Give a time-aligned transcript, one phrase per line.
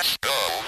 [0.00, 0.59] Let's go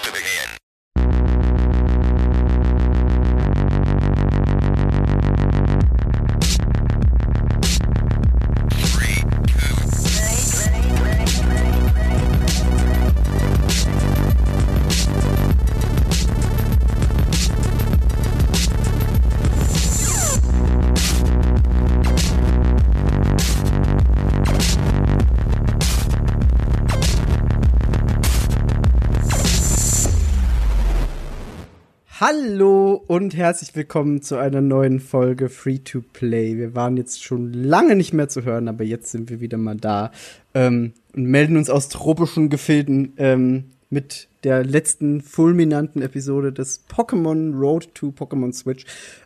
[32.25, 36.57] Hallo und herzlich willkommen zu einer neuen Folge Free to Play.
[36.57, 39.75] Wir waren jetzt schon lange nicht mehr zu hören, aber jetzt sind wir wieder mal
[39.75, 40.09] da
[40.53, 47.59] ähm, und melden uns aus tropischen Gefilden ähm, mit der letzten fulminanten Episode des Pokémon
[47.59, 48.85] Road to Pokémon Switch.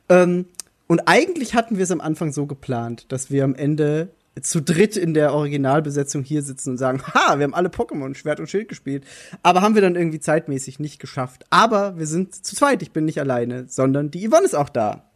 [0.10, 0.46] Ähm,
[0.88, 4.10] und eigentlich hatten wir es am Anfang so geplant, dass wir am Ende
[4.42, 8.40] zu dritt in der Originalbesetzung hier sitzen und sagen, ha, wir haben alle Pokémon Schwert
[8.40, 9.06] und Schild gespielt,
[9.44, 11.46] aber haben wir dann irgendwie zeitmäßig nicht geschafft.
[11.50, 15.10] Aber wir sind zu zweit, ich bin nicht alleine, sondern die Yvonne ist auch da.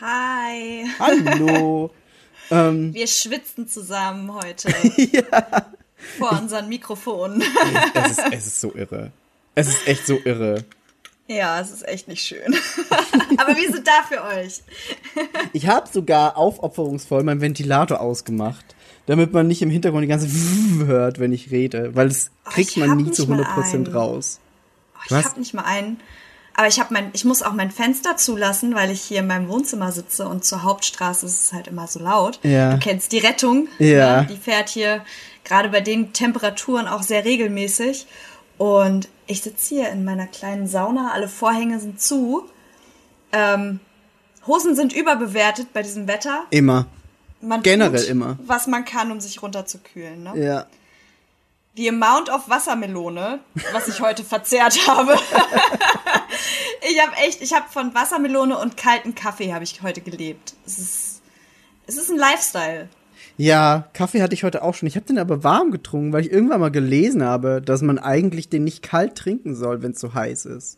[0.00, 0.86] Hi.
[0.98, 1.90] Hallo.
[2.50, 5.66] ähm, Wir schwitzen zusammen heute ja.
[6.18, 7.42] vor unseren Mikrofonen.
[7.94, 9.12] es, ist, es ist so irre.
[9.54, 10.64] Es ist echt so irre.
[11.32, 12.56] Ja, es ist echt nicht schön.
[13.38, 14.62] Aber wir sind da für euch.
[15.52, 18.64] Ich habe sogar aufopferungsvoll meinen Ventilator ausgemacht,
[19.06, 20.28] damit man nicht im Hintergrund die ganze
[20.86, 23.86] hört, wenn ich rede, weil das Oh, kriegt man hab nie zu mal 100% einen.
[23.86, 24.40] raus.
[24.96, 26.00] Oh, ich habe nicht mal einen.
[26.54, 29.48] Aber ich habe mein, ich muss auch mein Fenster zulassen, weil ich hier in meinem
[29.48, 32.40] Wohnzimmer sitze und zur Hauptstraße ist es halt immer so laut.
[32.42, 32.72] Ja.
[32.72, 33.68] Du kennst die Rettung.
[33.78, 34.22] Ja.
[34.22, 34.26] ne?
[34.30, 35.04] Die fährt hier
[35.44, 38.06] gerade bei den Temperaturen auch sehr regelmäßig.
[38.58, 42.48] Und ich sitze hier in meiner kleinen Sauna, alle Vorhänge sind zu.
[43.32, 43.78] Ähm,
[44.46, 46.46] Hosen sind überbewertet bei diesem Wetter.
[46.50, 46.86] Immer.
[47.40, 48.38] Man Generell tut, immer.
[48.42, 50.22] was man kann, um sich runterzukühlen.
[50.24, 50.32] Ne?
[50.36, 50.66] Ja.
[51.76, 53.38] Die Amount of Wassermelone,
[53.72, 55.16] was ich heute verzehrt habe.
[56.90, 60.54] ich habe echt, ich habe von Wassermelone und kalten Kaffee habe ich heute gelebt.
[60.66, 61.22] Es ist,
[61.86, 62.88] es ist ein Lifestyle.
[63.40, 64.86] Ja, Kaffee hatte ich heute auch schon.
[64.86, 68.50] Ich habe den aber warm getrunken, weil ich irgendwann mal gelesen habe, dass man eigentlich
[68.50, 70.76] den nicht kalt trinken soll, wenn es so heiß ist.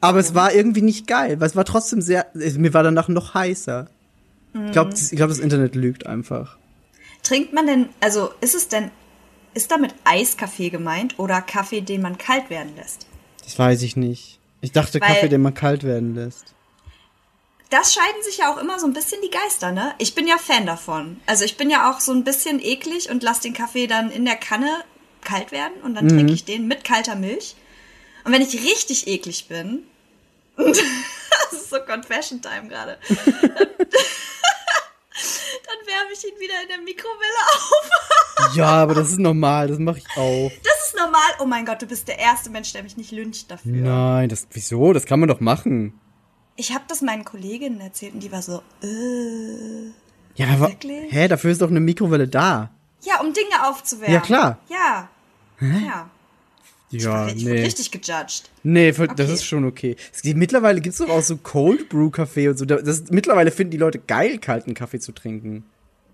[0.00, 2.26] Aber es war irgendwie nicht geil, weil es war trotzdem sehr.
[2.34, 3.88] Mir war danach noch heißer.
[4.66, 6.58] Ich glaube, ich glaub, das Internet lügt einfach.
[7.24, 8.92] Trinkt man denn, also ist es denn,
[9.54, 13.08] ist damit Eiskaffee gemeint oder Kaffee, den man kalt werden lässt?
[13.42, 14.38] Das weiß ich nicht.
[14.60, 16.53] Ich dachte Weil- Kaffee, den man kalt werden lässt.
[17.74, 19.96] Das scheiden sich ja auch immer so ein bisschen die Geister, ne?
[19.98, 21.20] Ich bin ja Fan davon.
[21.26, 24.24] Also ich bin ja auch so ein bisschen eklig und lasse den Kaffee dann in
[24.24, 24.84] der Kanne
[25.22, 27.56] kalt werden und dann trinke ich den mit kalter Milch.
[28.22, 29.82] Und wenn ich richtig eklig bin,
[30.56, 30.78] das
[31.50, 33.58] ist so Confession Time gerade, dann, dann
[35.84, 37.90] wärme ich ihn wieder in der Mikrowelle auf.
[38.54, 40.52] Ja, aber das ist normal, das mache ich auch.
[40.62, 41.22] Das ist normal.
[41.40, 43.72] Oh mein Gott, du bist der erste Mensch, der mich nicht lyncht dafür.
[43.72, 44.92] Nein, das wieso?
[44.92, 45.98] Das kann man doch machen.
[46.56, 49.90] Ich habe das meinen Kolleginnen erzählt und die war so, äh.
[50.36, 51.12] Ja, aber Wirklich?
[51.12, 52.70] hä, dafür ist doch eine Mikrowelle da.
[53.02, 54.14] Ja, um Dinge aufzuwärmen.
[54.14, 54.58] Ja, klar.
[54.68, 55.08] Ja.
[55.60, 56.10] Ja.
[56.90, 57.62] Ja, ich wurde nee.
[57.62, 58.50] richtig gejudged.
[58.62, 59.32] Nee, für- das Okay.
[59.34, 59.96] ist schon okay.
[60.12, 62.64] Es gibt, mittlerweile gibt's doch auch so Cold Brew Kaffee und so.
[62.64, 65.64] Da- Das, mittlerweile finden die Leute geil, kalten Kaffee zu trinken.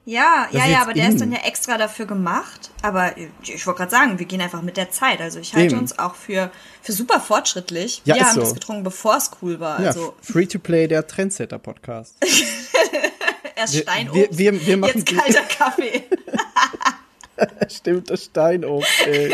[0.06, 1.12] Ja, Das ja, ja, aber der in.
[1.12, 2.70] ist dann ja extra dafür gemacht.
[2.82, 3.12] Aber
[3.42, 5.20] ich, wollte gerade sagen, wir gehen einfach mit der Zeit.
[5.20, 5.78] Also ich halte Eben.
[5.82, 6.50] uns auch für,
[6.82, 8.02] für super fortschrittlich.
[8.04, 8.40] Ja, wir haben so.
[8.40, 9.80] das getrunken, bevor es cool war.
[9.80, 12.16] Ja, Also Free to Play, der Trendsetter-Podcast.
[13.56, 16.04] erst wir- Steinobst, wir- wir- wir machen jetzt kalter Kaffee.
[17.68, 19.32] Stimmt, das Steinobst, ey.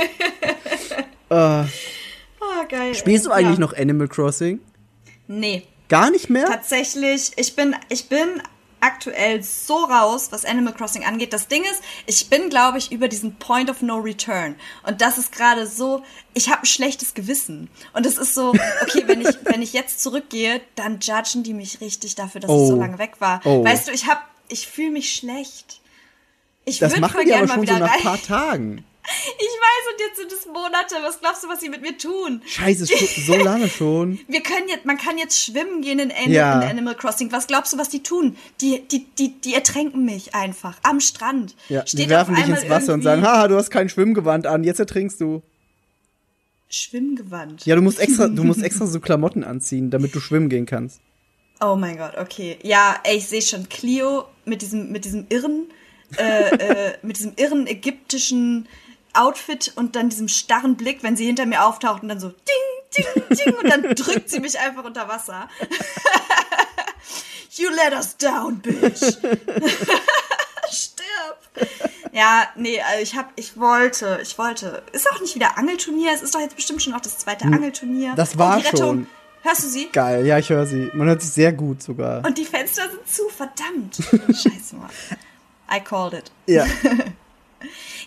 [1.30, 1.64] äh,
[2.40, 2.94] Oh, geil.
[2.94, 3.60] spielst du eigentlich ja.
[3.64, 4.60] noch Animal Crossing?
[5.26, 6.46] Nee, Gar nicht mehr?
[6.46, 8.40] tatsächlich, ich bin, ich bin
[8.86, 11.32] aktuell so raus, was Animal Crossing angeht.
[11.32, 14.54] Das Ding ist, ich bin, glaube ich, über diesen Point of No Return.
[14.86, 16.02] Und das ist gerade so,
[16.34, 17.68] ich habe ein schlechtes Gewissen.
[17.92, 18.50] Und es ist so,
[18.82, 22.56] okay, wenn ich, wenn ich jetzt zurückgehe, dann judgen die mich richtig dafür, dass ich
[22.56, 22.68] Oh.
[22.68, 23.40] so lange weg war.
[23.44, 23.64] Oh.
[23.64, 25.80] Weißt du, ich hab, ich fühle mich schlecht.
[26.64, 28.02] Ich würde die gerne mal schon so wieder nach rein.
[28.02, 28.84] paar Tagen.
[29.08, 30.96] Ich weiß, und jetzt sind es Monate.
[31.02, 32.42] Was glaubst du, was sie mit mir tun?
[32.46, 32.86] Scheiße,
[33.26, 34.18] so lange schon.
[34.28, 36.60] Wir können jetzt, man kann jetzt schwimmen gehen in, An Ja.
[36.60, 37.30] in Animal Crossing.
[37.32, 38.36] Was glaubst du, was die tun?
[38.60, 41.54] Die, die, die, die ertränken mich einfach am Strand.
[41.68, 44.46] Ja, die Steht werfen auf dich ins Wasser und sagen, haha, du hast kein Schwimmgewand
[44.46, 45.42] an, jetzt ertrinkst du.
[46.68, 47.64] Schwimmgewand.
[47.64, 51.00] Ja, du musst extra, du musst extra so Klamotten anziehen, damit du schwimmen gehen kannst.
[51.60, 52.58] Oh mein Gott, okay.
[52.62, 55.68] Ja, ey, ich sehe schon Clio mit diesem, mit diesem irren,
[56.18, 58.68] äh, äh, mit diesem irren ägyptischen
[59.16, 62.36] Outfit und dann diesem starren Blick, wenn sie hinter mir auftaucht und dann so ding,
[62.96, 65.48] ding, ding und dann drückt sie mich einfach unter Wasser.
[67.52, 69.00] you let us down, bitch.
[70.70, 71.38] Stirb.
[72.12, 74.82] Ja, nee, also ich hab, ich wollte, ich wollte.
[74.92, 78.10] Ist auch nicht wieder Angelturnier, es ist doch jetzt bestimmt schon auch das zweite Angelturnier.
[78.10, 78.16] Hm.
[78.16, 78.78] das war oh, Rettung.
[78.78, 79.06] schon.
[79.42, 79.88] Hörst du sie?
[79.92, 80.90] Geil, ja, ich höre sie.
[80.92, 82.24] Man hört sie sehr gut sogar.
[82.24, 83.96] Und die Fenster sind zu, verdammt.
[84.26, 84.90] Scheiße, Mann.
[85.70, 86.32] I called it.
[86.46, 86.66] Ja.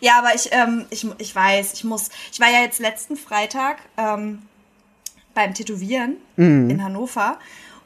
[0.01, 2.10] Ja, aber ich, ähm, ich, ich weiß, ich muss.
[2.31, 4.42] Ich war ja jetzt letzten Freitag ähm,
[5.34, 6.18] beim Tätowieren
[6.69, 7.38] in Hannover.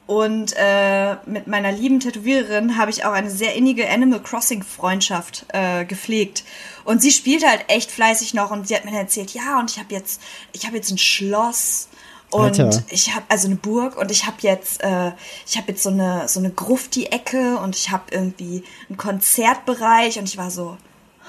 [0.05, 5.45] Und äh, mit meiner lieben Tätowiererin habe ich auch eine sehr innige Animal Crossing Freundschaft
[5.49, 6.43] äh, gepflegt.
[6.83, 9.79] Und sie spielt halt echt fleißig noch und sie hat mir erzählt, ja, und ich
[9.79, 10.21] habe jetzt,
[10.51, 11.87] ich habe jetzt ein Schloss
[12.31, 12.83] und Alter.
[12.89, 15.11] ich habe also eine Burg und ich habe jetzt, äh,
[15.47, 18.97] ich habe jetzt so eine so eine Gruft die Ecke und ich habe irgendwie einen
[18.97, 20.77] Konzertbereich und ich war so,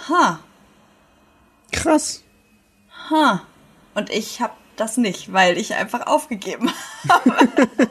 [0.08, 0.40] ha,
[1.72, 2.22] Krass.
[3.10, 3.42] ha.
[3.94, 6.70] Und ich habe das nicht, weil ich einfach aufgegeben
[7.08, 7.30] habe.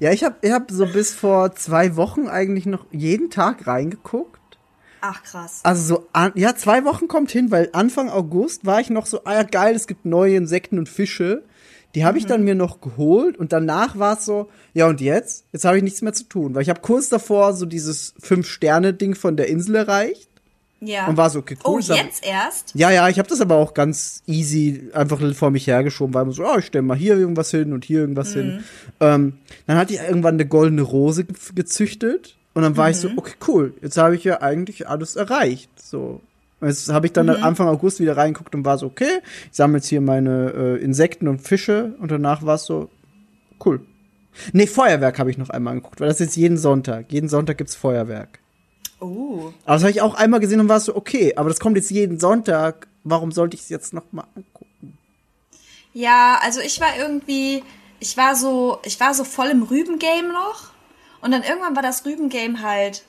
[0.00, 4.58] Ja, ich habe ich hab so bis vor zwei Wochen eigentlich noch jeden Tag reingeguckt.
[5.00, 5.60] Ach krass.
[5.62, 9.24] Also so, an, ja, zwei Wochen kommt hin, weil Anfang August war ich noch so,
[9.24, 11.44] ah ja, geil, es gibt neue Insekten und Fische.
[11.94, 15.46] Die habe ich dann mir noch geholt und danach war es so, ja und jetzt?
[15.52, 19.14] Jetzt habe ich nichts mehr zu tun, weil ich habe kurz davor so dieses Fünf-Sterne-Ding
[19.14, 20.27] von der Insel erreicht.
[20.80, 21.08] Ja.
[21.08, 22.72] Und war so, okay, cool, Oh, jetzt erst?
[22.74, 26.32] Ja, ja, ich habe das aber auch ganz easy einfach vor mich hergeschoben, weil man
[26.32, 28.64] so, oh, ich stelle mal hier irgendwas hin und hier irgendwas hin.
[29.00, 33.10] Ähm, dann hatte ich irgendwann eine goldene Rose ge gezüchtet und dann war ich so,
[33.16, 35.70] okay, cool, jetzt habe ich ja eigentlich alles erreicht.
[35.80, 36.20] So.
[36.60, 39.20] Jetzt habe ich dann Anfang August wieder reingeguckt und war so, okay,
[39.50, 42.90] ich sammle jetzt hier meine äh, Insekten und Fische und danach war es so,
[43.64, 43.80] cool.
[44.52, 47.12] Nee, Feuerwerk habe ich noch einmal angeguckt, weil das ist jetzt jeden Sonntag.
[47.12, 48.40] Jeden Sonntag gibt's Feuerwerk.
[49.00, 49.52] Oh.
[49.64, 51.90] Aber das habe ich auch einmal gesehen und war so, okay, aber das kommt jetzt
[51.90, 52.88] jeden Sonntag.
[53.04, 54.98] Warum sollte ich es jetzt noch mal angucken?
[55.92, 57.62] Ja, also ich war irgendwie,
[58.00, 60.70] ich war so, ich war so voll im Rübengame noch.
[61.20, 63.04] Und dann irgendwann war das Rübengame halt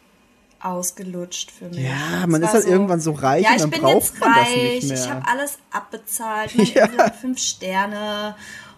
[0.61, 1.79] ausgelutscht für mich.
[1.79, 4.33] Ja, man ist halt irgendwann so reich ja, und ich dann bin braucht jetzt man
[4.33, 4.97] das reich, nicht mehr.
[4.97, 7.11] ich habe alles abbezahlt, meine Ja.
[7.11, 8.35] Fünf Sterne.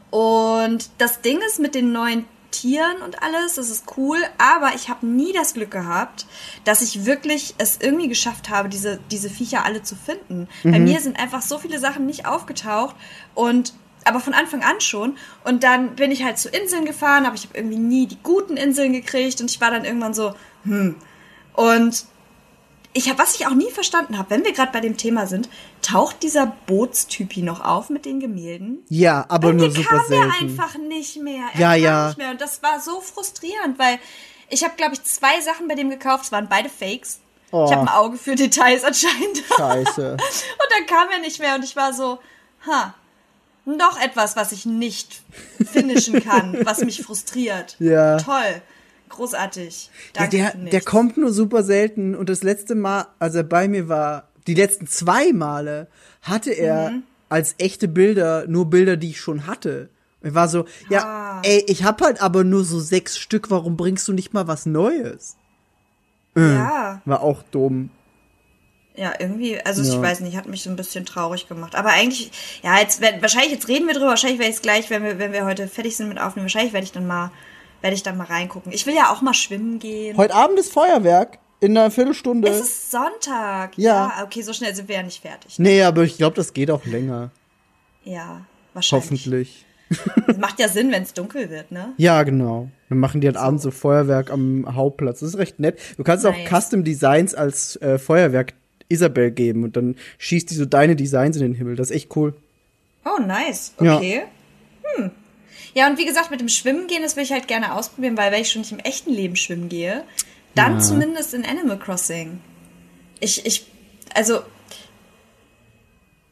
[0.09, 4.89] Und das Ding ist mit den neuen Tieren und alles, das ist cool, aber ich
[4.89, 6.25] habe nie das Glück gehabt,
[6.65, 10.47] dass ich wirklich es irgendwie geschafft habe, diese, diese Viecher alle zu finden.
[10.63, 10.83] Bei Mhm.
[10.83, 12.95] mir sind einfach so viele Sachen nicht aufgetaucht
[13.35, 15.15] und aber von Anfang an schon.
[15.43, 18.57] Und dann bin ich halt zu Inseln gefahren, aber ich habe irgendwie nie die guten
[18.57, 20.33] Inseln gekriegt und ich war dann irgendwann so,
[20.63, 20.95] hm.
[21.53, 22.05] Und
[22.93, 25.49] ich habe, was ich auch nie verstanden habe, wenn wir gerade bei dem Thema sind,
[25.81, 28.83] taucht dieser Bootstypi noch auf mit den Gemälden?
[28.89, 30.31] Ja, aber Bei nur mir super kam er selten.
[30.31, 31.45] einfach nicht mehr.
[31.53, 32.07] Er Ja, ja.
[32.07, 32.31] Nicht mehr.
[32.31, 33.99] Und das war so frustrierend, weil
[34.49, 36.25] ich habe, glaube ich, zwei Sachen bei dem gekauft.
[36.25, 37.21] Es waren beide Fakes.
[37.51, 37.65] Oh.
[37.65, 39.43] Ich habe ein Auge für Details anscheinend.
[39.57, 40.11] Scheiße.
[40.13, 42.19] Und dann kam er nicht mehr und ich war so,
[42.65, 42.93] ha,
[43.65, 45.21] noch etwas, was ich nicht
[45.71, 47.75] finishen kann, was mich frustriert.
[47.79, 48.17] Ja.
[48.17, 48.61] Toll.
[49.11, 49.89] Großartig.
[50.15, 50.71] Ja, Danke der, für nichts.
[50.71, 54.53] der kommt nur super selten und das letzte Mal, als er bei mir war, die
[54.55, 55.87] letzten zwei Male,
[56.21, 57.03] hatte er Mhm.
[57.29, 59.89] als echte Bilder nur Bilder, die ich schon hatte.
[60.23, 61.41] Ich war so, ja, Ah.
[61.43, 64.65] ey, ich hab halt aber nur so sechs Stück, warum bringst du nicht mal was
[64.65, 65.35] Neues?
[66.35, 67.01] Ja.
[67.05, 67.89] War auch dumm.
[68.95, 69.93] Ja, irgendwie, also Ja.
[69.95, 71.75] ich weiß nicht, hat mich so ein bisschen traurig gemacht.
[71.75, 72.31] Aber eigentlich,
[72.61, 75.31] ja, jetzt wahrscheinlich, jetzt reden wir drüber, wahrscheinlich werde ich es gleich, wenn wir, wenn
[75.33, 77.31] wir heute fertig sind mit aufnehmen, wahrscheinlich werde ich dann mal,
[77.81, 78.71] werde ich dann mal reingucken.
[78.71, 80.17] Ich will ja auch mal schwimmen gehen.
[80.17, 82.47] Heute Abend ist Feuerwerk in einer Viertelstunde.
[82.47, 83.77] es ist Sonntag.
[83.77, 84.23] Ja.
[84.23, 85.59] okay, so schnell sind wir ja nicht fertig.
[85.59, 87.31] nee, aber ich glaube, das geht auch länger.
[88.03, 88.41] Ja,
[88.73, 89.03] wahrscheinlich.
[89.03, 89.65] Hoffentlich.
[90.25, 91.93] Das macht ja Sinn, wenn es dunkel wird, ne?
[91.97, 92.69] Ja, genau.
[92.89, 95.19] Dann machen die halt abends so Feuerwerk am Hauptplatz.
[95.19, 95.79] Das ist recht nett.
[95.97, 96.49] Du kannst auch Nice.
[96.49, 98.53] Custom Designs als äh, Feuerwerk
[98.89, 101.75] Isabel geben und dann schießt die so deine Designs in den Himmel.
[101.75, 102.33] Das ist echt cool.
[103.05, 103.73] Oh, nice.
[103.79, 103.97] Ja.
[103.97, 104.23] Okay.
[104.95, 105.11] Hm.
[105.73, 108.31] Ja, und wie gesagt, mit dem Schwimmen gehen, das will ich halt gerne ausprobieren, weil
[108.31, 110.03] wenn ich schon nicht im echten Leben schwimmen gehe,
[110.55, 110.79] dann Ja.
[110.79, 112.39] zumindest in Animal Crossing.
[113.19, 113.65] Ich, ich,
[114.13, 114.41] also,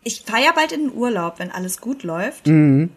[0.04, 2.48] ich fahre ja bald in den Urlaub, wenn alles gut läuft.
[2.48, 2.90] Mhm.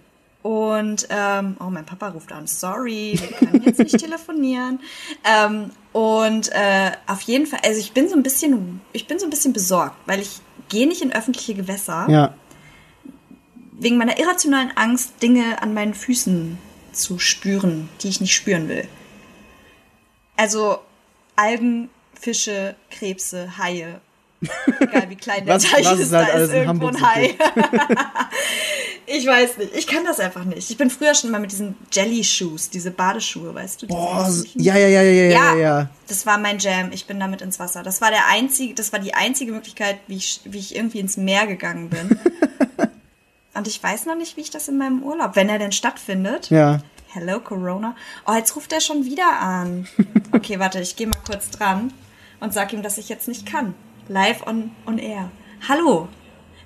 [0.43, 4.81] Und, ähm, oh, mein Papa ruft an, sorry, wir können jetzt nicht telefonieren.
[5.25, 9.27] Ähm, und äh, auf jeden Fall, also ich bin so ein bisschen, ich bin so
[9.27, 12.35] ein bisschen besorgt, weil ich gehe nicht in öffentliche Gewässer Ja.
[13.83, 16.59] Wegen meiner irrationalen Angst, Dinge an meinen Füßen
[16.93, 18.87] zu spüren, die ich nicht spüren will.
[20.37, 20.79] Also
[21.37, 24.01] Algen, Fische, Krebse, Haie.
[24.81, 26.95] Egal wie klein der Was- Teich was ist, es halt da ist in irgendwo Hamburg
[26.97, 27.35] ein Hai.
[29.07, 29.75] ich weiß nicht.
[29.77, 30.69] Ich kann das einfach nicht.
[30.69, 33.87] Ich bin früher schon immer mit diesen Jelly-Shoes, diese Badeschuhe, weißt du?
[33.87, 35.91] Boah, ja, ja, ja, ja, ja, Ja, ja.
[36.09, 36.91] das war mein Jam.
[36.93, 37.83] Ich bin damit ins Wasser.
[37.85, 41.17] Das war der einzige, das war die einzige Möglichkeit, wie ich, wie ich irgendwie ins
[41.17, 42.19] Meer gegangen bin.
[43.55, 46.49] Und ich weiß noch nicht, wie ich das in meinem Urlaub, wenn er denn stattfindet.
[46.51, 46.81] Ja.
[47.09, 47.95] Hello Corona.
[48.27, 49.87] Oh, jetzt ruft er schon wieder an.
[50.35, 51.93] Okay, warte, ich gehe mal kurz dran
[52.41, 53.75] und sag ihm, dass ich jetzt nicht kann.
[54.09, 55.31] Live on, on air.
[55.69, 56.09] Hallo.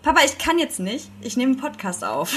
[0.03, 1.11] Papa, ich kann jetzt nicht.
[1.21, 2.33] Ich nehme einen Podcast auf.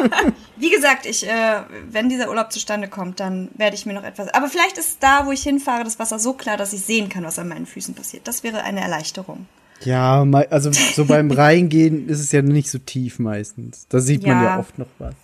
[0.56, 4.32] Wie gesagt, ich, äh, wenn dieser Urlaub zustande kommt, dann werde ich mir noch etwas.
[4.32, 7.24] Aber vielleicht ist da, wo ich hinfahre, das Wasser so klar, dass ich sehen kann,
[7.24, 8.26] was an meinen Füßen passiert.
[8.26, 9.46] Das wäre eine Erleichterung.
[9.84, 13.86] Ja, also so beim Reingehen ist es ja nicht so tief meistens.
[13.88, 14.44] Da sieht man Ja.
[14.44, 15.14] ja oft noch was.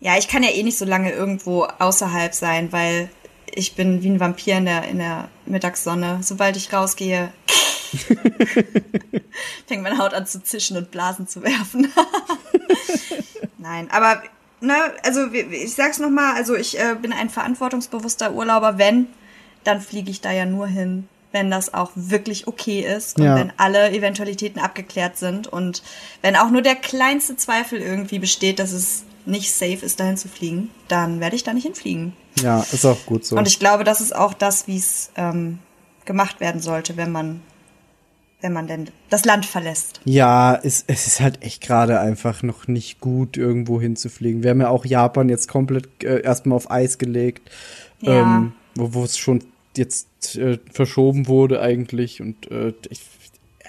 [0.00, 3.08] Ja, ich kann ja eh nicht so lange irgendwo außerhalb sein, weil
[3.54, 6.18] ich bin wie ein Vampir in der, in der Mittagssonne.
[6.22, 7.32] Sobald ich rausgehe,
[9.66, 11.88] fängt meine Haut an zu zischen und Blasen zu werfen.
[13.58, 14.22] Nein, aber
[14.60, 19.06] ne, also ich sag's noch mal, also ich äh, bin ein verantwortungsbewusster Urlauber, wenn,
[19.62, 23.34] dann fliege ich da ja nur hin, wenn das auch wirklich okay ist und Ja.
[23.36, 25.82] wenn alle Eventualitäten abgeklärt sind und
[26.22, 30.28] wenn auch nur der kleinste Zweifel irgendwie besteht, dass es nicht safe ist, dahin zu
[30.28, 32.12] fliegen, dann werde ich da nicht hinfliegen.
[32.40, 33.36] Ja, ist auch gut so.
[33.36, 35.58] Und ich glaube, das ist auch das, wie es ähm,
[36.04, 37.40] gemacht werden sollte, wenn man,
[38.40, 40.00] wenn man denn das Land verlässt.
[40.04, 44.42] Ja, es, es ist halt echt gerade einfach noch nicht gut, irgendwo hinzufliegen.
[44.44, 47.50] Wir haben ja auch Japan jetzt komplett äh, erstmal auf Eis gelegt,
[48.02, 48.20] Ja.
[48.22, 49.42] ähm, wo, wo es schon
[49.78, 52.20] jetzt äh, verschoben wurde eigentlich.
[52.20, 53.00] Und äh, ich,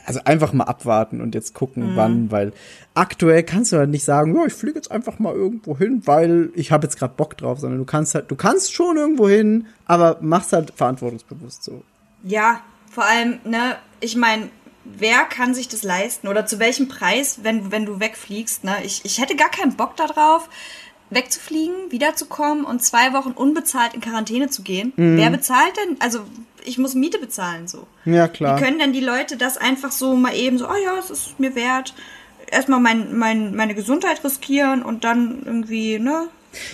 [0.05, 1.95] also einfach mal abwarten und jetzt gucken, Mhm.
[1.95, 2.53] wann, weil
[2.93, 6.49] aktuell kannst du halt nicht sagen, ja, ich fliege jetzt einfach mal irgendwo hin, weil
[6.55, 9.67] ich habe jetzt gerade Bock drauf, sondern du kannst halt, du kannst schon irgendwo hin,
[9.85, 11.83] aber machst halt verantwortungsbewusst so.
[12.23, 14.49] Ja, vor allem, ne, ich meine,
[14.85, 18.75] wer kann sich das leisten oder zu welchem Preis, wenn, wenn du wegfliegst, ne?
[18.83, 20.47] Ich, ich hätte gar keinen Bock darauf,
[21.09, 24.91] wegzufliegen, wiederzukommen und zwei Wochen unbezahlt in Quarantäne zu gehen.
[24.95, 25.97] Wer bezahlt denn?
[26.01, 26.21] Also,
[26.63, 27.85] ich muss Miete bezahlen, so.
[28.05, 28.57] Ja, klar.
[28.57, 31.39] Wie können denn die Leute das einfach so mal eben so, oh ja, es ist
[31.39, 31.93] mir wert,
[32.51, 36.27] erstmal mein, mein, meine Gesundheit riskieren und dann irgendwie, ne?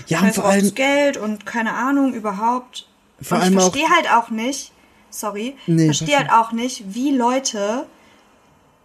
[0.07, 2.87] Ja, und vor allem- Geld und keine Ahnung überhaupt.
[3.21, 4.71] Vor und allem ich verstehe halt auch nicht,
[5.09, 7.85] sorry, Nee, verstehe halt auch nicht, wie Leute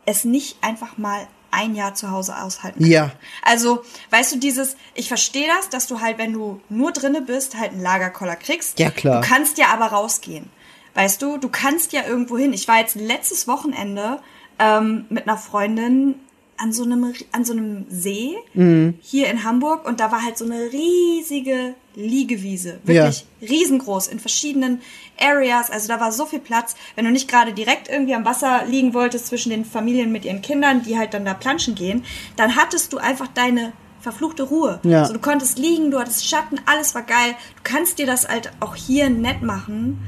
[0.07, 2.91] es nicht einfach mal ein Jahr zu Hause aushalten können.
[2.91, 3.13] Ja.
[3.43, 7.57] Also, weißt du, dieses, ich verstehe das, dass du halt, wenn du nur drinne bist,
[7.57, 8.79] halt einen Lagerkoller kriegst.
[8.79, 9.21] Ja, klar.
[9.21, 10.49] Du kannst ja aber rausgehen.
[10.95, 12.53] Weißt du, du kannst ja irgendwo hin.
[12.53, 14.19] Ich war jetzt letztes Wochenende
[14.59, 16.15] ähm, mit einer Freundin
[16.59, 18.95] an so einem, an so einem See Mhm.
[19.03, 22.81] hier in Hamburg und da war halt so eine riesige Liegewiese.
[22.85, 24.81] Wirklich riesengroß in verschiedenen
[25.21, 25.71] Areas.
[25.71, 26.75] Also da war so viel Platz.
[26.95, 30.43] Wenn du nicht gerade direkt irgendwie am Wasser liegen wolltest zwischen den Familien mit ihren
[30.43, 32.05] Kindern, die halt dann da planschen gehen,
[32.37, 34.81] dann hattest du einfach deine verfluchte Ruhe.
[34.85, 35.03] Ja.
[35.03, 37.35] Also du konntest liegen, du hattest Schatten, alles war geil.
[37.57, 40.03] Du kannst dir das halt auch hier nett machen.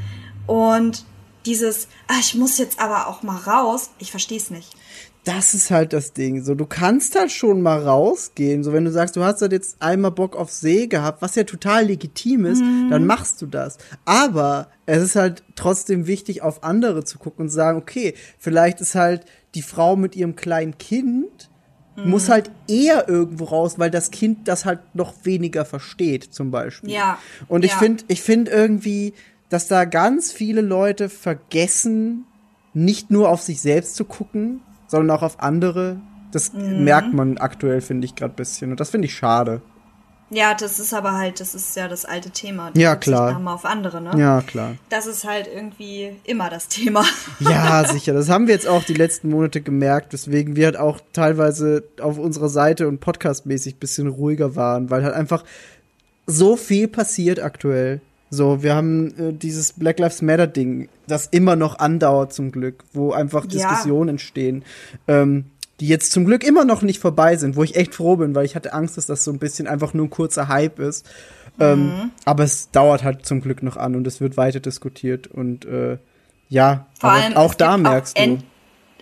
[0.46, 1.04] Und
[1.46, 4.74] dieses, ah, ich muss jetzt aber auch mal raus, ich verstehe es nicht.
[5.28, 6.42] Das ist halt das Ding.
[6.42, 8.64] So, du kannst halt schon mal rausgehen.
[8.64, 11.44] So, wenn du sagst, du hast halt jetzt einmal Bock auf See gehabt, was ja
[11.44, 13.76] total legitim ist, dann machst du das.
[14.06, 18.80] Aber es ist halt trotzdem wichtig, auf andere zu gucken und zu sagen, okay, vielleicht
[18.80, 21.50] ist halt die Frau mit ihrem kleinen Kind
[22.04, 26.90] muss halt eher irgendwo raus, weil das Kind das halt noch weniger versteht, zum Beispiel.
[26.90, 27.18] Ja,
[27.48, 27.78] Und ich ja.
[27.78, 29.14] finde, ich finde irgendwie,
[29.48, 32.24] dass da ganz viele Leute vergessen,
[32.72, 36.00] nicht nur auf sich selbst zu gucken, sondern auch auf andere.
[36.32, 36.82] Das Mhm.
[36.84, 38.72] merkt man aktuell, finde ich, gerade bisschen.
[38.72, 39.62] Und das finde ich schade.
[40.30, 42.70] Ja, das ist aber halt, das ist ja das alte Thema.
[42.74, 43.34] Ja, Rücksicht klar.
[43.34, 44.10] haben auf andere, ne?
[44.18, 44.74] Ja, klar.
[44.90, 47.02] Das ist halt irgendwie immer das Thema.
[47.40, 48.12] Ja, sicher.
[48.12, 52.18] Das haben wir jetzt auch die letzten Monate gemerkt, weswegen wir halt auch teilweise auf
[52.18, 55.44] unserer Seite und podcastmäßig bisschen ruhiger waren, weil halt einfach
[56.26, 58.02] so viel passiert aktuell.
[58.30, 62.84] So, wir haben äh, dieses Black Lives Matter Ding, das immer noch andauert zum Glück,
[62.92, 63.48] wo einfach Ja.
[63.50, 64.64] Diskussionen entstehen,
[65.06, 65.46] ähm,
[65.80, 68.44] die jetzt zum Glück immer noch nicht vorbei sind, wo ich echt froh bin, weil
[68.44, 71.08] ich hatte Angst, dass das so ein bisschen einfach nur ein kurzer Hype ist.
[71.60, 72.10] Ähm, Mhm.
[72.24, 75.98] aber es dauert halt zum Glück noch an und es wird weiter diskutiert und äh,
[76.48, 78.38] ja, Vor aber allem, auch da merkst auch du.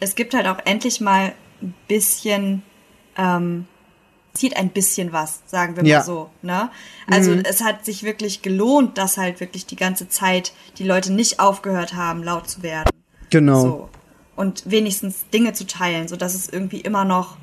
[0.00, 2.62] Es gibt halt auch endlich mal ein bisschen,
[3.18, 3.66] ähm,
[4.36, 5.98] zieht ein bisschen was, sagen wir Ja.
[5.98, 6.30] mal so.
[6.42, 6.70] Ne?
[7.10, 7.42] Also Mhm.
[7.44, 11.94] es hat sich wirklich gelohnt, dass halt wirklich die ganze Zeit die Leute nicht aufgehört
[11.94, 12.90] haben, laut zu werden.
[13.30, 13.60] Genau.
[13.60, 13.88] So.
[14.36, 17.36] Und wenigstens Dinge zu teilen, sodass es irgendwie immer noch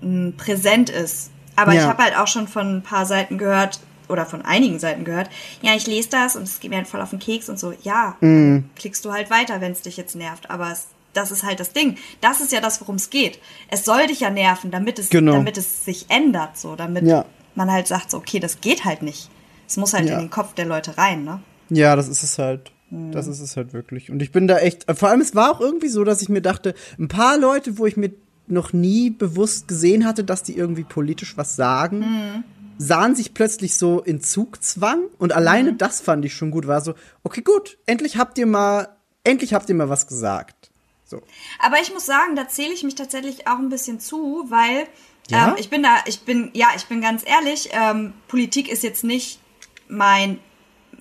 [0.00, 1.30] m, präsent ist.
[1.56, 1.82] Aber Ja.
[1.82, 5.28] ich habe halt auch schon von ein paar Seiten gehört, oder von einigen Seiten gehört,
[5.60, 7.74] ja, ich lese das und es geht mir halt voll auf den Keks und so.
[7.82, 8.70] Ja, Mhm.
[8.74, 10.48] klickst du halt weiter, wenn es dich jetzt nervt.
[10.50, 10.86] Aber es,
[11.18, 11.96] das ist halt das Ding.
[12.20, 13.38] Das ist ja das, worum es geht.
[13.70, 15.32] Es soll dich ja nerven, damit es, Genau.
[15.32, 17.24] damit es sich ändert, so, damit Ja.
[17.54, 19.28] man halt sagt, so, okay, das geht halt nicht.
[19.66, 20.14] Es muss halt Ja.
[20.14, 21.40] in den Kopf der Leute rein, ne?
[21.68, 22.72] Ja, das ist es halt.
[22.90, 24.10] Das ist es halt wirklich.
[24.10, 26.40] Und ich bin da echt, vor allem es war auch irgendwie so, dass ich mir
[26.40, 28.12] dachte, ein paar Leute, wo ich mir
[28.46, 32.44] noch nie bewusst gesehen hatte, dass die irgendwie politisch was sagen,
[32.78, 36.94] sahen sich plötzlich so in Zugzwang und alleine das fand ich schon gut, war so,
[37.24, 38.88] okay, gut, endlich habt ihr mal,
[39.22, 40.67] endlich habt ihr mal was gesagt.
[41.08, 41.22] So.
[41.58, 44.86] Aber ich muss sagen, da zähle ich mich tatsächlich auch ein bisschen zu, weil
[45.30, 45.48] Ja?
[45.48, 49.04] ähm, ich bin da, ich bin, ja, ich bin ganz ehrlich, ähm, Politik ist jetzt
[49.04, 49.40] nicht
[49.88, 50.38] mein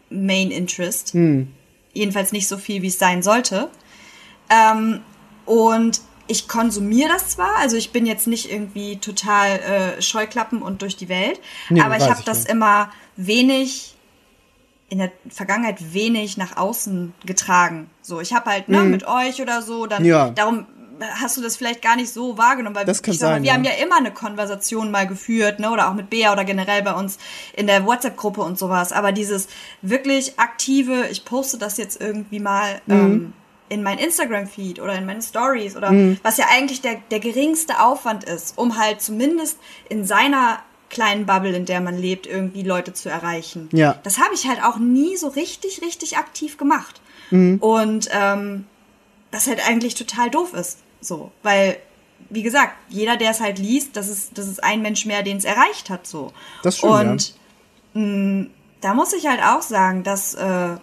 [0.09, 1.13] Main Interest.
[1.93, 3.69] Jedenfalls nicht so viel, wie es sein sollte.
[4.49, 5.01] Ähm,
[5.45, 9.59] und ich konsumiere das zwar, also ich bin jetzt nicht irgendwie total
[9.97, 12.51] äh, Scheuklappen und durch die Welt, Nee, aber ich habe das ja.
[12.51, 13.96] immer wenig
[14.89, 17.89] in der Vergangenheit wenig nach außen getragen.
[18.01, 20.09] So, ich habe halt ne, mit euch oder so, dann Mhm.
[20.09, 20.29] Ja.
[20.29, 20.65] darum
[21.21, 23.49] hast du das vielleicht gar nicht so wahrgenommen, weil Das kann ich sag sein, wir
[23.49, 23.53] ja.
[23.53, 26.93] haben ja immer eine Konversation mal geführt, ne, oder auch mit Bea oder generell bei
[26.93, 27.19] uns
[27.53, 28.91] in der WhatsApp-Gruppe und sowas.
[28.93, 29.47] Aber dieses
[29.83, 32.93] wirklich aktive, ich poste das jetzt irgendwie mal Mhm.
[32.93, 33.33] ähm,
[33.69, 36.17] in mein Instagram-Feed oder in meine Stories oder Mhm.
[36.23, 41.55] was ja eigentlich der, der geringste Aufwand ist, um halt zumindest in seiner kleinen Bubble,
[41.55, 43.69] in der man lebt, irgendwie Leute zu erreichen.
[43.73, 43.99] Ja.
[44.03, 47.01] Das habe ich halt auch nie so richtig, richtig aktiv gemacht.
[47.29, 47.57] Mhm.
[47.59, 48.65] Und ähm,
[49.31, 50.79] das halt eigentlich total doof ist.
[51.01, 51.77] So, weil,
[52.29, 55.37] wie gesagt, jeder, der es halt liest, das ist, das ist ein Mensch mehr, den
[55.37, 56.07] es erreicht hat.
[56.07, 56.31] So.
[56.63, 56.99] Das stimmt, ja.
[57.11, 57.33] Und
[57.93, 58.45] mh,
[58.81, 60.77] da muss ich halt auch sagen, dass äh,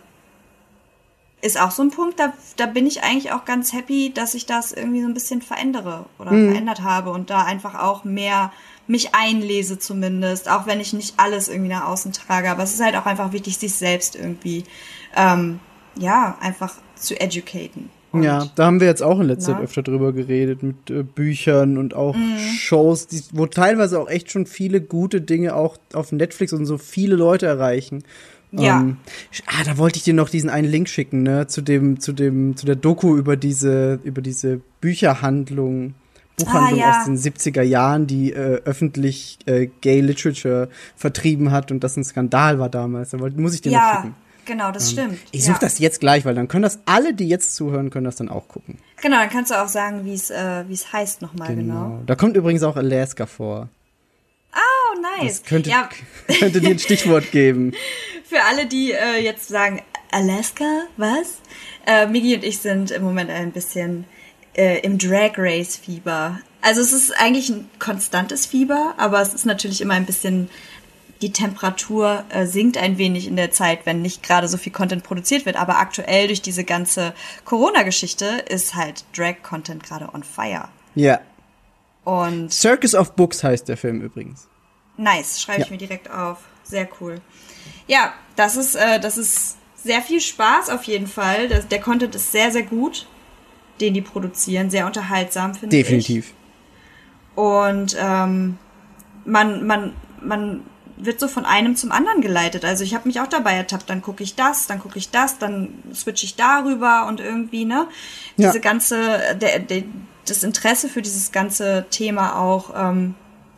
[1.40, 4.46] ist auch so ein Punkt, da, da bin ich eigentlich auch ganz happy, dass ich
[4.46, 6.50] das irgendwie so ein bisschen verändere oder Mhm.
[6.50, 8.50] verändert habe und da einfach auch mehr
[8.86, 12.50] mich einlese zumindest, auch wenn ich nicht alles irgendwie nach außen trage.
[12.50, 14.64] Aber es ist halt auch einfach wichtig, sich selbst irgendwie,
[15.16, 15.60] ähm,
[15.98, 17.90] ja, einfach zu educaten.
[18.12, 19.56] Und Ja, da haben wir jetzt auch in letzter Na?
[19.58, 22.38] Zeit öfter drüber geredet, mit äh, Büchern und auch Mhm.
[22.38, 26.78] Shows, die, wo teilweise auch echt schon viele gute Dinge auch auf Netflix und so
[26.78, 28.04] viele Leute erreichen.
[28.52, 28.80] Ja.
[28.80, 28.98] Ähm,
[29.46, 32.56] ah, da wollte ich dir noch diesen einen Link schicken, ne, zu dem, zu dem,
[32.56, 35.94] zu der Doku über diese, über diese Bücherhandlung,
[36.36, 36.98] Buchhandlung Ah, ja.
[36.98, 42.04] aus den 70er Jahren, die äh, öffentlich äh, Gay Literature vertrieben hat und das ein
[42.04, 43.10] Skandal war damals.
[43.10, 44.14] Da muss ich dir noch ja, schicken.
[44.44, 45.18] genau, das stimmt.
[45.30, 45.52] Ich ja.
[45.52, 48.28] suche das jetzt gleich, weil dann können das alle, die jetzt zuhören, können das dann
[48.28, 48.78] auch gucken.
[49.00, 52.00] Genau, dann kannst du auch sagen, wie es äh, wie es heißt nochmal genau.
[52.06, 53.68] Da kommt übrigens auch Alaska vor.
[54.54, 55.40] Oh, nice.
[55.42, 55.88] Das könnte, ja,
[56.38, 57.72] könnte dir ein Stichwort geben.
[58.24, 60.64] für alle, die äh, jetzt sagen, Alaska,
[60.97, 61.38] was?
[61.86, 64.04] Äh, Migi und ich sind im Moment ein bisschen
[64.54, 66.38] äh, im Drag Race Fieber.
[66.62, 70.49] Also es ist eigentlich ein konstantes Fieber, aber es ist natürlich immer ein bisschen,
[71.21, 75.02] die Temperatur äh, sinkt ein wenig in der Zeit, wenn nicht gerade so viel Content
[75.04, 75.56] produziert wird.
[75.56, 77.14] Aber aktuell durch diese ganze
[77.45, 80.69] Corona-Geschichte ist halt Drag-Content gerade on fire.
[80.95, 81.21] Ja.
[82.04, 84.49] Und Circus of Books heißt der Film übrigens.
[84.97, 85.73] Nice, schreibe ich Ja.
[85.73, 86.38] mir direkt auf.
[86.62, 87.21] Sehr cool.
[87.86, 91.49] Ja, das ist, äh, das ist sehr viel Spaß auf jeden Fall.
[91.49, 93.06] Das, der Content ist sehr, sehr gut,
[93.80, 94.71] den die produzieren.
[94.71, 95.82] Sehr unterhaltsam, finde ich.
[95.84, 96.32] Definitiv.
[97.34, 98.58] Und ähm,
[99.25, 100.63] man, man, man
[100.97, 102.65] wird so von einem zum anderen geleitet.
[102.65, 105.39] Also ich habe mich auch dabei ertappt, dann gucke ich das, dann gucke ich das,
[105.39, 107.89] dann switch ich darüber und irgendwie, ne?
[108.37, 108.49] Ja.
[108.49, 109.82] Diese ganze, der, der,
[110.26, 113.15] das Interesse für dieses ganze Thema auch ähm,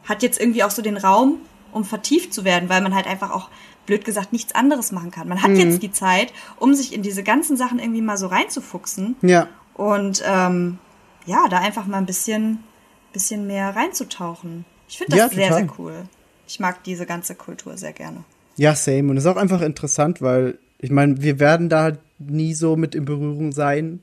[0.09, 1.37] hat jetzt irgendwie auch so den Raum,
[1.73, 3.51] um vertieft zu werden, weil man halt einfach auch
[3.85, 5.29] blöd gesagt nichts anderes machen kann.
[5.29, 5.61] Man hat Mhm.
[5.61, 9.47] jetzt die Zeit, um sich in diese ganzen Sachen irgendwie mal so reinzufuchsen Ja.
[9.77, 10.79] Und ähm,
[11.27, 12.61] ja, da einfach mal ein bisschen,
[13.13, 14.65] bisschen mehr reinzutauchen.
[14.89, 16.05] Ich finde das Ja, sehr, sehr cool.
[16.47, 18.25] Ich mag diese ganze Kultur sehr gerne.
[18.57, 19.11] Ja, same.
[19.11, 22.95] Und es ist auch einfach interessant, weil ich meine, wir werden da nie so mit
[22.95, 24.03] in Berührung sein,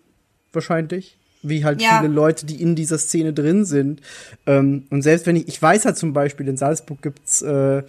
[0.52, 1.18] wahrscheinlich.
[1.42, 1.98] Wie halt Ja.
[2.00, 4.02] viele Leute, die in dieser Szene drin sind.
[4.46, 7.84] Ähm, und selbst wenn ich, ich weiß halt zum Beispiel, in Salzburg gibt's äh,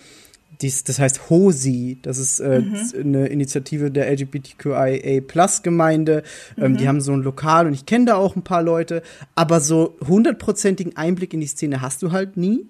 [0.61, 2.63] dies, das heißt HOSI, das ist äh,
[2.99, 6.23] eine Initiative der LGBTQIA-Plus-Gemeinde.
[6.59, 9.03] Ähm, Die haben so ein Lokal und ich kenne da auch ein paar Leute,
[9.35, 12.67] aber so hundertprozentigen Einblick in die Szene hast du halt nie.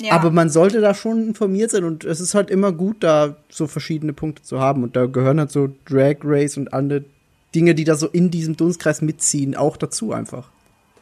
[0.00, 0.12] Ja.
[0.12, 3.68] Aber man sollte da schon informiert sein und es ist halt immer gut, da so
[3.68, 4.82] verschiedene Punkte zu haben.
[4.82, 7.04] Und da gehören halt so Drag Race und andere
[7.54, 10.48] Dinge, die da so in diesem Dunstkreis mitziehen, auch dazu einfach.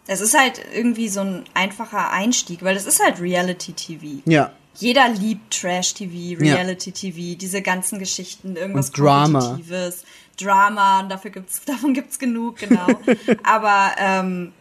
[0.07, 4.23] Es ist halt irgendwie so ein einfacher Einstieg, weil es ist halt Reality-TV.
[4.25, 4.53] Ja.
[4.77, 6.55] Jeder liebt Trash-TV, Ja.
[6.57, 9.41] Reality-TV, diese ganzen Geschichten, irgendwas Und Drama.
[9.41, 10.05] Kompetitives,
[10.41, 12.87] Drama, dafür gibt's, davon gibt's genug, genau.
[13.43, 14.53] Aber ähm,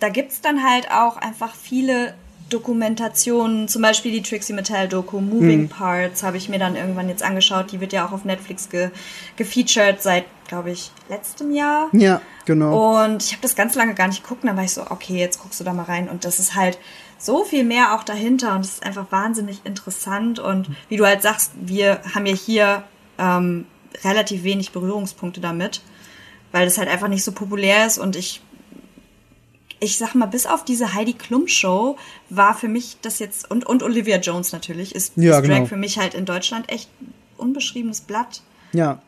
[0.00, 2.14] da gibt's dann halt auch einfach viele
[2.48, 5.68] Dokumentationen, zum Beispiel die Trixie Mattel Doku Moving Mhm.
[5.68, 7.72] Parts habe ich mir dann irgendwann jetzt angeschaut.
[7.72, 8.90] Die wird ja auch auf Netflix ge
[9.36, 11.88] gefeatured seit, glaube ich, letztem Jahr.
[11.92, 13.02] Ja, genau.
[13.02, 14.42] Und ich habe das ganz lange gar nicht geguckt.
[14.44, 16.08] Und dann war ich so, okay, jetzt guckst du da mal rein.
[16.08, 16.78] Und das ist halt
[17.18, 18.54] so viel mehr auch dahinter.
[18.54, 20.38] Und es ist einfach wahnsinnig interessant.
[20.38, 22.84] Und wie du halt sagst, wir haben ja hier
[23.18, 23.66] ähm,
[24.04, 25.82] relativ wenig Berührungspunkte damit,
[26.52, 27.98] weil das halt einfach nicht so populär ist.
[27.98, 28.40] Und ich,
[29.80, 31.96] ich sag mal, bis auf diese Heidi Klum Show
[32.30, 35.66] war für mich das jetzt, und, und Olivia Jones natürlich, ist, Ja, ist Drag genau.
[35.66, 36.88] für mich halt in Deutschland echt
[37.36, 38.42] unbeschriebenes Blatt.
[38.72, 39.00] Ja.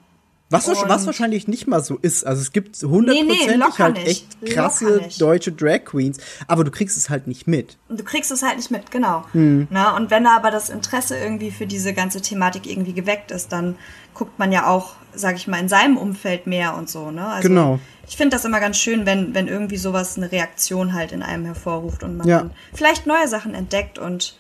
[0.51, 2.27] Was, was wahrscheinlich nicht mal so ist.
[2.27, 4.07] Also es gibt hundertprozentig locker halt nicht.
[4.07, 7.77] echt krasse deutsche Drag Queens, aber du kriegst es halt nicht mit.
[7.91, 9.27] Du kriegst es halt nicht mit, genau.
[9.33, 9.69] Hm.
[9.71, 13.53] Na, und wenn da aber das Interesse irgendwie für diese ganze Thematik irgendwie geweckt ist,
[13.53, 13.77] dann
[14.15, 17.27] guckt man ja auch, sag ich mal, in seinem Umfeld mehr und so, ne?
[17.27, 17.79] Also Genau.
[18.09, 21.45] Ich finde das immer ganz schön, wenn, wenn irgendwie sowas eine Reaktion halt in einem
[21.45, 22.49] hervorruft und man Ja.
[22.73, 24.35] vielleicht neue Sachen entdeckt und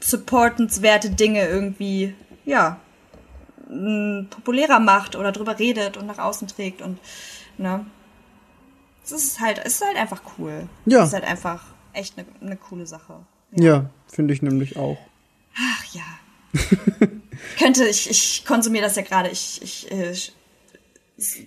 [0.00, 2.78] supportenswerte Dinge irgendwie, ja,
[3.68, 6.98] m, populärer macht oder drüber redet und nach außen trägt und,
[7.56, 7.84] ne?
[9.04, 10.68] Es ist halt, es ist halt einfach cool.
[10.84, 11.00] Ja.
[11.02, 11.62] Es ist halt einfach
[11.94, 13.20] echt eine, eine coole Sache.
[13.52, 14.98] Ja, finde ich nämlich auch.
[15.56, 16.02] Ach ja.
[17.58, 19.30] Könnte, ich, ich konsumiere das ja gerade.
[19.30, 20.32] Ich, ich, äh, es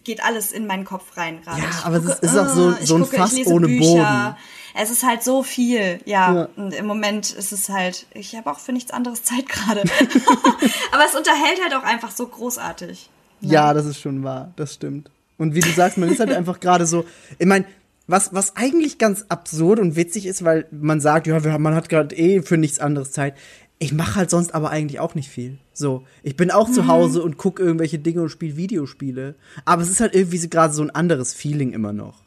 [0.04, 1.62] geht alles in meinen Kopf rein gerade.
[1.62, 3.68] Ja, Ich aber es ist auch so- äh, ich so ein gucke, Fass ich ohne
[3.68, 3.86] Bücher.
[3.86, 4.36] Boden.
[4.80, 6.34] Es ist halt so viel, ja.
[6.34, 6.50] Ja.
[6.56, 9.82] Und im Moment ist es halt, ich habe auch für nichts anderes Zeit gerade.
[10.92, 13.10] aber es unterhält halt auch einfach so großartig.
[13.42, 15.10] Ja, das ist schon wahr, das stimmt.
[15.38, 17.06] Und wie du sagst, man ist halt einfach gerade so,
[17.40, 17.66] ich meine,
[18.08, 22.16] was, was eigentlich ganz absurd und witzig ist, weil man sagt, ja, man hat gerade
[22.16, 23.36] eh für nichts anderes Zeit.
[23.80, 25.58] Ich mache halt sonst aber eigentlich auch nicht viel.
[25.74, 26.74] So, ich bin auch Mhm.
[26.74, 29.34] zu Hause und gucke irgendwelche Dinge und spiele Videospiele.
[29.66, 32.22] Aber es ist halt irgendwie so gerade so ein anderes Feeling immer noch.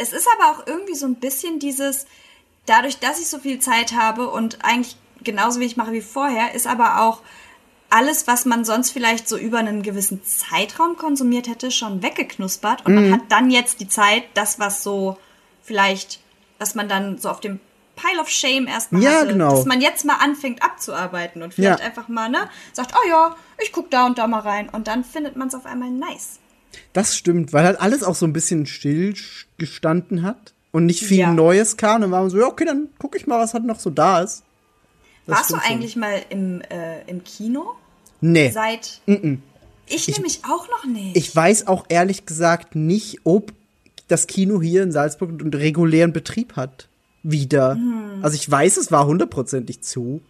[0.00, 2.06] Es ist aber auch irgendwie so ein bisschen dieses,
[2.66, 6.66] dadurch, dass ich so viel Zeit habe und eigentlich genauso wenig mache wie vorher, ist
[6.66, 7.20] aber auch
[7.90, 12.86] alles, was man sonst vielleicht so über einen gewissen Zeitraum konsumiert hätte, schon weggeknuspert.
[12.86, 13.02] Und Mhm.
[13.10, 15.18] man hat dann jetzt die Zeit, das, was so
[15.62, 16.20] vielleicht,
[16.58, 17.60] was man dann so auf dem
[17.96, 19.50] Pile of Shame erstmal Ja, hatte, genau.
[19.50, 21.84] dass man jetzt mal anfängt abzuarbeiten und vielleicht Ja.
[21.86, 24.70] einfach mal, ne, sagt, oh ja, ich guck da und da mal rein.
[24.70, 26.38] Und dann findet man es auf einmal nice.
[26.92, 29.14] Das stimmt, weil halt alles auch so ein bisschen still
[29.58, 31.32] gestanden hat und nicht viel Ja.
[31.32, 32.00] Neues kam.
[32.02, 34.20] Dann war man so, ja, okay, dann gucke ich mal, was halt noch so da
[34.20, 34.42] ist.
[35.26, 35.72] Das Warst du stimmt schon.
[35.76, 37.74] eigentlich mal im, äh, im Kino?
[38.20, 38.50] Nee.
[38.50, 39.00] Seit.
[39.86, 41.16] Ich, nämlich auch noch nicht.
[41.16, 43.52] Ich weiß auch ehrlich gesagt nicht, ob
[44.08, 46.88] das Kino hier in Salzburg einen regulären Betrieb hat.
[47.22, 47.74] Wieder.
[47.74, 48.20] Hm.
[48.22, 50.20] Also ich weiß, es war hundertprozentig zu.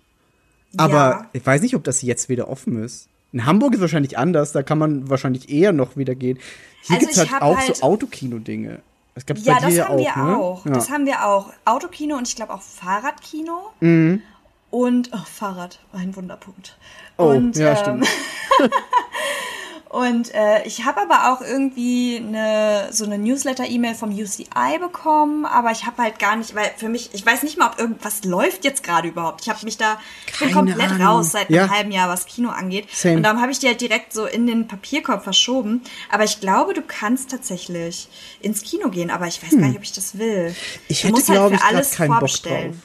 [0.77, 1.31] Aber Ja.
[1.33, 3.09] ich weiß nicht, ob das jetzt wieder offen ist.
[3.33, 6.39] In Hamburg ist wahrscheinlich anders, da kann man wahrscheinlich eher noch wieder gehen.
[6.83, 8.81] Hier Also gibt's ich halt auch halt- so Autokino-Dinge.
[9.15, 10.39] Das gab's ja, bei dir das ja haben auch, wir ne?
[10.39, 10.67] auch.
[10.67, 10.73] Ja.
[10.73, 11.51] Das haben wir auch.
[11.65, 13.71] Autokino und ich glaube auch Fahrradkino.
[14.71, 16.77] Und oh, Fahrrad, ein Wunderpunkt.
[17.19, 18.09] Oh, und, ja, ähm, stimmt.
[19.91, 25.73] Und äh, ich habe aber auch irgendwie eine, so eine Newsletter-E-Mail vom UCI bekommen, aber
[25.73, 28.65] ich habe halt gar nicht, weil für mich, ich weiß nicht mal, ob irgendwas läuft
[28.65, 29.41] jetzt gerade überhaupt.
[29.43, 29.99] Ich habe mich da,
[30.33, 31.07] ich bin komplett Ahnung.
[31.09, 31.63] raus seit Ja.
[31.65, 32.87] einem halben Jahr, was Kino angeht.
[32.95, 33.17] Same.
[33.17, 35.83] Und darum habe ich die halt direkt so in den Papierkorb verschoben.
[36.09, 38.09] Aber ich glaube, du kannst tatsächlich
[38.41, 40.51] ins Kino gehen, aber ich weiß gar nicht, ob ich das will.
[40.51, 40.55] Hm.
[40.87, 42.73] Ich Du hätte, musst halt für alles keinen Bock vorbestellen.
[42.75, 42.81] drauf.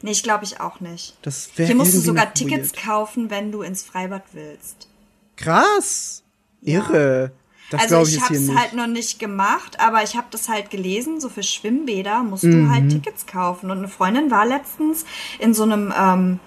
[0.00, 1.16] Nee, ich glaube ich auch nicht.
[1.20, 2.82] Das Hier musst du sogar Tickets weird.
[2.86, 4.88] kaufen, wenn du ins Freibad willst.
[5.36, 6.19] Krass.
[6.62, 7.32] Irre.
[7.70, 10.70] Das also ich ich habe es halt noch nicht gemacht, aber ich habe das halt
[10.70, 12.66] gelesen, so für Schwimmbäder musst Mhm.
[12.66, 13.70] du halt Tickets kaufen.
[13.70, 15.04] Und eine Freundin war letztens
[15.38, 16.40] in so einem ähm,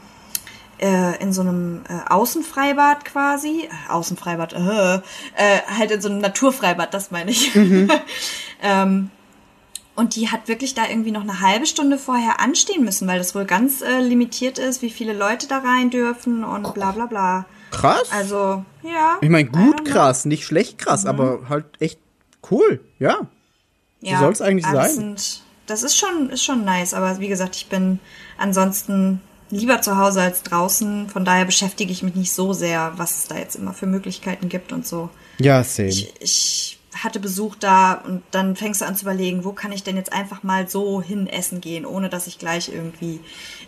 [0.79, 4.99] äh, in so einem äh, Außenfreibad quasi, äh, Außenfreibad, äh, äh,
[5.77, 7.55] halt in so einem Naturfreibad, das meine ich.
[7.55, 7.89] Mhm.
[8.61, 9.09] ähm,
[9.95, 13.33] und die hat wirklich da irgendwie noch eine halbe Stunde vorher anstehen müssen, weil das
[13.35, 17.45] wohl ganz äh, limitiert ist, wie viele Leute da rein dürfen und bla bla bla.
[17.73, 18.11] Krass.
[18.11, 19.17] Also, ja.
[19.21, 21.99] ich meine, gut krass, nicht schlecht krass, aber halt echt
[22.51, 22.79] cool.
[22.99, 23.27] Ja.
[24.01, 25.17] Ja, soll's eigentlich aber das sein.
[25.17, 27.99] Sind, das ist schon, ist schon nice, aber wie gesagt, ich bin
[28.37, 31.09] ansonsten lieber zu Hause als draußen.
[31.09, 34.49] Von daher beschäftige ich mich nicht so sehr, was es da jetzt immer für Möglichkeiten
[34.49, 35.09] gibt und so.
[35.39, 35.89] Ja, same.
[35.89, 39.83] Ich, ich hatte Besuch da und dann fängst du an zu überlegen, wo kann ich
[39.83, 43.19] denn jetzt einfach mal so hin essen gehen, ohne dass ich gleich irgendwie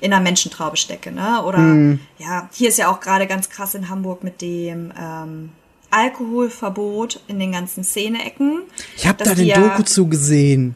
[0.02, 1.44] in einer Menschentraube stecke, ne?
[1.44, 2.00] Oder Hm.
[2.20, 5.50] ja, hier ist ja auch gerade ganz krass in Hamburg mit dem ähm,
[5.92, 8.62] Alkoholverbot in den ganzen Szeneecken.
[8.98, 10.76] ich habe da den ja- Doku zugesehen.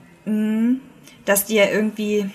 [1.26, 2.30] dass die ja irgendwie,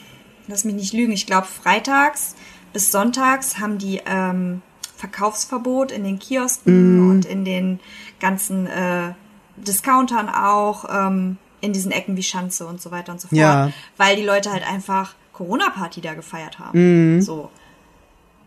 [0.49, 2.35] lass mich nicht lügen, ich glaube freitags
[2.73, 4.61] bis sonntags haben die ähm,
[4.97, 7.79] Verkaufsverbot in den Kiosken und in den
[8.21, 9.13] ganzen äh,
[9.57, 13.71] Discountern auch, ähm, in diesen Ecken wie Schanze und so weiter und so fort, Ja.
[13.97, 17.23] weil die Leute halt einfach Corona-Party da gefeiert haben.
[17.23, 17.51] So.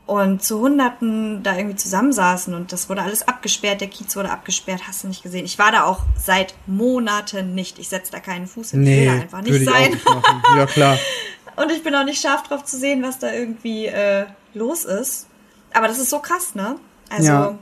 [0.06, 4.84] Und zu Hunderten da irgendwie zusammensaßen und das wurde alles abgesperrt, der Kiez wurde abgesperrt,
[4.88, 5.44] hast du nicht gesehen.
[5.44, 7.78] Ich war da auch seit Monaten nicht.
[7.78, 8.84] Ich setze da keinen Fuß hin.
[8.84, 9.92] ich will Nee, da einfach nicht sein.
[9.92, 10.06] nicht.
[10.56, 10.98] Ja, klar.
[11.58, 15.28] Und ich bin auch nicht scharf drauf zu sehen, was da irgendwie äh, los ist.
[15.74, 16.78] Aber das ist so krass, ne?
[17.10, 17.58] Also, Ja.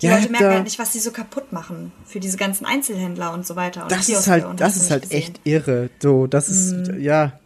[0.00, 3.32] Die Ja, Leute merken halt nicht, was sie so kaputt machen für diese ganzen Einzelhändler
[3.32, 3.84] und so weiter.
[3.84, 5.16] Und Das ist halt, und das du ist halt gesehen.
[5.18, 5.22] Mhm.
[5.22, 5.90] echt irre.
[6.00, 7.38] So, das ist, ja,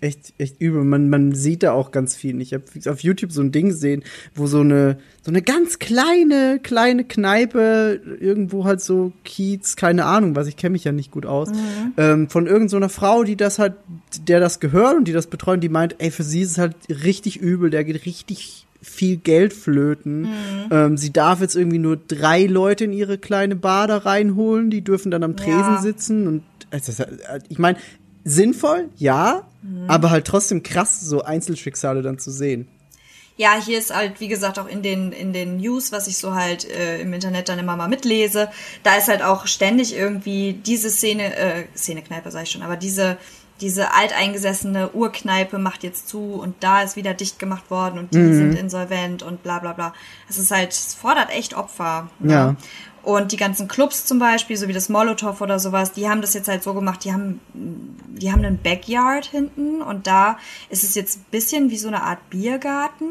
[0.00, 0.84] echt, echt übel.
[0.84, 2.40] Man, man sieht da auch ganz viel.
[2.40, 6.60] Ich habe auf YouTube so ein Ding gesehen, wo so eine, so eine ganz kleine,
[6.62, 11.26] kleine Kneipe, irgendwo halt so Kiez, keine Ahnung, was ich kenne mich ja nicht gut
[11.26, 11.48] aus,
[11.96, 13.74] ähm, von irgendeiner so einer Frau, die das halt,
[14.26, 16.76] der das gehört und die das betreut, die meint, ey, für sie ist es halt
[16.88, 20.28] richtig übel, der geht richtig viel Geld flöten.
[20.70, 24.82] Ähm, sie darf jetzt irgendwie nur drei Leute in ihre kleine Bar da reinholen, die
[24.82, 25.80] dürfen dann am Tresen Ja.
[25.80, 27.78] sitzen und ist, äh, ich meine,
[28.24, 29.48] sinnvoll, ja,
[29.86, 32.68] aber halt trotzdem krass, so Einzelschicksale dann zu sehen.
[33.36, 36.34] Ja, hier ist halt, wie gesagt, auch in den, in den News, was ich so
[36.34, 38.48] halt äh, im Internet dann immer mal mitlese,
[38.82, 43.16] da ist halt auch ständig irgendwie diese Szene, äh, Szenekneipe sag ich schon, aber diese,
[43.60, 48.34] diese alteingesessene Urkneipe macht jetzt zu und da ist wieder dicht gemacht worden und die
[48.34, 49.92] sind insolvent und bla bla bla.
[50.28, 52.08] Es ist halt, es fordert echt Opfer.
[52.20, 52.32] ne?
[52.32, 52.56] Ja.
[53.02, 56.34] Und die ganzen Clubs zum Beispiel, so wie das Molotow oder sowas, die haben das
[56.34, 60.94] jetzt halt so gemacht, die haben, die haben einen Backyard hinten und da ist es
[60.94, 63.06] jetzt ein bisschen wie so eine Art Biergarten.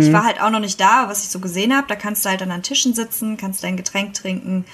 [0.00, 2.30] Ich war halt auch noch nicht da, was ich so gesehen habe, da kannst du
[2.30, 4.64] halt dann an Tischen sitzen, kannst dein Getränk trinken.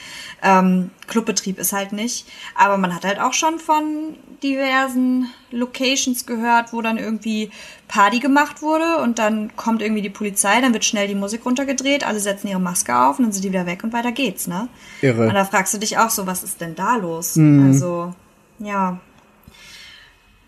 [0.43, 2.27] Ähm, Clubbetrieb ist halt nicht.
[2.55, 7.51] Aber man hat halt auch schon von diversen Locations gehört, wo dann irgendwie
[7.89, 12.07] Party gemacht wurde und dann kommt irgendwie die Polizei, dann wird schnell die Musik runtergedreht,
[12.07, 14.69] alle setzen ihre Maske auf und dann sind die wieder weg und weiter geht's, ne?
[15.01, 15.29] Irre.
[15.29, 17.39] Und da fragst du dich auch so, was ist denn da los?
[17.39, 18.13] Also,
[18.59, 18.99] ja.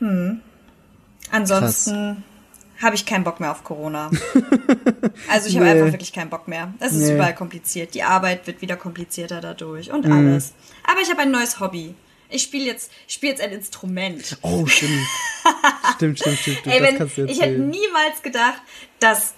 [0.00, 0.40] Hm.
[1.30, 2.22] Ansonsten
[2.82, 4.10] habe ich keinen Bock mehr auf Corona.
[5.30, 5.72] Also ich habe Nee.
[5.72, 6.72] einfach wirklich keinen Bock mehr.
[6.78, 7.14] Es ist Nee.
[7.14, 7.94] überall kompliziert.
[7.94, 10.52] Die Arbeit wird wieder komplizierter dadurch und alles.
[10.84, 11.94] Aber ich habe ein neues Hobby.
[12.28, 14.36] Ich spiele jetzt, ich spiele jetzt ein Instrument.
[14.42, 15.06] Oh, stimmt.
[15.94, 16.66] stimmt, stimmt, stimmt, stimmt.
[16.74, 18.60] Ey, das wenn, du ich hätte niemals gedacht,
[18.98, 19.34] dass,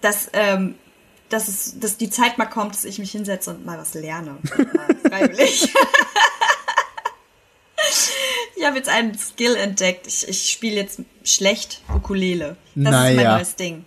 [0.00, 0.76] dass, ähm,
[1.28, 4.38] dass, es, dass die Zeit mal kommt, dass ich mich hinsetze und mal was lerne.
[5.08, 5.68] Freiwillig.
[8.56, 10.06] ich habe jetzt einen Skill entdeckt.
[10.06, 12.56] Ich, ich spiele jetzt schlecht Ukulele.
[12.74, 13.36] Das ist mein Naja.
[13.36, 13.84] neues Ding.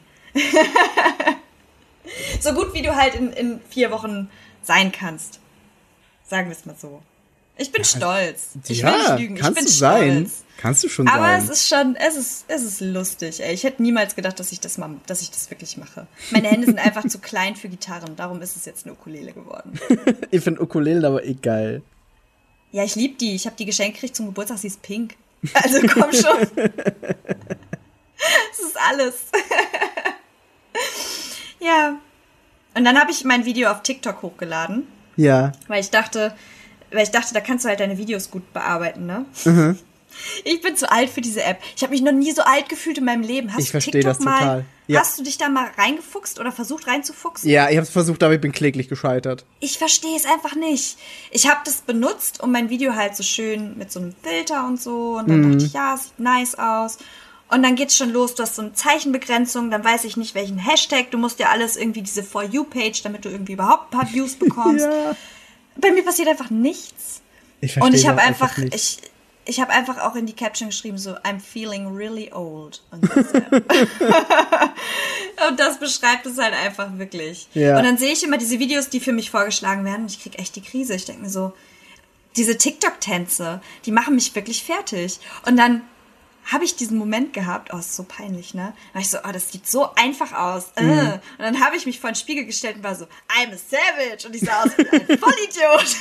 [2.40, 4.30] so gut wie du halt in, in vier Wochen
[4.62, 5.40] sein kannst.
[6.28, 7.02] Sagen wir es mal so.
[7.58, 8.50] Ich bin stolz.
[8.68, 9.36] Ich will ja, nicht lügen.
[9.36, 10.18] kannst ich bin du sein.
[10.28, 10.42] stolz.
[10.58, 11.42] Kannst du schon Aber sein.
[11.44, 13.54] es ist schon, es ist, es ist lustig, ey.
[13.54, 16.08] Ich hätte niemals gedacht, dass ich das mal, dass ich das wirklich mache.
[16.32, 19.78] Meine Hände sind einfach zu klein für Gitarren, darum ist es jetzt eine Ukulele geworden.
[20.32, 21.82] ich finde Ukulele aber eh geil.
[22.72, 23.36] Ja, ich liebe die.
[23.36, 25.16] Ich habe die geschenkt gekriegt zum Geburtstag, sie ist pink.
[25.54, 26.48] Also komm schon.
[28.18, 29.14] Das ist alles.
[31.60, 31.98] ja.
[32.74, 35.52] Und dann habe ich mein Video auf TikTok hochgeladen, Ja.
[35.68, 36.36] weil ich dachte,
[36.96, 39.26] weil ich dachte, da kannst du halt deine Videos gut bearbeiten, ne?
[39.46, 39.78] Mhm.
[40.46, 41.60] Ich bin zu alt für diese App.
[41.76, 43.52] Ich habe mich noch nie so alt gefühlt in meinem Leben.
[43.54, 44.66] Hast Ich du TikTok das mal, total.
[44.88, 45.02] Ja.
[45.02, 47.50] Hast du dich da mal reingefuchst oder versucht reinzufuchsen?
[47.50, 49.44] Ja, ich habe es versucht, aber ich bin kläglich gescheitert.
[49.60, 50.98] Ich verstehe es einfach nicht.
[51.32, 54.82] Ich habe das benutzt, um mein Video halt so schön mit so einem Filter und
[54.82, 55.18] so.
[55.18, 55.52] Und dann Mhm.
[55.52, 56.98] dachte ich, ja, sieht nice aus.
[57.50, 58.36] Und dann geht's schon los.
[58.36, 59.70] Du hast so eine Zeichenbegrenzung.
[59.70, 61.12] Dann weiß ich nicht, welchen Hashtag.
[61.12, 64.36] Du musst ja alles irgendwie diese For You-Page, damit du irgendwie überhaupt ein paar Views
[64.40, 64.86] bekommst.
[64.86, 65.16] Ja.
[65.78, 67.22] Bei mir passiert einfach nichts.
[67.62, 68.76] Ich verstehe Und ich habe einfach, nicht.
[68.76, 68.98] ich,
[69.46, 72.82] ich habe einfach auch in die Caption geschrieben, so, I'm feeling really old.
[72.92, 73.34] Und das,
[75.50, 77.48] und das beschreibt es halt einfach wirklich.
[77.54, 77.78] Ja.
[77.78, 80.40] Und dann sehe ich immer diese Videos, die für mich vorgeschlagen werden und ich krieg
[80.40, 80.96] echt die Krise.
[80.96, 81.54] Ich denke mir so,
[82.36, 85.20] diese TikTok-Tänze, die machen mich wirklich fertig.
[85.46, 85.82] Und dann
[86.52, 88.74] habe ich diesen Moment gehabt, oh, ist so peinlich, ne?
[88.90, 90.66] Da war ich so, oh, das sieht so einfach aus.
[90.76, 90.84] Äh.
[90.84, 91.14] Mhm.
[91.38, 94.28] Und dann habe ich mich vor den Spiegel gestellt und war so, I'm a savage.
[94.28, 95.96] Und ich sah aus wie ein Vollidiot.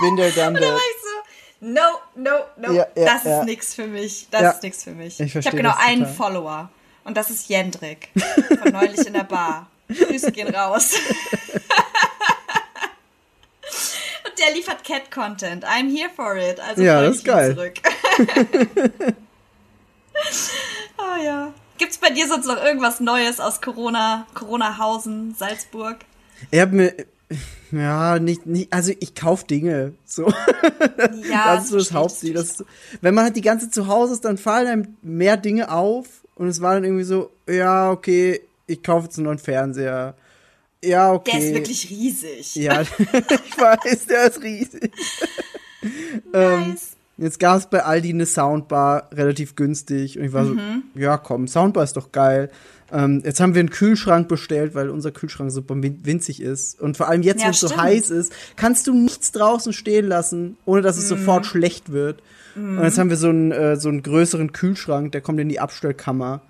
[0.00, 0.72] bin der dann Da der.
[0.72, 1.80] war ich so, no,
[2.16, 3.40] no, no, Ja, ja, das ja.
[3.40, 4.26] ist nix für mich.
[4.30, 5.20] Das ist nix für mich.
[5.20, 6.14] Ich Ich, habe genau einen total.
[6.14, 6.70] Follower.
[7.04, 8.08] Und das ist Jendrik.
[8.62, 9.66] Von neulich in der Bar.
[9.88, 10.92] Grüße gehen raus.
[14.24, 15.64] Und der liefert Cat-Content.
[15.66, 16.58] I'm here for it.
[16.60, 17.54] Also Ja, das ist geil.
[17.54, 17.74] Zurück.
[20.98, 21.52] Oh ja.
[21.78, 25.98] Gibt's bei dir sonst noch irgendwas Neues aus Corona, Corona-Hausen, Salzburg?
[26.50, 26.94] Ich habe mir.
[27.70, 29.94] Ja, nicht, nicht, also ich kauf Dinge.
[30.04, 30.28] So.
[31.30, 32.34] Ja, das ist so das Hauptziel.
[32.34, 32.62] das
[33.00, 36.06] wenn man halt die ganze Zeit zu Hause ist, dann fallen einem mehr Dinge auf.
[36.34, 40.14] Und es war dann irgendwie so, ja, okay, ich kaufe jetzt einen neuen Fernseher.
[40.84, 41.30] Ja, okay.
[41.32, 42.54] Der ist wirklich riesig.
[42.56, 44.92] Ja, ich weiß, der ist riesig.
[46.32, 46.96] Ähm, Nice.
[47.22, 50.18] Jetzt gab es bei Aldi eine Soundbar, relativ günstig.
[50.18, 50.82] Und ich war Mhm.
[50.94, 52.50] so, ja komm, Soundbar ist doch geil.
[52.90, 56.80] Ähm, jetzt haben wir einen Kühlschrank bestellt, weil unser Kühlschrank super win- winzig ist.
[56.80, 60.06] Und vor allem jetzt, Ja, wo es so heiß ist, kannst du nichts draußen stehen
[60.06, 61.16] lassen, ohne dass es Mhm.
[61.16, 62.22] sofort schlecht wird.
[62.54, 65.58] Und jetzt haben wir so einen, äh, so einen größeren Kühlschrank, der kommt in die
[65.60, 66.42] Abstellkammer.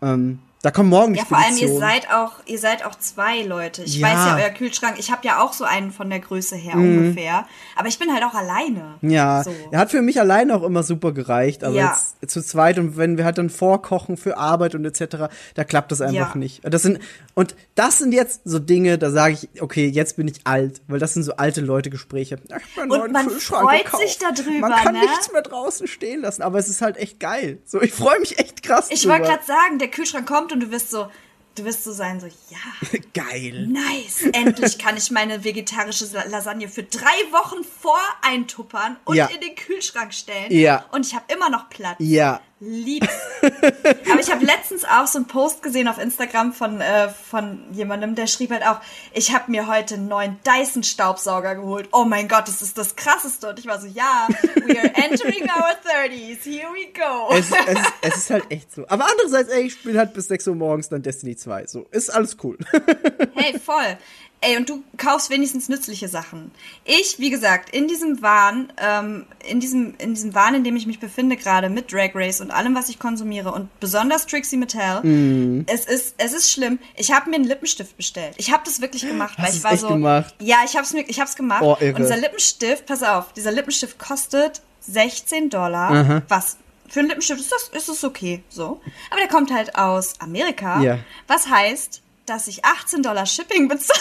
[0.00, 3.40] Ähm, Da kommen morgen die Ja, vor allem ihr seid auch, ihr seid auch zwei
[3.42, 3.82] Leute.
[3.82, 4.08] Ich Ja.
[4.08, 4.12] Mhm.
[4.12, 7.46] weiß ja, euer Kühlschrank, ich habe ja auch so einen von der Größe her ungefähr.
[7.76, 8.96] Aber ich bin halt auch alleine.
[9.00, 9.54] Ja, So.
[9.70, 11.96] er hat für mich alleine auch immer super gereicht, aber Ja.
[12.20, 15.92] jetzt zu zweit und wenn wir halt dann vorkochen für Arbeit und etc., da klappt
[15.92, 16.38] das einfach Ja.
[16.38, 16.60] nicht.
[16.64, 16.98] Das sind
[17.34, 20.98] und das sind jetzt so Dinge, da sage ich, okay, jetzt bin ich alt, weil
[20.98, 22.38] das sind so alte Leute Gespräche.
[22.50, 24.02] Ja, ich hab mir einen Und man freut gekauft.
[24.02, 25.00] sich da drüber, Man kann ne?
[25.00, 27.56] nichts mehr draußen stehen lassen, aber es ist halt echt geil.
[27.64, 30.70] So, ich freue mich echt krass Ich wollte gerade sagen, der Kühlschrank kommt und du
[30.70, 31.08] wirst so,
[31.56, 33.66] du wirst so sein, so, ja, geil.
[33.68, 34.22] nice.
[34.32, 39.26] Endlich kann ich meine vegetarische La- Lasagne für drei Wochen voreintuppern und Ja.
[39.26, 40.50] in den Kühlschrank stellen.
[40.52, 40.84] Ja.
[40.92, 41.96] Und ich habe immer noch Platz.
[41.98, 43.08] Ja, Lieb's.
[43.42, 48.14] Aber ich habe letztens auch so einen Post gesehen auf Instagram von, äh, von jemandem,
[48.14, 48.80] der schrieb halt auch,
[49.14, 51.88] ich habe mir heute einen neuen Dyson-Staubsauger geholt.
[51.92, 53.48] Oh mein Gott, das ist das Krasseste.
[53.48, 54.28] Und ich war so, ja,
[54.66, 56.44] we are entering our 30s.
[56.44, 57.34] Here we go.
[57.34, 58.86] es, es, ist- es ist halt echt so.
[58.88, 61.66] Aber andererseits, ey, ich spiele halt bis 6 Uhr morgens dann Destiny 2.
[61.66, 62.58] So, ist alles cool.
[63.34, 63.96] Hey, voll.
[64.42, 66.50] Ey, und du kaufst wenigstens nützliche Sachen.
[66.84, 70.86] Ich, wie gesagt, in diesem Wahn, ähm, in diesem, in diesem Wahn, in dem ich
[70.86, 75.02] mich befinde gerade mit Drag Race und allem, was ich konsumiere und besonders Trixie Mattel,
[75.02, 75.66] Mhm.
[75.68, 76.78] es ist, es ist schlimm.
[76.96, 78.34] Ich habe mir einen Lippenstift bestellt.
[78.38, 79.88] Ich habe das wirklich gemacht, weil Hast ich du's war echt so.
[79.88, 80.34] gemacht?
[80.40, 81.62] Ja, ich hab's mir, ich hab's gemacht.
[81.62, 86.22] Oh, und dieser Lippenstift, pass auf, dieser Lippenstift kostet 16 Dollar.
[86.28, 86.56] Was?
[86.88, 88.80] Für einen Lippenstift ist das, ist das okay, so.
[89.10, 90.80] Aber der kommt halt aus Amerika.
[90.80, 90.98] Ja.
[91.28, 93.98] Was heißt, dass ich 18 Dollar Shipping bezahle.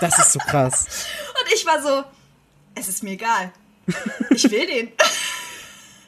[0.00, 0.84] Das ist so krass.
[1.40, 2.04] Und ich war so,
[2.74, 3.52] es ist mir egal.
[4.30, 4.92] Ich will den.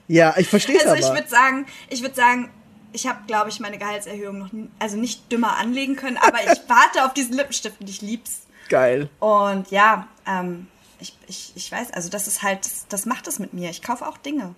[0.07, 2.51] Ja, ich verstehe es Also ich würde sagen, ich würde sagen,
[2.93, 7.07] ich habe, glaube ich, meine Gehaltserhöhung noch also nicht dümmer anlegen können, aber ich warte
[7.07, 8.43] auf diesen Lippenstift und ich lieb's.
[8.69, 9.09] Geil.
[9.19, 10.67] Und ja, ähm,
[11.01, 13.71] ich, ich, ich weiß, also das ist halt, das, das macht es mit mir.
[13.71, 14.55] Ich kaufe auch Dinge.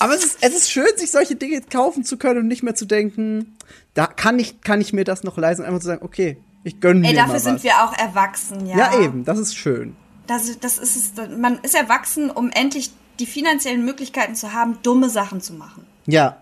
[0.00, 2.74] Aber es ist, es ist schön, sich solche Dinge kaufen zu können und nicht mehr
[2.74, 3.56] zu denken,
[3.98, 7.00] da kann ich, kann ich mir das noch leisten, einfach zu sagen, okay, ich gönne
[7.00, 7.42] mir Ey, mal dafür was.
[7.42, 8.76] sind wir auch erwachsen, ja.
[8.76, 9.96] ja, eben, das ist schön.
[10.28, 15.10] Das, das ist es, man ist erwachsen, um endlich die finanziellen Möglichkeiten zu haben, dumme
[15.10, 15.84] Sachen zu machen.
[16.06, 16.40] Ja.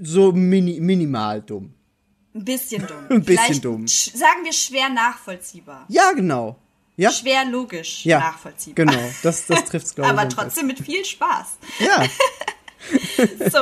[0.00, 1.74] So mini, minimal dumm.
[2.34, 2.96] Ein bisschen dumm.
[3.10, 3.86] Ein bisschen Vielleicht dumm.
[3.86, 5.84] Sagen wir schwer nachvollziehbar.
[5.88, 6.56] Ja, genau.
[6.96, 8.86] Ja, Schwer logisch ja nachvollziehbar.
[8.86, 9.10] genau.
[9.22, 10.18] Das, das trifft's, glaube ich.
[10.18, 11.58] Aber trotzdem mit viel Spaß.
[11.80, 12.06] Ja,
[13.50, 13.58] So,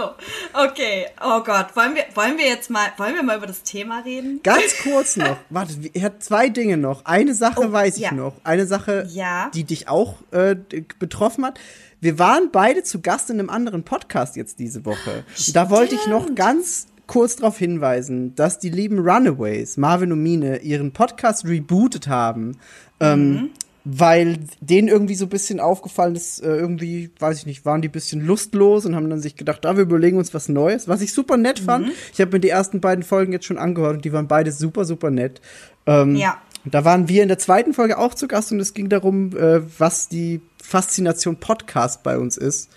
[0.55, 1.07] okay.
[1.23, 4.41] Oh Gott, wollen wir, wollen wir jetzt mal, wollen wir mal über das Thema reden?
[4.43, 5.37] ganz kurz noch.
[5.51, 7.05] Warte, er hat zwei Dinge noch.
[7.05, 8.13] Eine Sache Oh, weiß ich ja.
[8.13, 8.35] noch.
[8.45, 9.51] Eine Sache, Ja.
[9.55, 10.57] die dich auch äh,
[10.99, 11.61] betroffen hat.
[12.01, 15.25] Wir waren beide zu Gast in einem anderen Podcast jetzt diese Woche.
[15.39, 20.23] Und Da wollte ich noch ganz kurz darauf hinweisen, dass die lieben Runaways, Marvin und
[20.23, 22.59] Mine, ihren Podcast rebootet haben.
[23.01, 23.51] Ähm,
[23.85, 27.89] weil denen irgendwie so ein bisschen aufgefallen ist, äh, irgendwie, weiß ich nicht, waren die
[27.89, 31.01] ein bisschen lustlos und haben dann sich gedacht, da wir überlegen uns was Neues, was
[31.01, 31.89] ich super nett fand.
[32.13, 34.85] Ich habe mir die ersten beiden Folgen jetzt schon angehört und die waren beide super,
[34.85, 35.41] super nett.
[35.87, 36.41] Ähm, Ja.
[36.65, 39.63] Da waren wir in der zweiten Folge auch zu Gast und es ging darum, äh,
[39.81, 42.71] was die Faszination Podcast bei uns ist.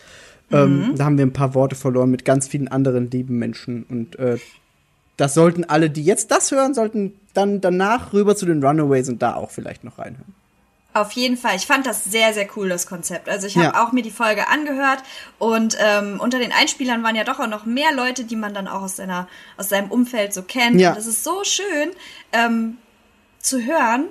[0.52, 4.18] Ähm, da haben wir ein paar Worte verloren mit ganz vielen anderen lieben Menschen und
[4.18, 4.38] äh,
[5.18, 9.22] das sollten alle, die jetzt das hören, sollten dann danach rüber zu den Runaways und
[9.22, 10.34] da auch vielleicht noch reinhören.
[10.96, 11.58] Auf jeden Fall.
[11.58, 13.28] Ich fand das sehr, sehr cool, das Konzept.
[13.28, 13.84] Also ich habe Ja.
[13.86, 15.04] auch mir die Folge angehört
[15.40, 18.70] und ähm, unter den Einspielern waren ja doch auch noch mehr Leute, die man dann
[18.70, 19.28] auch aus seiner,
[19.58, 20.80] aus seinem Umfeld so kennt.
[20.80, 20.92] Ja.
[20.92, 21.92] Und es ist so schön
[22.32, 22.78] ähm,
[23.40, 24.06] zu hören,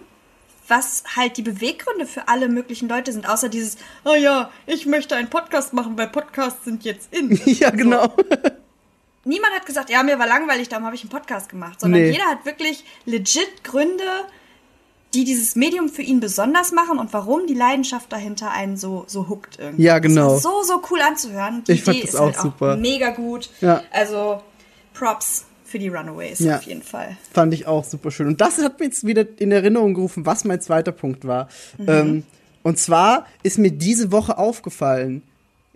[0.68, 5.16] was halt die Beweggründe für alle möglichen Leute sind, außer dieses, oh ja, ich möchte
[5.16, 7.30] einen Podcast machen, weil Podcasts sind jetzt in.
[7.46, 8.12] ja, genau.
[9.24, 12.10] Niemand hat gesagt, ja, mir war langweilig, darum habe ich einen Podcast gemacht, sondern Nee.
[12.10, 14.04] jeder hat wirklich legit Gründe,
[15.14, 19.28] die dieses Medium für ihn besonders machen und warum die Leidenschaft dahinter einen so, so
[19.28, 19.82] huckt irgendwie.
[19.84, 20.36] Ja, genau.
[20.38, 21.62] So, so cool anzuhören.
[21.66, 22.74] Die Ich fand Idee das ist auch halt super.
[22.74, 23.50] auch mega gut.
[23.60, 23.82] Ja.
[23.92, 24.42] Also
[24.92, 26.56] Props für die Runaways Ja.
[26.56, 27.16] auf jeden Fall.
[27.32, 28.26] Fand ich auch super schön.
[28.28, 31.48] Und das hat mir jetzt wieder in Erinnerung gerufen, was mein zweiter Punkt war.
[31.86, 32.22] Ähm,
[32.62, 35.22] und zwar ist mir diese Woche aufgefallen,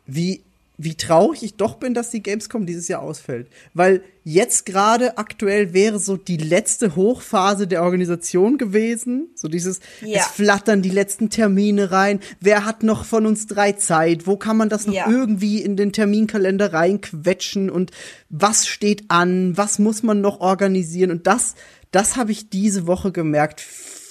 [0.06, 0.42] wie,
[0.80, 3.48] wie traurig ich doch bin, dass die Gamescom dieses Jahr ausfällt.
[3.74, 9.28] Weil jetzt gerade aktuell wäre so die letzte Hochphase der Organisation gewesen.
[9.34, 10.20] So dieses, Ja.
[10.20, 12.20] es flattern die letzten Termine rein.
[12.40, 14.28] Wer hat noch von uns drei Zeit?
[14.28, 15.10] Wo kann man das noch Ja.
[15.10, 17.70] irgendwie in den Terminkalender reinquetschen?
[17.70, 17.90] Und
[18.30, 19.56] was steht an?
[19.56, 21.10] Was muss man noch organisieren?
[21.10, 21.54] Und das,
[21.90, 23.64] das habe ich diese Woche gemerkt,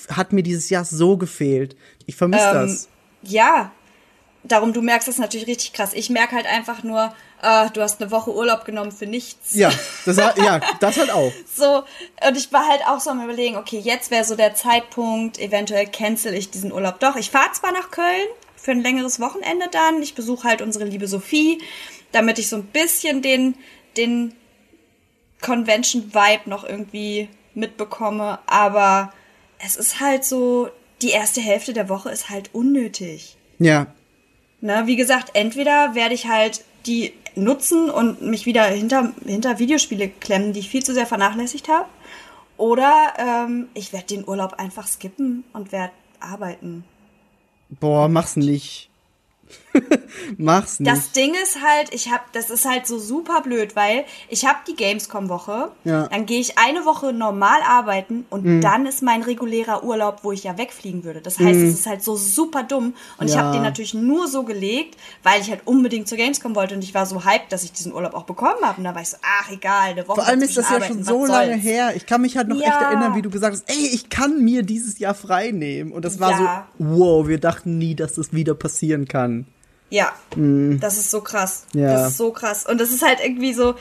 [0.09, 1.77] hat mir dieses Jahr so gefehlt.
[2.05, 2.89] Ich vermisse Ähm, das.
[3.23, 3.71] Ja,
[4.47, 5.91] darum, du merkst das natürlich richtig krass.
[5.93, 9.53] Ich merke halt einfach nur, äh, du hast eine Woche Urlaub genommen für nichts.
[9.55, 9.71] Ja,
[10.05, 11.31] das, hat- ja, das halt auch.
[11.55, 11.83] So,
[12.27, 15.87] und ich war halt auch so am überlegen, okay, jetzt wäre so der Zeitpunkt, eventuell
[15.87, 17.15] cancel ich diesen Urlaub doch.
[17.15, 21.07] Ich fahre zwar nach Köln für ein längeres Wochenende dann, ich besuche halt unsere liebe
[21.07, 21.61] Sophie,
[22.11, 23.55] damit ich so ein bisschen den,
[23.97, 24.33] den
[25.41, 29.13] Convention-Vibe noch irgendwie mitbekomme, aber
[29.59, 30.69] es ist halt so,
[31.01, 33.37] die erste Hälfte der Woche ist halt unnötig.
[33.59, 33.87] Ja.
[34.59, 40.09] Ne, wie gesagt, entweder werde ich halt die nutzen und mich wieder hinter, hinter Videospiele
[40.09, 41.85] klemmen, die ich viel zu sehr vernachlässigt habe.
[42.57, 46.83] Oder ähm, ich werde den Urlaub einfach skippen und werde arbeiten.
[47.69, 48.89] Boah, mach's nicht.
[50.37, 50.91] mach's nicht.
[50.91, 54.59] Das Ding ist halt, ich habe, das ist halt so super blöd, weil ich habe
[54.67, 56.03] die Gamescom-Woche, Ja.
[56.05, 56.09] Mhm.
[56.11, 60.43] dann gehe ich eine Woche normal arbeiten und dann ist mein regulärer Urlaub, wo ich
[60.43, 61.21] ja wegfliegen würde.
[61.21, 63.43] Das heißt, es ist halt so super dumm und ich Ja.
[63.43, 66.93] habe den natürlich nur so gelegt, weil ich halt unbedingt zur Gamescom wollte und ich
[66.93, 69.17] war so hyped, dass ich diesen Urlaub auch bekommen habe und da war ich so,
[69.21, 71.63] ach egal, eine Woche Vor allem ist das ja schon so lange soll's.
[71.63, 71.93] her.
[71.95, 72.81] Ich kann mich halt noch echt Ja.
[72.81, 75.91] erinnern, wie du gesagt hast, ey, ich kann mir dieses Jahr frei nehmen.
[75.91, 76.47] Und das war so,
[76.79, 79.45] wow, wir dachten nie, dass das wieder passieren kann.
[79.89, 81.65] Ja, das ist so krass.
[81.73, 81.81] Mhm.
[81.81, 81.93] Ja.
[81.93, 82.65] Das ist so krass.
[82.65, 83.75] Und das ist halt irgendwie so,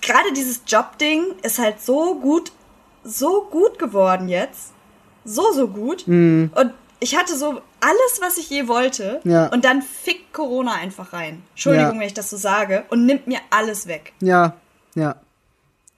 [0.00, 2.52] gerade dieses Jobding ist halt so gut,
[3.04, 4.72] so gut geworden jetzt.
[5.24, 6.06] So, so gut.
[6.06, 6.50] Mhm.
[6.54, 9.20] Und ich hatte so alles, was ich je wollte.
[9.24, 9.46] Ja.
[9.48, 11.42] Und dann fickt Corona einfach rein.
[11.50, 12.00] Entschuldigung, Ja.
[12.00, 12.84] wenn ich das so sage.
[12.90, 14.12] Und nimmt mir alles weg.
[14.20, 14.54] Ja,
[14.94, 15.16] ja.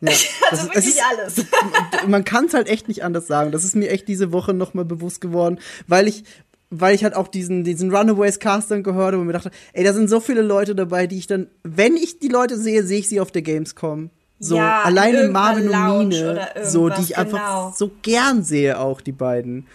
[0.01, 0.13] ja.
[0.51, 1.47] Also Das ist- wirklich alles.
[2.07, 3.51] man kann es halt echt nicht anders sagen.
[3.53, 6.25] Das ist mir echt diese Woche nochmal bewusst geworden, weil ich,
[6.71, 9.93] weil ich halt auch diesen, diesen Runaways-Cast dann gehört habe und mir dachte, ey, da
[9.93, 13.09] sind so viele Leute dabei, die ich dann, wenn ich die Leute sehe, sehe ich
[13.09, 14.11] sie auf der Gamescom.
[14.41, 17.67] So, Ja, in alleine Marvin und Mine, so, die ich einfach genau.
[17.69, 17.75] Hm.
[17.77, 19.67] so gern sehe, auch die beiden.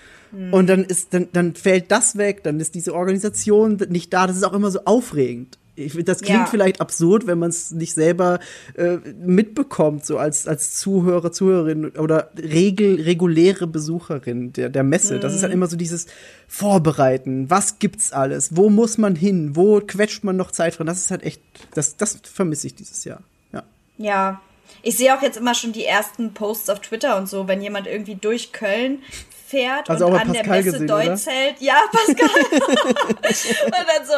[0.51, 4.27] Und dann ist, dann, dann fällt das weg, dann ist diese Organisation nicht da.
[4.27, 5.57] Das ist auch immer so aufregend.
[5.79, 6.45] Ich, das klingt Ja.
[6.45, 8.39] vielleicht absurd, wenn man es nicht selber
[8.75, 15.19] äh, mitbekommt, so als, als Zuhörer, Zuhörerin oder regel, reguläre Besucherin der, der Messe.
[15.19, 16.07] Das ist halt immer so dieses
[16.47, 17.49] Vorbereiten.
[17.49, 18.55] Was gibt's alles?
[18.57, 19.55] Wo muss man hin?
[19.55, 20.87] Wo quetscht man noch Zeit drin?
[20.87, 21.41] Das ist halt echt,
[21.73, 23.21] das, das vermisse ich dieses Jahr.
[23.53, 23.63] Ja.
[23.97, 24.41] Ja.
[24.83, 27.87] Ich sehe auch jetzt immer schon die ersten Posts auf Twitter und so, wenn jemand
[27.87, 28.99] irgendwie durch Köln
[29.49, 31.05] fährt Also und an der Pascal Messe gesehen, oder?
[31.05, 31.55] Deutz hält.
[31.59, 32.29] Ja, Pascal.
[33.65, 34.13] und dann so,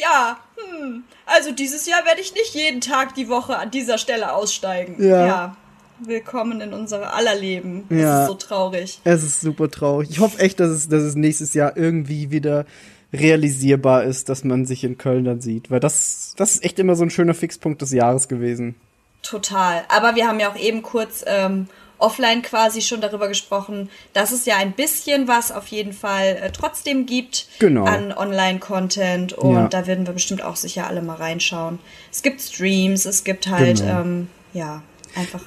[0.00, 4.32] ja, hm, also dieses Jahr werde ich nicht jeden Tag die Woche an dieser Stelle
[4.32, 5.02] aussteigen.
[5.02, 5.56] Ja.
[5.98, 7.86] Willkommen in unser aller Leben.
[7.88, 8.22] Ja.
[8.22, 9.00] ist so traurig.
[9.04, 10.10] Es ist super traurig.
[10.10, 12.66] Ich hoffe echt, dass es, dass es nächstes Jahr irgendwie wieder
[13.12, 15.70] realisierbar ist, dass man sich in Köln dann sieht.
[15.70, 18.74] Weil das, das ist echt immer so ein schöner Fixpunkt des Jahres gewesen.
[19.22, 19.84] Total.
[19.88, 21.68] Aber wir haben ja auch eben kurz ähm,
[21.98, 26.50] offline quasi schon darüber gesprochen, dass es ja ein bisschen was auf jeden Fall äh,
[26.52, 27.84] trotzdem gibt Genau.
[27.84, 29.68] an Online-Content und Ja.
[29.68, 31.78] da werden wir bestimmt auch sicher alle mal reinschauen.
[32.12, 34.00] Es gibt Streams, es gibt halt, Genau.
[34.00, 34.82] ähm, ja,
[35.14, 35.40] einfach.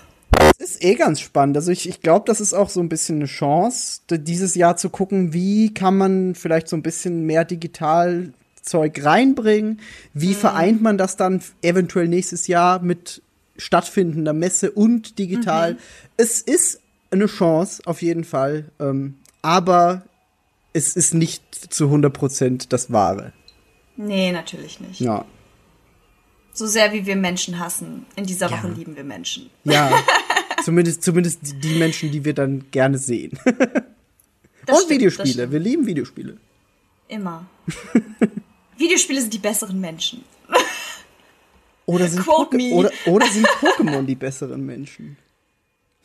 [0.57, 1.55] Es ist eh ganz spannend.
[1.57, 4.89] Also ich, ich glaube, das ist auch so ein bisschen eine Chance, dieses Jahr zu
[4.89, 9.79] gucken, wie kann man vielleicht so ein bisschen mehr Digitalzeug reinbringen?
[10.13, 13.21] Wie vereint man das dann eventuell nächstes Jahr mit
[13.59, 15.77] stattfindender Messe und digital?
[16.17, 16.81] Es ist
[17.11, 18.71] eine Chance, auf jeden Fall.
[18.79, 20.03] Ähm, aber
[20.73, 21.43] es ist nicht
[21.73, 23.33] zu 100% das Wahre.
[23.97, 24.99] Nee, natürlich nicht.
[25.01, 25.25] Ja.
[26.53, 28.73] So sehr wie wir Menschen hassen, in dieser Woche Ja.
[28.73, 29.49] lieben wir Menschen.
[29.63, 29.91] Ja.
[30.63, 33.37] zumindest, zumindest die- Menschen, die wir dann gerne sehen.
[33.45, 33.55] Das
[34.67, 35.51] und stimmt, Videospiele.
[35.51, 36.37] Wir lieben Videospiele.
[37.07, 37.45] Immer.
[38.77, 40.23] Videospiele sind die besseren Menschen.
[41.89, 42.71] Oder sind, Quote me.
[42.71, 45.17] oder, oder sind Pokémon die besseren Menschen?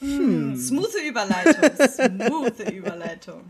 [0.01, 1.71] Smoothe Überleitung.
[1.89, 3.43] Smoothe Überleitung.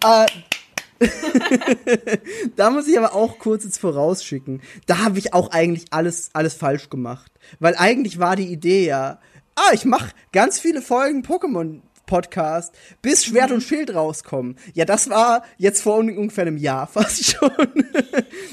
[2.56, 4.62] Da muss ich aber auch kurz jetzt vorausschicken.
[4.86, 7.32] Da habe ich auch eigentlich alles, alles falsch gemacht.
[7.58, 9.18] Weil eigentlich war die Idee ja,
[9.56, 11.80] ah, ich mache ganz viele Folgen Pokémon
[12.12, 13.54] Podcast, bis Schwert Mhm.
[13.56, 14.56] und Schild rauskommen.
[14.74, 17.50] Ja, das war jetzt vor ungefähr einem Jahr fast schon.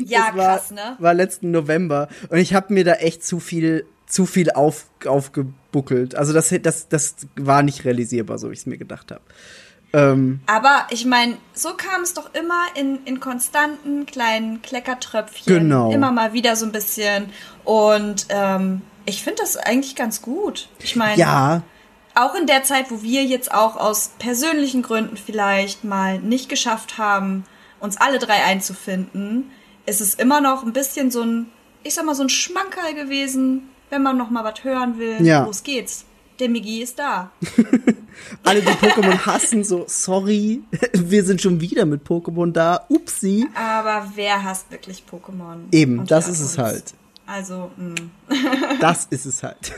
[0.05, 0.95] Ja, war, krass, ne?
[0.99, 2.07] War letzten November.
[2.29, 6.15] Und ich habe mir da echt zu viel, zu viel auf, aufgebuckelt.
[6.15, 9.21] Also das, das, das war nicht realisierbar, so wie ich es mir gedacht habe.
[9.91, 15.53] Ähm, Aber ich meine, so kam es doch immer in, in konstanten kleinen Kleckertröpfchen.
[15.53, 15.91] Genau.
[15.91, 17.25] Immer mal wieder so ein bisschen.
[17.65, 20.69] Und ähm, ich finde das eigentlich ganz gut.
[20.81, 21.63] Ich meine, ja,
[22.19, 26.97] auch in der Zeit, wo wir jetzt auch aus persönlichen Gründen vielleicht mal nicht geschafft
[26.97, 27.45] haben,
[27.79, 29.51] uns alle drei einzufinden,
[29.85, 31.47] ist es immer noch ein bisschen so ein,
[31.83, 35.25] ich sag mal, so ein Schmankerl gewesen, wenn man noch mal was hören will.
[35.25, 35.45] Ja.
[35.45, 36.05] Los geht's.
[36.39, 37.31] Der Migi ist da.
[38.43, 40.61] alle, die Pokémon hassen, so, sorry,
[40.93, 43.47] wir sind schon wieder mit Pokémon da, upsi.
[43.53, 45.63] Aber wer hasst wirklich Pokémon?
[45.71, 46.93] Eben, Und das wer ist es halt.
[47.25, 47.95] Also, mh.
[48.79, 49.73] Das ist es halt.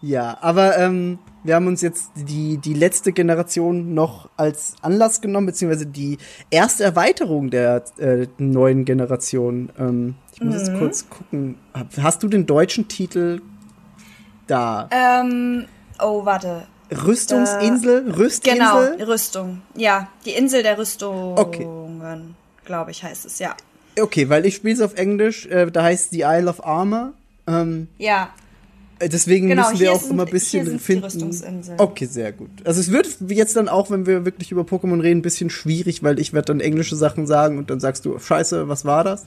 [0.00, 5.46] Ja, aber ähm, wir haben uns jetzt die, die letzte Generation noch als Anlass genommen,
[5.46, 6.18] beziehungsweise die
[6.50, 9.70] erste Erweiterung der äh, neuen Generation.
[9.78, 10.58] Ähm, ich muss Mhm.
[10.58, 11.56] jetzt kurz gucken.
[12.00, 13.40] Hast du den deutschen Titel?
[14.46, 14.88] da?
[14.90, 15.64] Ähm,
[16.02, 16.66] oh, warte.
[16.90, 18.02] Rüstungsinsel?
[18.02, 19.02] Genau, Rüstinsel?
[19.04, 19.62] Rüstung.
[19.74, 21.66] Ja, die Insel der Rüstungen, Okay.
[22.64, 23.54] glaube ich, heißt es, ja.
[23.98, 27.12] Okay, weil ich spiele es auf Englisch, äh, da heißt die Isle of Armor.
[27.46, 28.43] Ähm, Ja, äh,
[29.00, 31.34] deswegen Genau, müssen wir auch sind- immer ein bisschen finden.
[31.78, 32.50] Okay, sehr gut.
[32.64, 36.02] Also es wird jetzt dann auch, wenn wir wirklich über Pokémon reden, ein bisschen schwierig,
[36.02, 39.24] weil ich werde dann englische Sachen sagen und dann sagst du, scheiße, was war das?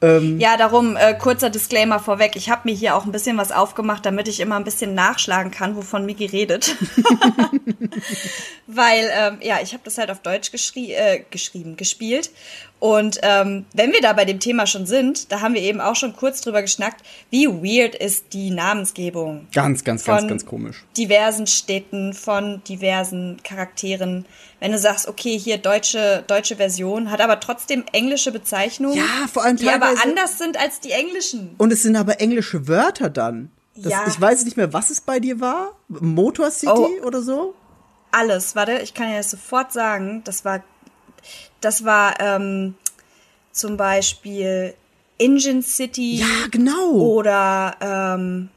[0.00, 2.36] Ähm, Ja, darum äh, kurzer Disclaimer vorweg.
[2.36, 5.50] Ich habe mir hier auch ein bisschen was aufgemacht, damit ich immer ein bisschen nachschlagen
[5.50, 6.76] kann, wovon Miki redet.
[8.66, 12.30] Weil, ähm, ja, ich habe das halt auf Deutsch geschrie äh, geschrieben, gespielt.
[12.80, 15.96] Und ähm, wenn wir da bei dem Thema schon sind, da haben wir eben auch
[15.96, 20.84] schon kurz drüber geschnackt, wie weird ist die Namensgebung ganz, ganz, ganz, ganz komisch.
[20.96, 24.26] diversen Städten, von diversen Charakteren.
[24.60, 29.44] Wenn du sagst, okay, hier deutsche, deutsche Version, hat aber trotzdem englische Bezeichnungen, Ja, vor
[29.44, 31.54] allem die aber anders sind als die englischen.
[31.58, 33.50] Und es sind aber englische Wörter dann.
[33.74, 34.04] Das, Ja.
[34.08, 35.72] Ich weiß nicht mehr, was es bei dir war.
[35.88, 37.06] Motor City Oh.
[37.06, 37.54] oder so?
[38.10, 40.62] alles, warte, ich kann ja sofort sagen, das war,
[41.60, 42.74] das war ähm,
[43.52, 44.74] zum Beispiel
[45.18, 46.92] Engine City Ja, genau.
[46.92, 48.48] oder ähm,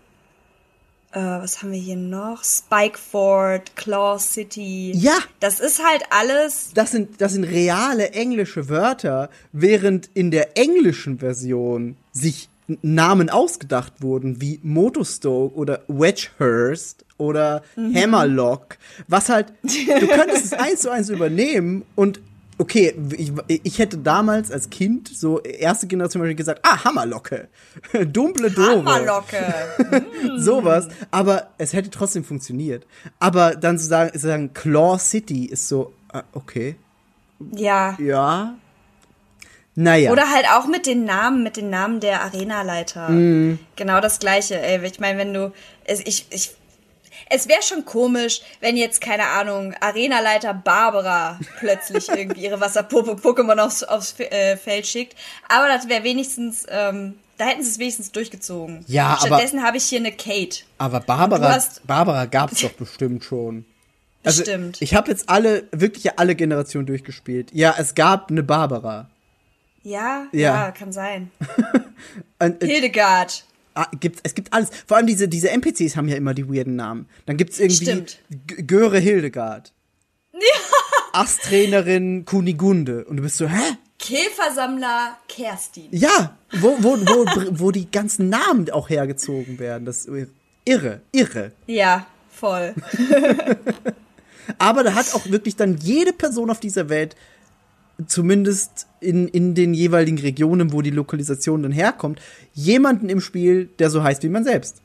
[1.11, 2.43] äh, was haben wir hier noch?
[2.43, 4.91] Spikeford, Claw City.
[4.95, 5.17] Ja.
[5.39, 6.71] Das ist halt alles.
[6.73, 12.47] Das sind, das sind reale englische Wörter, während in der englischen Version sich
[12.81, 17.95] Namen ausgedacht wurden, wie Motostoke oder Wedgehurst oder Mhm.
[17.95, 18.77] Hammerlock,
[19.09, 22.21] was halt, du könntest es eins zu eins übernehmen und
[22.61, 27.47] okay, ich, ich hätte damals als Kind, so erste Generation gesagt, ah, Hammerlocke,
[28.05, 28.85] Dumbledore.
[28.85, 29.43] Hammerlocke.
[30.37, 32.85] sowas, aber es hätte trotzdem funktioniert.
[33.19, 36.75] Aber dann zu sagen, zu sagen Claw City ist so, ah, okay,
[37.51, 37.97] ja.
[37.99, 38.55] ja.
[39.73, 40.11] Naja.
[40.11, 43.09] Oder halt auch mit den Namen, mit den Namen der Arenaleiter.
[43.09, 43.57] Mhm.
[43.75, 44.85] Genau das gleiche, ey.
[44.85, 45.53] Ich meine, wenn du.
[45.87, 46.51] Ich, ich,
[47.31, 53.83] es wäre schon komisch, wenn jetzt, keine Ahnung, Arenaleiter Barbara plötzlich irgendwie ihre Wasser-Pokémon aufs,
[53.83, 55.15] aufs äh, Feld schickt.
[55.47, 56.65] Aber das wäre wenigstens.
[56.69, 58.85] Ähm, da hätten sie es wenigstens durchgezogen.
[58.87, 60.59] Ja, Stattdessen habe ich hier eine Kate.
[60.77, 63.65] aber Barbara, hast- Barbara gab's doch bestimmt schon.
[64.23, 64.79] Also, Bestimmt.
[64.83, 67.49] Ich habe jetzt alle, wirklich alle Generationen durchgespielt.
[67.53, 69.09] Ja, es gab eine Barbara.
[69.81, 70.39] Ja, Ja.
[70.65, 71.31] ja, kann sein.
[72.39, 73.43] Und, äh, Hildegard.
[73.73, 74.69] Ah, gibt, es gibt alles.
[74.87, 77.07] Vor allem diese, diese NPCs haben ja immer die weirden Namen.
[77.25, 78.19] Dann gibt's irgendwie Stimmt.
[78.47, 79.73] G- Göre Hildegard.
[80.33, 81.19] Ja.
[81.21, 83.03] Asttrainerin Kunigunde.
[83.05, 83.59] Und du bist so, hä?
[83.99, 85.89] Käfersammler Kerstin.
[85.91, 87.25] Ja, wo, wo, wo,
[87.59, 89.85] wo die ganzen Namen auch hergezogen werden.
[89.85, 90.29] Das ist
[90.65, 91.51] irre, irre.
[91.67, 92.73] Ja, voll.
[94.57, 97.15] Aber da hat auch wirklich dann jede Person auf dieser Welt,
[98.07, 102.21] zumindest in, in den jeweiligen Regionen, wo die Lokalisation dann herkommt,
[102.53, 104.77] jemanden im Spiel, der so heißt wie man selbst.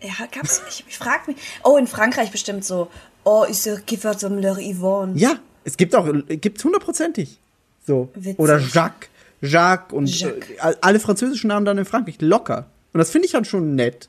[0.00, 0.62] Ja, gab's.
[0.68, 1.36] Ich, ich frag mich.
[1.64, 2.88] Oh, in Frankreich bestimmt so.
[3.24, 5.14] Oh, ist der Käfersammler Yvonne.
[5.16, 7.38] Ja, es gibt auch, gibt's hundertprozentig.
[7.86, 8.08] So.
[8.14, 8.38] Witzig.
[8.38, 9.08] Oder Jacques.
[9.40, 10.50] Jacques und Jacques.
[10.50, 12.20] Äh, alle französischen Namen dann in Frankreich.
[12.20, 12.66] Locker.
[12.92, 14.08] Und das finde ich dann schon nett.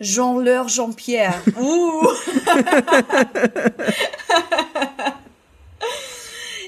[0.00, 1.40] Jean-Leur Jean-Pierre.
[1.56, 2.06] Uh.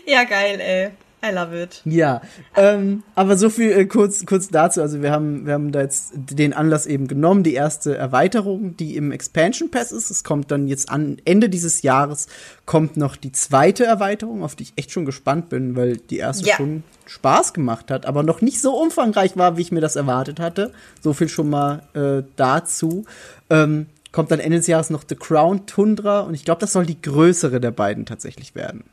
[0.09, 0.91] ja, geil, ey.
[1.21, 1.83] I love it.
[1.85, 2.21] Ja,
[2.55, 4.81] ähm, aber so viel äh, kurz, kurz dazu.
[4.81, 8.95] Also wir haben, wir haben da jetzt den Anlass eben genommen, die erste Erweiterung, die
[8.97, 10.11] im Expansion Pass ist.
[10.11, 12.29] Es kommt dann jetzt an Ende dieses Jahres
[12.67, 16.47] kommt noch die zweite Erweiterung, auf die ich echt schon gespannt bin, weil die erste
[16.47, 16.55] Ja.
[16.55, 20.39] schon Spaß gemacht hat, aber noch nicht so umfangreich war, wie ich mir das erwartet
[20.39, 20.73] hatte.
[21.01, 23.07] So viel schon mal äh, dazu.
[23.51, 26.87] Ähm, kommt dann Ende des Jahres noch The Crown Tundra und ich glaube, das soll
[26.87, 28.85] die größere der beiden tatsächlich werden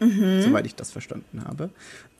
[0.00, 1.70] soweit ich das verstanden habe.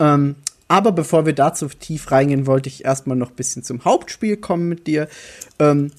[0.00, 0.34] Ähm,
[0.68, 4.68] aber bevor wir dazu tief reingehen, wollte ich erstmal noch ein bisschen zum Hauptspiel kommen
[4.68, 5.08] mit dir.
[5.58, 5.92] Ähm,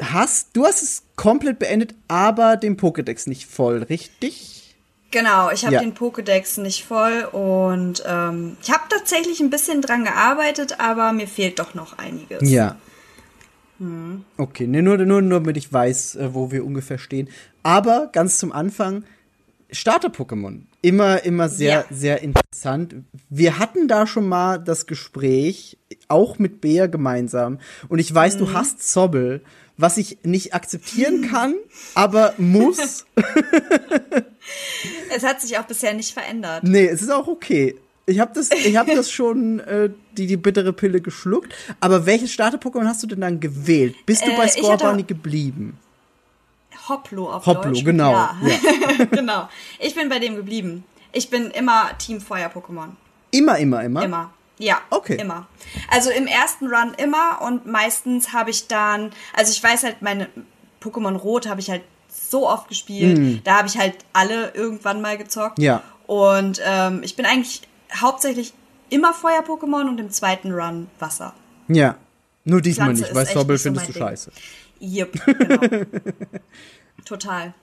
[0.00, 4.74] hast, du hast es komplett beendet, aber den Pokédex nicht voll, richtig?
[5.10, 5.80] Genau, ich habe Ja.
[5.80, 11.28] den Pokédex nicht voll und ähm, ich habe tatsächlich ein bisschen dran gearbeitet, aber mir
[11.28, 12.48] fehlt doch noch einiges.
[12.50, 12.76] Ja.
[14.38, 17.28] Okay, ne, nur, nur, nur damit ich weiß, äh, wo wir ungefähr stehen.
[17.62, 19.04] Aber ganz zum Anfang,
[19.70, 20.62] Starter-Pokémon.
[20.82, 21.96] Immer, immer sehr, Ja.
[21.96, 22.94] sehr interessant.
[23.28, 25.76] Wir hatten da schon mal das Gespräch,
[26.08, 27.58] auch mit Bea gemeinsam.
[27.88, 28.38] Und ich weiß, Mhm.
[28.38, 29.42] du hast Zobbel,
[29.76, 31.54] was ich nicht akzeptieren kann,
[31.94, 33.04] aber muss.
[35.14, 36.62] Es hat sich auch bisher nicht verändert.
[36.64, 37.74] Nee, es ist auch okay.
[38.06, 41.52] Ich habe das, ich hab das schon, äh, die, die bittere Pille geschluckt.
[41.80, 43.96] Aber welches Starter-Pokémon hast du denn dann gewählt?
[44.06, 45.76] Bist du Äh, bei Scorbunny geblieben?
[46.88, 47.84] Hoplo auf Hoplo, Deutsch.
[47.84, 48.36] genau, Ja.
[49.10, 49.48] genau.
[49.78, 50.84] Ich bin bei dem geblieben.
[51.12, 52.88] Ich bin immer Team Feuer-Pokémon.
[53.30, 54.02] Immer, immer, immer.
[54.04, 54.30] Immer.
[54.58, 55.16] Ja, Okay.
[55.16, 55.46] immer.
[55.90, 60.28] Also im ersten Run immer und meistens habe ich dann, also ich weiß halt, meine
[60.82, 63.42] Pokémon Rot habe ich halt so oft gespielt.
[63.44, 65.58] Da habe ich halt alle irgendwann mal gezockt.
[65.58, 65.82] Ja.
[66.06, 67.62] Und ähm, ich bin eigentlich
[67.94, 68.54] hauptsächlich
[68.88, 71.34] immer Feuer-Pokémon und im zweiten Run Wasser.
[71.68, 71.96] Ja.
[72.44, 74.30] Nur diesmal Pflanze nicht, weil Sobble so findest mein du scheiße.
[74.80, 75.60] Yep, genau.
[77.06, 77.54] Total.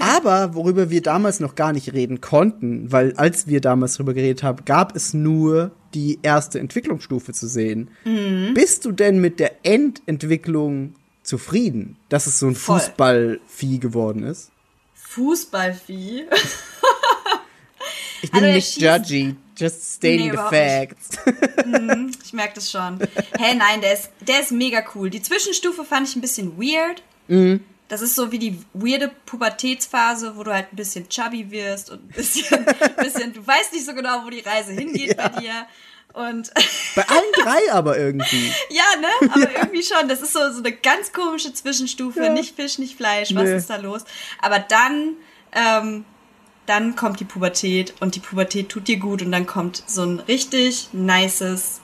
[0.00, 4.42] Aber worüber wir damals noch gar nicht reden konnten, weil als wir damals drüber geredet
[4.42, 7.90] haben, gab es nur die erste Entwicklungsstufe zu sehen.
[8.04, 8.54] Mhm.
[8.54, 12.80] Bist du denn mit der Endentwicklung zufrieden, dass es so ein Voll.
[12.80, 14.50] Fußballvieh geworden ist?
[14.94, 16.24] Fußballvieh.
[18.22, 21.10] Ich bin Also nicht judgy, just stating Nee, the facts.
[22.24, 22.98] Ich merke das schon.
[23.38, 25.10] Hey, nein, der ist, der ist mega cool.
[25.10, 27.02] Die Zwischenstufe fand ich ein bisschen weird.
[27.28, 27.60] Mhm.
[27.88, 32.04] Das ist so wie die weirde Pubertätsphase, wo du halt ein bisschen chubby wirst und
[32.04, 32.64] ein bisschen,
[32.96, 35.66] bisschen du weißt nicht so genau, wo die Reise hingeht bei dir.
[36.12, 36.50] Und
[36.96, 38.50] Bei allen drei aber irgendwie.
[38.70, 39.30] ja, ne?
[39.32, 40.08] Aber irgendwie schon.
[40.08, 42.24] Das ist so, so eine ganz komische Zwischenstufe.
[42.24, 42.32] Ja.
[42.32, 43.34] Nicht Fisch, nicht Fleisch.
[43.34, 43.56] Was Nee.
[43.56, 44.02] ist da los?
[44.40, 45.12] Aber dann,
[45.52, 46.04] ähm,
[46.64, 50.18] dann kommt die Pubertät und die Pubertät tut dir gut und dann kommt so ein
[50.20, 51.80] richtig nices,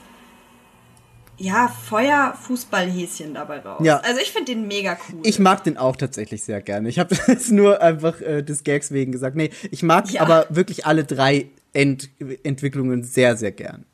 [1.37, 3.81] ja, Feuer-Fußballhäschen dabei raus.
[3.83, 3.97] Ja.
[3.99, 5.21] Also ich finde den mega cool.
[5.23, 6.89] Ich mag den auch tatsächlich sehr gerne.
[6.89, 9.35] Ich habe das nur einfach äh, des Gags wegen gesagt.
[9.35, 10.21] Nee, ich mag Ja.
[10.21, 12.09] aber wirklich alle drei Ent
[12.43, 13.85] Entwicklungen sehr, sehr gern.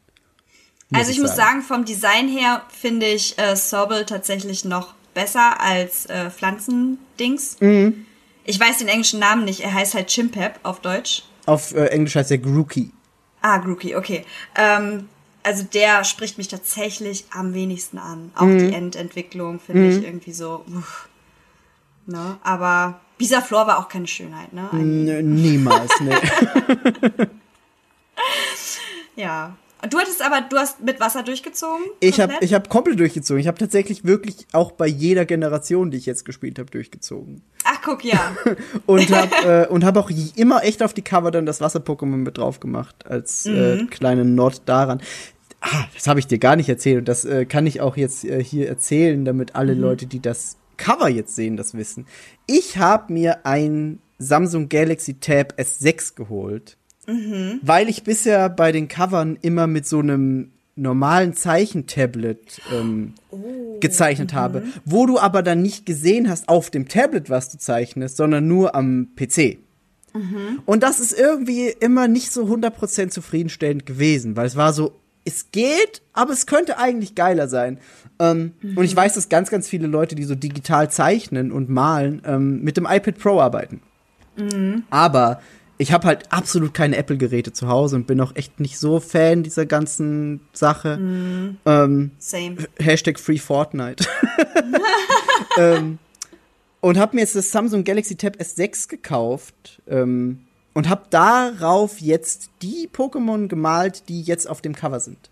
[0.89, 5.61] Muss also ich muss sagen, vom Design her finde ich äh, Sobble tatsächlich noch besser
[5.61, 7.57] als äh, Pflanzendings.
[7.59, 8.05] Mhm.
[8.43, 9.61] Ich weiß den englischen Namen nicht.
[9.61, 11.23] Er heißt halt Chimpep auf Deutsch.
[11.45, 12.91] Auf äh, Englisch heißt er Grookey.
[13.41, 14.25] Ah, Grookey, okay.
[14.55, 15.07] Ähm,
[15.43, 18.31] also der spricht mich tatsächlich am wenigsten an.
[18.35, 18.57] Auch Mhm.
[18.59, 20.63] die Endentwicklung finde ich irgendwie so.
[20.75, 21.07] Uff.
[22.05, 22.37] Ne?
[22.43, 24.69] Aber Bisaflor war auch keine Schönheit, ne?
[24.73, 26.15] N niemals, nee.
[29.15, 29.55] Ja.
[29.81, 31.85] Und du hattest aber, du hast mit Wasser durchgezogen?
[32.01, 33.39] Ich habe ich hab komplett durchgezogen.
[33.39, 37.43] Ich habe tatsächlich wirklich auch bei jeder Generation, die ich jetzt gespielt habe, durchgezogen.
[37.79, 38.35] Ach, guck, ja.
[38.85, 42.37] Und habe äh, und hab auch immer echt auf die Cover dann das Wasser-Pokémon mit
[42.37, 43.89] drauf gemacht, als äh, Mhm.
[43.89, 45.01] kleine Nord daran.
[45.61, 48.23] Ah, das habe ich dir gar nicht erzählt und das äh, kann ich auch jetzt
[48.25, 49.81] äh, hier erzählen, damit alle Mhm.
[49.81, 52.05] Leute, die das Cover jetzt sehen, das wissen.
[52.45, 56.77] Ich habe mir ein Samsung Galaxy Tab S6 geholt,
[57.07, 57.59] Mhm.
[57.61, 60.51] weil ich bisher bei den Covern immer mit so einem
[60.81, 64.37] normalen Zeichentablet ähm, Oh, gezeichnet mhm.
[64.37, 68.47] habe, wo du aber dann nicht gesehen hast auf dem Tablet, was du zeichnest, sondern
[68.47, 69.59] nur am PC.
[70.13, 70.59] Mhm.
[70.65, 74.93] Und das ist irgendwie immer nicht so 100% zufriedenstellend gewesen, weil es war so,
[75.25, 77.77] es geht, aber es könnte eigentlich geiler sein.
[78.19, 78.83] Ähm, Und Mhm.
[78.83, 82.77] ich weiß, dass ganz, ganz viele Leute, die so digital zeichnen und malen, ähm, mit
[82.77, 83.81] dem iPad Pro arbeiten.
[84.37, 84.83] Mhm.
[84.89, 85.39] Aber
[85.81, 89.43] ich habe halt absolut keine Apple-Geräte zu Hause und bin auch echt nicht so Fan
[89.43, 90.97] dieser ganzen Sache.
[90.97, 91.57] Mhm.
[91.65, 92.57] Ähm, Same.
[92.77, 94.05] Hashtag Free Fortnite.
[95.57, 95.97] ähm,
[96.81, 100.41] und habe mir jetzt das Samsung Galaxy Tab S6 gekauft ähm,
[100.73, 105.29] und habe darauf jetzt die Pokémon gemalt, die jetzt auf dem Cover sind.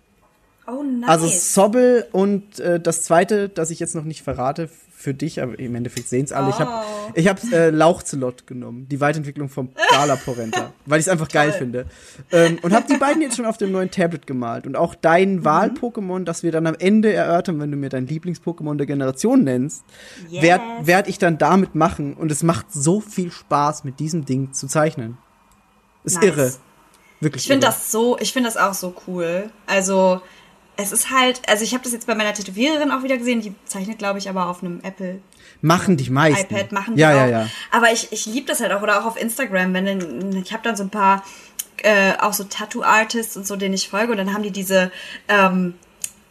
[0.65, 1.09] Oh, nice.
[1.09, 4.69] Also Sobble und äh, das zweite, das ich jetzt noch nicht verrate
[5.07, 6.49] für dich, aber im Endeffekt sehen es alle.
[6.49, 7.11] Ich habe Oh.
[7.13, 11.59] ich hab, äh, Lauchzelot genommen, die Weiterentwicklung vom Galaporenta, weil ich es einfach geil Toll.
[11.59, 11.85] finde.
[12.33, 14.67] Ähm, und habe die beiden jetzt schon auf dem neuen Tablet gemalt.
[14.67, 14.97] Und auch Mhm.
[15.01, 19.45] dein Wahl-Pokémon, das wir dann am Ende erörtern, wenn du mir dein Lieblings-Pokémon der Generation
[19.45, 19.85] nennst,
[20.29, 20.43] Yes.
[20.43, 22.13] werd, werd ich dann damit machen.
[22.15, 25.17] Und es macht so viel Spaß, mit diesem Ding zu zeichnen.
[26.03, 26.25] Ist Nice.
[26.25, 26.51] irre.
[27.21, 29.49] Wirklich Ich finde das so, ich finde das auch so cool.
[29.67, 30.21] Also,
[30.77, 33.53] es ist halt, also ich habe das jetzt bei meiner Tätowiererin auch wieder gesehen, die
[33.65, 35.19] zeichnet, glaube ich, aber auf einem Apple
[35.61, 36.53] Machen die meisten.
[36.53, 37.13] iPad machen die ja, auch.
[37.15, 37.47] ja, ja.
[37.71, 38.83] Aber ich, ich liebe das halt auch.
[38.83, 39.73] Oder auch auf Instagram.
[39.73, 41.23] Wenn dann, ich habe dann so ein paar
[41.77, 44.11] äh, auch so Tattoo-Artists und so, denen ich folge.
[44.11, 44.91] Und dann haben die diese,
[45.27, 45.73] ähm,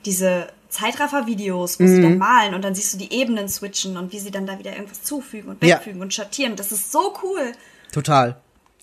[0.05, 1.89] diese Zeitraffer-Videos, wo Mhm.
[1.89, 4.59] sie dann malen und dann siehst du die Ebenen switchen und wie sie dann da
[4.61, 5.77] wieder irgendwas zufügen und Ja.
[5.79, 6.55] wegfügen und schattieren.
[6.55, 7.53] Das ist so cool.
[7.93, 8.37] Total.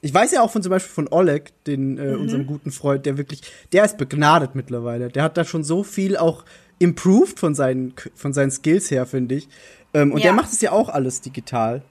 [0.03, 1.99] Ich weiß ja auch von zum Beispiel von Oleg, den Mhm.
[1.99, 3.41] äh, unserem guten Freund, der wirklich,
[3.71, 5.07] der ist begnadet mittlerweile.
[5.09, 6.43] Der hat da schon so viel auch
[6.79, 9.47] improved von seinen von seinen Skills her, finde ich.
[9.93, 10.23] Ähm, und Ja.
[10.25, 11.81] der macht es ja auch alles digital.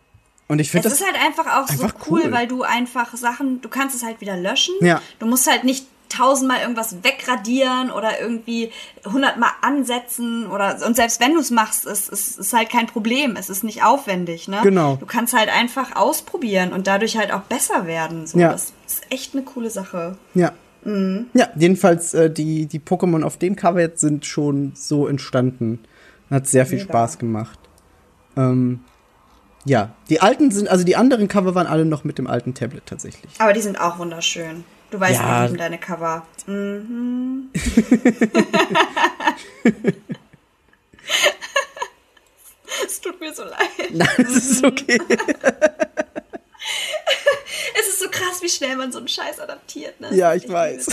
[0.49, 2.33] Und ich finde das ist halt einfach auch einfach so cool, cool.
[2.33, 4.75] weil du einfach Sachen, du kannst es halt wieder löschen.
[4.83, 5.01] Ja.
[5.19, 8.71] Du musst halt nicht tausendmal irgendwas wegradieren oder irgendwie
[9.05, 13.37] hundertmal ansetzen oder und selbst wenn du es machst, ist es ist halt kein Problem.
[13.37, 14.61] Es ist nicht aufwendig, ne?
[14.63, 14.97] Genau.
[14.97, 18.27] Du kannst halt einfach ausprobieren und dadurch halt auch besser werden.
[18.27, 18.39] So.
[18.39, 18.53] Ja.
[18.53, 20.17] Das ist echt eine coole Sache.
[20.35, 20.53] ja.
[20.85, 21.27] Mhm.
[21.33, 25.79] Ja, jedenfalls äh, die die Pokémon auf dem Cover jetzt sind schon so entstanden.
[26.29, 26.89] Hat sehr viel Mega.
[26.89, 27.59] Spaß gemacht.
[28.37, 28.81] Ähm,
[29.65, 32.85] ja, die alten sind, also die anderen Cover waren alle noch mit dem alten Tablet
[32.87, 33.31] tatsächlich.
[33.39, 34.65] Aber die sind auch wunderschön.
[34.93, 35.41] Du weißt, Ja.
[35.41, 36.27] wir lieben deine Cover.
[36.47, 37.49] Mhm.
[42.87, 43.91] es tut mir so leid.
[43.91, 45.01] Nein, das ist okay.
[47.75, 49.99] Es ist so krass, wie schnell man so einen Scheiß adaptiert.
[50.01, 50.15] Ne?
[50.15, 50.87] Ja, ich liebe weiß.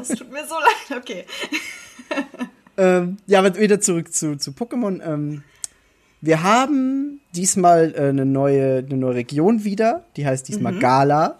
[0.00, 0.98] Es tut mir so leid.
[1.02, 1.26] Okay.
[2.76, 5.02] ähm, ja, aber wieder zurück zu, zu Pokémon.
[5.04, 5.42] Ähm,
[6.20, 10.04] wir haben diesmal äh, eine, neue, eine neue Region wieder.
[10.16, 11.39] Die heißt diesmal Gala.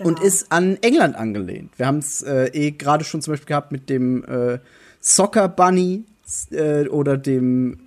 [0.00, 0.26] Und Genau.
[0.26, 1.72] ist an England angelehnt.
[1.76, 4.58] Wir haben es äh, eh gerade schon zum Beispiel gehabt mit dem äh,
[5.00, 6.04] Soccer Bunny
[6.50, 7.78] äh, oder dem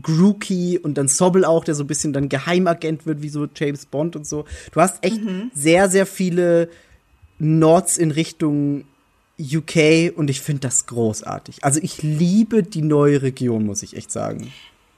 [0.00, 3.86] Grookey und dann Sobble auch, der so ein bisschen dann Geheimagent wird, wie so James
[3.86, 4.44] Bond und so.
[4.72, 5.20] Du hast echt
[5.54, 6.68] sehr, sehr viele
[7.38, 8.84] Nods in Richtung
[9.40, 11.62] UK und ich finde das großartig.
[11.62, 14.52] Also ich liebe die neue Region, muss ich echt sagen.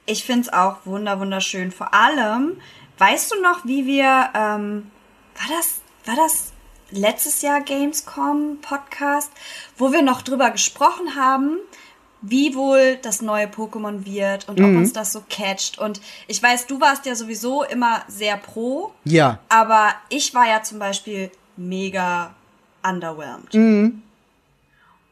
[0.05, 1.71] Ich find's auch wunder wunderschön.
[1.71, 2.53] Vor allem,
[2.97, 4.83] weißt du noch, wie wir, ähm,
[5.35, 6.53] war das, war das
[6.91, 9.31] letztes Jahr Gamescom Podcast,
[9.77, 11.57] wo wir noch drüber gesprochen haben,
[12.21, 15.77] wie wohl das neue Pokémon wird und ob uns das so catcht.
[15.77, 20.63] Und ich weiß, du warst ja sowieso immer sehr pro, Ja, aber ich war ja
[20.63, 22.33] zum Beispiel mega
[22.83, 23.53] underwhelmed.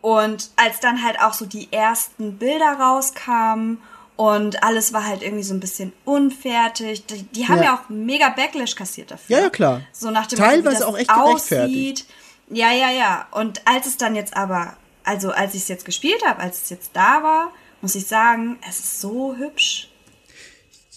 [0.02, 3.80] Und als dann halt auch so die ersten Bilder rauskamen
[4.16, 7.64] und alles war halt irgendwie so ein bisschen unfertig, die, die haben Ja.
[7.64, 7.76] ja.
[7.76, 9.38] auch mega Backlash kassiert dafür.
[9.38, 9.82] Ja, ja, klar.
[9.92, 12.06] So nach dem Teilweise das auch echt gerechtfertigt.
[12.50, 13.28] Ja, ja, ja.
[13.32, 16.70] Und als es dann jetzt aber, also als ich es jetzt gespielt habe, als es
[16.70, 17.52] jetzt da war,
[17.82, 19.90] muss ich sagen, es ist so hübsch.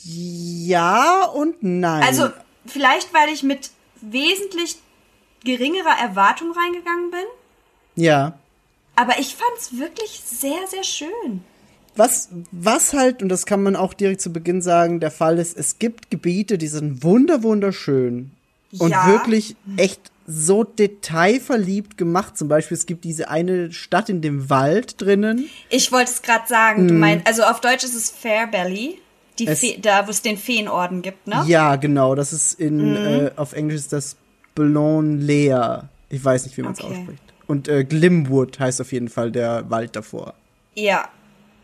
[0.05, 2.05] ja und nein.
[2.05, 2.29] Also
[2.67, 4.77] vielleicht, weil ich mit wesentlich
[5.45, 8.39] geringerer Erwartung reingegangen bin, ja.
[8.95, 11.45] aber ich fand's wirklich sehr, sehr schön.
[11.99, 15.57] Was, was halt, und das kann man auch direkt zu Beginn sagen, der Fall ist,
[15.59, 18.31] es gibt Gebiete, die sind wunder, wunderschön
[18.79, 19.07] und Ja.
[19.09, 22.37] wirklich echt so detailverliebt gemacht.
[22.39, 25.47] Zum Beispiel, es gibt diese eine Stadt in dem Wald drinnen.
[25.71, 28.99] Ich wollte es gerade sagen, du meinst, also auf Deutsch ist es Fairbelly,
[29.39, 29.47] die.
[29.47, 31.43] Es- Fe da wo es den Feenorden gibt, ne?
[31.47, 32.97] Ja, genau, das ist in, Mhm.
[32.97, 34.17] äh, auf Englisch ist das
[34.55, 35.79] Boulogne Lea.
[36.11, 36.93] Ich weiß nicht, wie man es Okay.
[36.93, 37.23] ausspricht.
[37.47, 40.35] Und äh, Glimwood heißt auf jeden Fall der Wald davor.
[40.75, 41.09] Ja.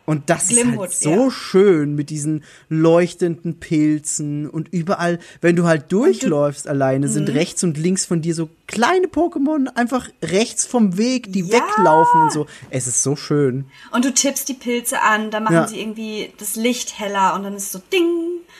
[0.07, 1.31] Und das Glimwood, ist halt so ja.
[1.31, 7.35] schön mit diesen leuchtenden Pilzen und überall, wenn du halt durchläufst alleine, sind Mhm.
[7.37, 11.55] rechts und links von dir so kleine Pokémon einfach rechts vom Weg, die Ja.
[11.59, 12.47] weglaufen und so.
[12.69, 13.65] Es ist so schön.
[13.93, 15.69] Und du tippst die Pilze an, dann machen Ja.
[15.69, 18.11] sie irgendwie das Licht heller und dann ist es so Ding.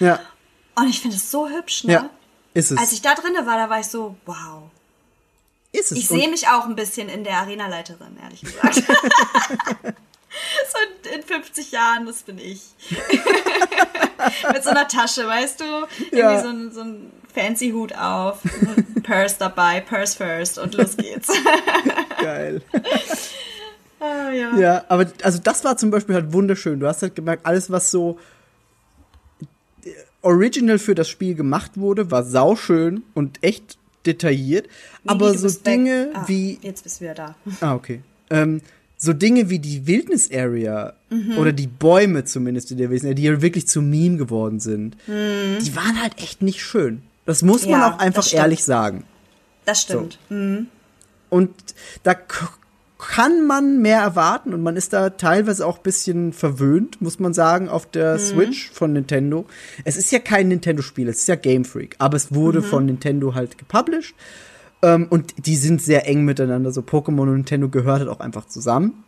[0.01, 0.21] Ja,
[0.77, 1.93] Und ich finde es so hübsch, ne?
[1.93, 2.11] ja,
[2.55, 2.79] ist es.
[2.79, 4.63] Als ich da drinne war, da war ich so, wow.
[5.73, 5.99] ist es.
[5.99, 8.83] Ich sehe mich auch ein bisschen in der Arenaleiterin, ehrlich gesagt.
[11.05, 12.63] so in 50 Jahren, das bin ich.
[14.53, 15.65] Mit so einer Tasche, weißt du?
[15.99, 16.43] Irgendwie Ja.
[16.43, 18.39] so, ein, so ein fancy Hut auf,
[19.03, 21.29] Purse dabei, Purse first und los geht's.
[22.23, 22.63] Geil.
[24.01, 24.57] ah, ja.
[24.57, 26.81] Ja, aber also das war zum Beispiel halt wunderschön.
[26.81, 28.19] Du hast halt gemerkt, alles, was so
[30.23, 34.69] original für das Spiel gemacht wurde, war sauschön und echt detailliert.
[35.07, 35.61] aber du so.
[35.61, 36.59] Dinge ah, wie.
[36.63, 37.35] Jetzt bist du wieder da.
[37.61, 38.01] Ah, okay.
[38.31, 38.61] Ähm,
[39.05, 41.39] so Dinge wie die Wildnis-Area Mhm.
[41.39, 45.59] oder die Bäume zumindest in der Wesen, die ja wirklich zu Meme geworden sind, Mhm.
[45.65, 47.03] die waren halt echt nicht schön.
[47.27, 49.05] Das muss man Ja, auch einfach ehrlich sagen.
[49.65, 50.19] Das stimmt.
[51.31, 51.51] Und
[52.03, 52.15] da
[52.99, 57.35] kann man mehr erwarten und man ist da teilweise auch ein bisschen verwöhnt, muss man
[57.35, 59.47] sagen, auf der Switch von Nintendo.
[59.85, 63.35] Es ist ja kein Nintendo-Spiel, es ist ja Game Freak, aber es wurde von Nintendo
[63.35, 64.15] halt gepublished.
[64.85, 66.71] Ähm, und die sind sehr eng miteinander.
[66.73, 69.05] So Pokémon und Nintendo gehört halt auch einfach zusammen.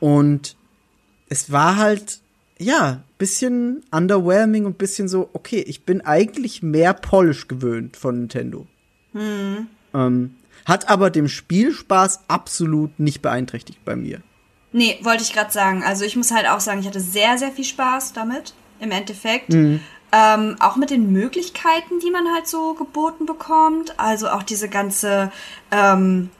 [0.00, 0.56] Und
[1.28, 2.20] es war halt,
[2.58, 8.66] ja, bisschen underwhelming und bisschen so, okay, ich bin eigentlich mehr Polish gewöhnt von Nintendo.
[9.94, 10.34] Ähm,
[10.66, 14.20] hat aber dem Spielspaß absolut nicht beeinträchtigt bei mir.
[14.72, 15.82] Nee, wollte ich gerade sagen.
[15.82, 19.50] Also ich muss halt auch sagen, ich hatte sehr, sehr viel Spaß damit, im Endeffekt.
[19.50, 19.80] Mhm.
[20.12, 23.98] Ähm, auch mit den Möglichkeiten, die man halt so geboten bekommt.
[23.98, 25.30] Also auch diese ganze,
[25.70, 26.30] ähm,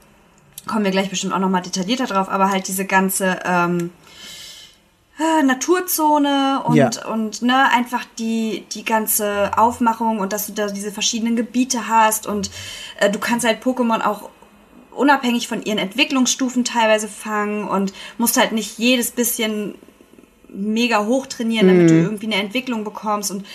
[0.67, 3.91] kommen wir gleich bestimmt auch nochmal detaillierter drauf, aber halt diese ganze ähm,
[5.19, 6.89] äh, Naturzone und, Ja.
[7.07, 12.27] und ne, einfach die, die ganze Aufmachung und dass du da diese verschiedenen Gebiete hast
[12.27, 12.51] und
[12.99, 14.29] äh, du kannst halt Pokémon auch
[14.91, 19.75] unabhängig von ihren Entwicklungsstufen teilweise fangen und musst halt nicht jedes bisschen
[20.51, 23.31] mega hoch trainieren, damit du irgendwie eine Entwicklung bekommst.
[23.31, 23.45] Und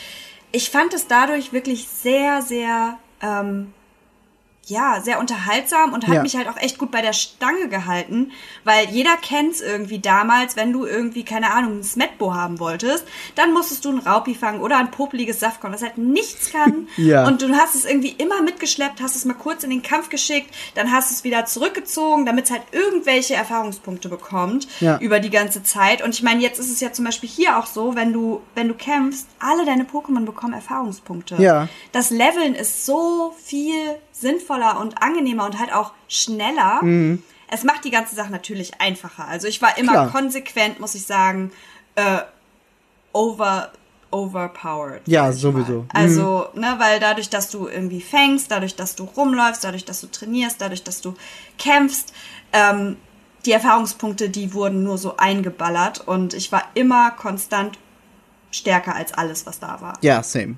[0.53, 3.73] ich fand es dadurch wirklich sehr, sehr ähm,
[4.69, 6.23] ja, sehr unterhaltsam und hat Ja.
[6.23, 8.33] mich halt auch echt gut bei der Stange gehalten,
[8.64, 13.05] weil jeder kennt's irgendwie damals, wenn du irgendwie, keine Ahnung, ein Smetbo haben wolltest,
[13.37, 16.89] dann musstest du einen Raupi fangen oder ein popeliges Saftkorn, was halt nichts kann.
[16.97, 17.27] Ja.
[17.27, 20.53] Und du hast es irgendwie immer mitgeschleppt, hast es mal kurz in den Kampf geschickt,
[20.75, 24.99] dann hast es wieder zurückgezogen, damit es halt irgendwelche Erfahrungspunkte bekommt Ja.
[24.99, 26.03] über die ganze Zeit.
[26.03, 28.67] Und ich meine, jetzt ist es ja zum Beispiel hier auch so, wenn du, wenn
[28.69, 31.37] du kämpfst, alle deine Pokémon bekommen Erfahrungspunkte.
[31.41, 31.69] Ja.
[31.93, 36.81] Das Leveln ist so viel sinnvoller und angenehmer und halt auch schneller.
[37.49, 39.27] Es macht die ganze Sache natürlich einfacher.
[39.29, 40.11] Also ich war immer Klar.
[40.11, 41.53] konsequent, muss ich sagen,
[41.95, 42.19] äh,
[43.12, 43.73] over
[44.11, 45.03] overpowered.
[45.07, 45.81] Ja, sowieso.
[45.81, 45.89] mal.
[45.93, 50.07] Also, ne, weil dadurch, dass du irgendwie fängst, dadurch, dass du rumläufst, dadurch, dass du
[50.07, 51.14] trainierst, dadurch, dass du
[51.59, 52.12] kämpfst,
[52.53, 52.97] ähm,
[53.45, 57.79] die Erfahrungspunkte, die wurden nur so eingeballert und ich war immer konstant
[58.51, 59.99] stärker als alles, was da war.
[60.01, 60.57] Ja, same.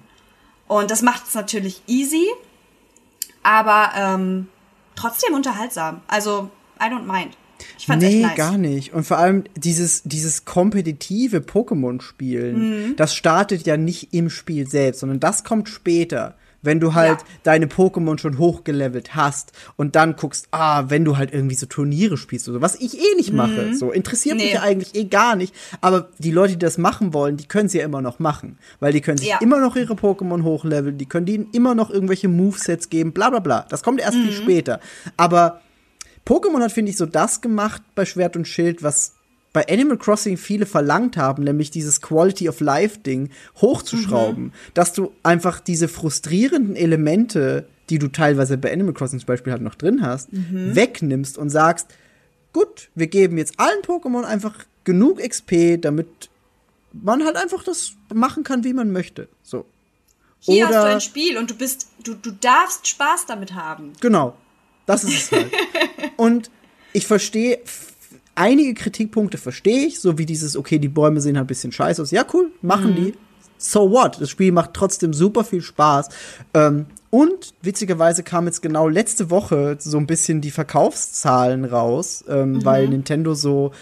[0.68, 2.26] Und das macht es natürlich easy,
[3.48, 4.48] aber ähm,
[4.94, 6.02] trotzdem unterhaltsam.
[6.06, 7.36] Also, I don't mind.
[7.78, 8.36] Ich fand's Nee, echt nice.
[8.36, 8.92] gar nicht.
[8.92, 12.96] Und vor allem dieses, dieses kompetitive Pokémon-Spielen, Mhm.
[12.96, 16.36] das startet ja nicht im Spiel selbst, sondern das kommt später.
[16.68, 17.26] Wenn du halt Ja.
[17.44, 22.18] deine Pokémon schon hochgelevelt hast und dann guckst, ah, wenn du halt irgendwie so Turniere
[22.18, 24.48] spielst oder so, was ich eh nicht mache, so interessiert mich Mhm.
[24.50, 24.54] Nee.
[24.56, 25.54] ja eigentlich eh gar nicht.
[25.80, 28.92] Aber die Leute, die das machen wollen, die können es ja immer noch machen, weil
[28.92, 29.38] die können sich Ja.
[29.40, 33.38] immer noch ihre Pokémon hochleveln, die können denen immer noch irgendwelche Movesets geben, bla bla
[33.38, 33.64] bla.
[33.70, 34.22] Das kommt erst Mhm.
[34.24, 34.80] viel später.
[35.16, 35.62] Aber
[36.26, 39.14] Pokémon hat, finde ich, so das gemacht bei Schwert und Schild, was
[39.58, 43.30] bei Animal Crossing viele verlangt haben, nämlich dieses Quality of Life Ding
[43.60, 44.52] hochzuschrauben, Mhm.
[44.74, 49.62] dass du einfach diese frustrierenden Elemente, die du teilweise bei Animal Crossing zum Beispiel halt
[49.62, 50.76] noch drin hast, Mhm.
[50.76, 51.88] wegnimmst und sagst,
[52.52, 54.54] gut, wir geben jetzt allen Pokémon einfach
[54.84, 56.06] genug XP, damit
[56.92, 59.26] man halt einfach das machen kann, wie man möchte.
[59.42, 59.64] So.
[60.38, 63.92] Hier hast Oder- du ein Spiel und du bist, du, du darfst Spaß damit haben.
[64.00, 64.36] Genau.
[64.86, 65.50] Das ist es halt.
[66.16, 66.48] Und
[66.92, 67.58] ich verstehe,
[68.38, 72.00] einige Kritikpunkte verstehe ich, so wie dieses, okay, die Bäume sehen halt ein bisschen scheiße
[72.00, 72.10] aus.
[72.10, 73.14] Ja, cool, machen die.
[73.58, 74.20] So what?
[74.20, 76.08] Das Spiel macht trotzdem super viel Spaß.
[76.54, 82.64] Ähm, und witzigerweise kam jetzt genau letzte Woche so ein bisschen die Verkaufszahlen raus, ähm,
[82.64, 83.72] weil Nintendo so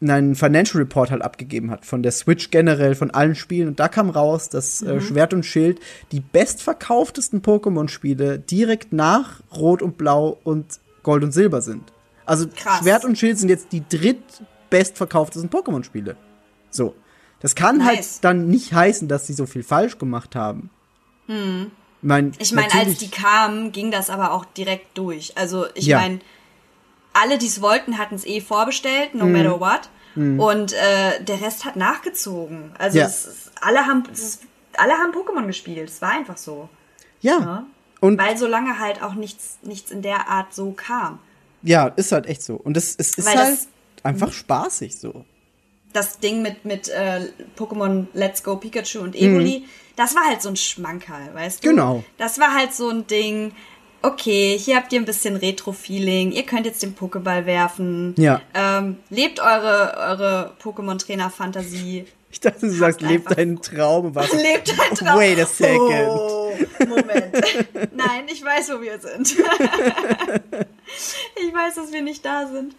[0.00, 3.68] einen Financial Report halt abgegeben hat von der Switch generell, von allen Spielen.
[3.68, 5.80] Und da kam raus, dass äh, Schwert und Schild
[6.12, 11.92] die bestverkauftesten Pokémon-Spiele direkt nach Rot und Blau und Gold und Silber sind.
[12.28, 12.80] Also Krass.
[12.80, 16.16] Schwert und Schild sind jetzt die drittbestverkauftesten Pokémon-Spiele.
[16.70, 16.94] So.
[17.40, 17.86] Das kann Nice.
[17.86, 20.70] halt dann nicht heißen, dass sie so viel falsch gemacht haben.
[21.26, 21.70] Hm.
[22.02, 25.36] Mein, Ich meine, als die kamen, ging das aber auch direkt durch.
[25.36, 25.98] Also ich Ja.
[26.00, 26.18] meine,
[27.12, 29.88] alle, die es wollten, hatten es eh vorbestellt, no matter what.
[30.16, 32.72] Und äh, der Rest hat nachgezogen.
[32.76, 33.06] Also Ja.
[33.06, 34.42] es ist, alle haben ist,
[34.76, 35.88] alle haben Pokémon gespielt.
[35.90, 36.68] Es war einfach so.
[37.20, 37.38] ja.
[37.38, 37.66] Ne?
[38.00, 41.18] Und Weil so lange halt auch nichts, nichts in der Art so kam.
[41.62, 42.54] Ja, ist halt echt so.
[42.56, 43.68] Und es, es ist Weil halt das-
[44.02, 45.24] einfach spaßig so.
[45.92, 47.28] das Ding mit, mit äh,
[47.58, 49.64] Pokémon Let's Go Pikachu und Evoli,
[49.96, 51.68] das war halt so ein Schmankerl, weißt du?
[51.68, 51.70] Mhm.
[51.76, 52.04] Genau.
[52.18, 53.52] Das war halt so ein Ding,
[54.02, 58.14] okay, hier habt ihr ein bisschen Retro-Feeling, ihr könnt jetzt den Pokéball werfen.
[58.16, 58.40] Ja.
[58.54, 62.06] Ähm, lebt eure, eure Pokémon-Trainer-Fantasie.
[62.30, 64.12] Ich dachte, du sagst, lebt deinen Traum.
[64.14, 65.18] so, Lebt ein Traum.
[65.18, 65.80] Wait a second.
[66.08, 66.37] Oh,
[66.86, 67.34] Moment.
[67.94, 69.30] Nein, ich weiß, wo wir sind.
[71.36, 72.74] ich weiß, dass wir nicht da sind.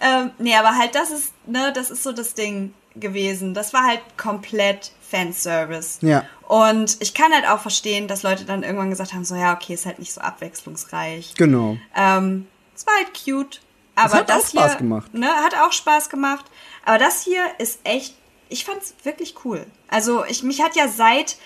[0.00, 3.54] Ähm, nee, aber halt, das ist, ne, das ist so das Ding gewesen.
[3.54, 5.98] Das war halt komplett Fanservice.
[6.02, 6.24] Ja.
[6.48, 9.74] Und ich kann halt auch verstehen, dass Leute dann irgendwann gesagt haben, so, ja, okay,
[9.74, 11.34] ist halt nicht so abwechslungsreich.
[11.36, 11.76] Genau.
[11.96, 13.60] Ähm, es war halt cute.
[13.94, 15.14] Aber hat auch das Spaß hier, gemacht.
[15.14, 16.44] Ne, hat auch Spaß gemacht.
[16.84, 18.14] Aber das hier ist echt,
[18.48, 19.66] ich fand's wirklich cool.
[19.88, 21.36] Also ich, mich hat ja seit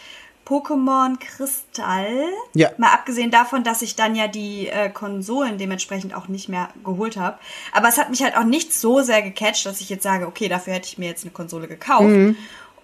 [0.49, 2.24] Pokémon Kristall,
[2.55, 2.70] Ja.
[2.78, 7.16] mal abgesehen davon, dass ich dann ja die äh, Konsolen dementsprechend auch nicht mehr geholt
[7.18, 7.38] habe.
[7.72, 10.49] Aber es hat mich halt auch nicht so sehr gecatcht, dass ich jetzt sage, okay,
[10.49, 12.05] dafür hätte ich mir jetzt eine Konsole gekauft.
[12.09, 12.36] Mhm.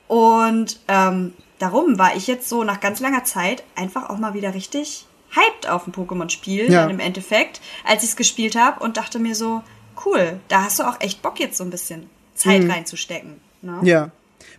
[0.09, 4.53] Und ähm, darum war ich jetzt so nach ganz langer Zeit einfach auch mal wieder
[4.55, 6.87] richtig hyped auf ein Pokémon-Spiel, Ja.
[6.87, 9.63] im Endeffekt, als ich es gespielt habe und dachte mir so,
[10.05, 13.41] cool, da hast du auch echt Bock jetzt so ein bisschen Zeit reinzustecken.
[13.63, 13.73] Ne?
[13.81, 13.87] Mhm.
[13.87, 14.11] Ja.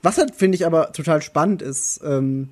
[0.01, 2.49] Was halt, finde ich, aber total spannend ist, ähm,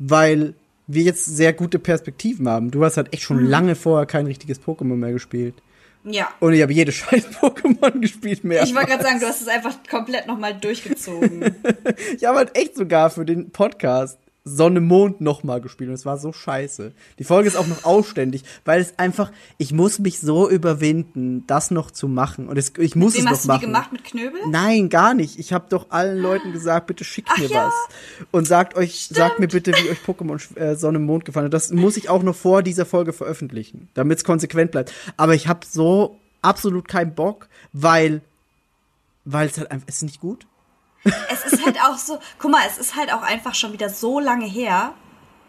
[0.00, 0.54] weil
[0.88, 2.72] wir jetzt sehr gute Perspektiven haben.
[2.72, 3.26] Du hast halt echt Mhm.
[3.26, 5.54] schon lange vorher kein richtiges Pokémon mehr gespielt.
[6.02, 6.28] Ja.
[6.40, 8.62] Und ich habe jede scheiß Pokémon gespielt mehr.
[8.64, 11.54] Ich wollte gerade sagen, du hast es einfach komplett nochmal durchgezogen.
[12.16, 16.16] Ich habe halt echt sogar für den Podcast Sonne Mond nochmal gespielt und es war
[16.16, 16.92] so scheiße.
[17.18, 21.70] Die Folge ist auch noch ausständig, weil es einfach, ich muss mich so überwinden, das
[21.70, 24.04] noch zu machen und es, ich muss Wem es hast noch du die gemacht mit
[24.04, 24.40] Knöbel?
[24.48, 25.38] Nein, gar nicht.
[25.38, 27.66] Ich habe doch allen Leuten gesagt, bitte schickt Ach mir ja.
[27.66, 27.74] was
[28.30, 31.54] und sagt euch, sagt mir bitte, wie euch Pokémon äh, Sonne Mond gefallen hat.
[31.54, 34.92] Das muss ich auch noch vor dieser Folge veröffentlichen, damit es konsequent bleibt.
[35.16, 38.22] Aber ich habe so absolut keinen Bock, weil
[39.26, 40.46] weil es halt einfach es ist nicht gut.
[41.04, 44.20] Es ist halt auch so, guck mal, es ist halt auch einfach schon wieder so
[44.20, 44.94] lange her,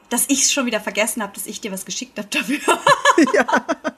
[0.10, 2.60] dass ich es schon wieder vergessen habe, dass ich dir was geschickt habe dafür.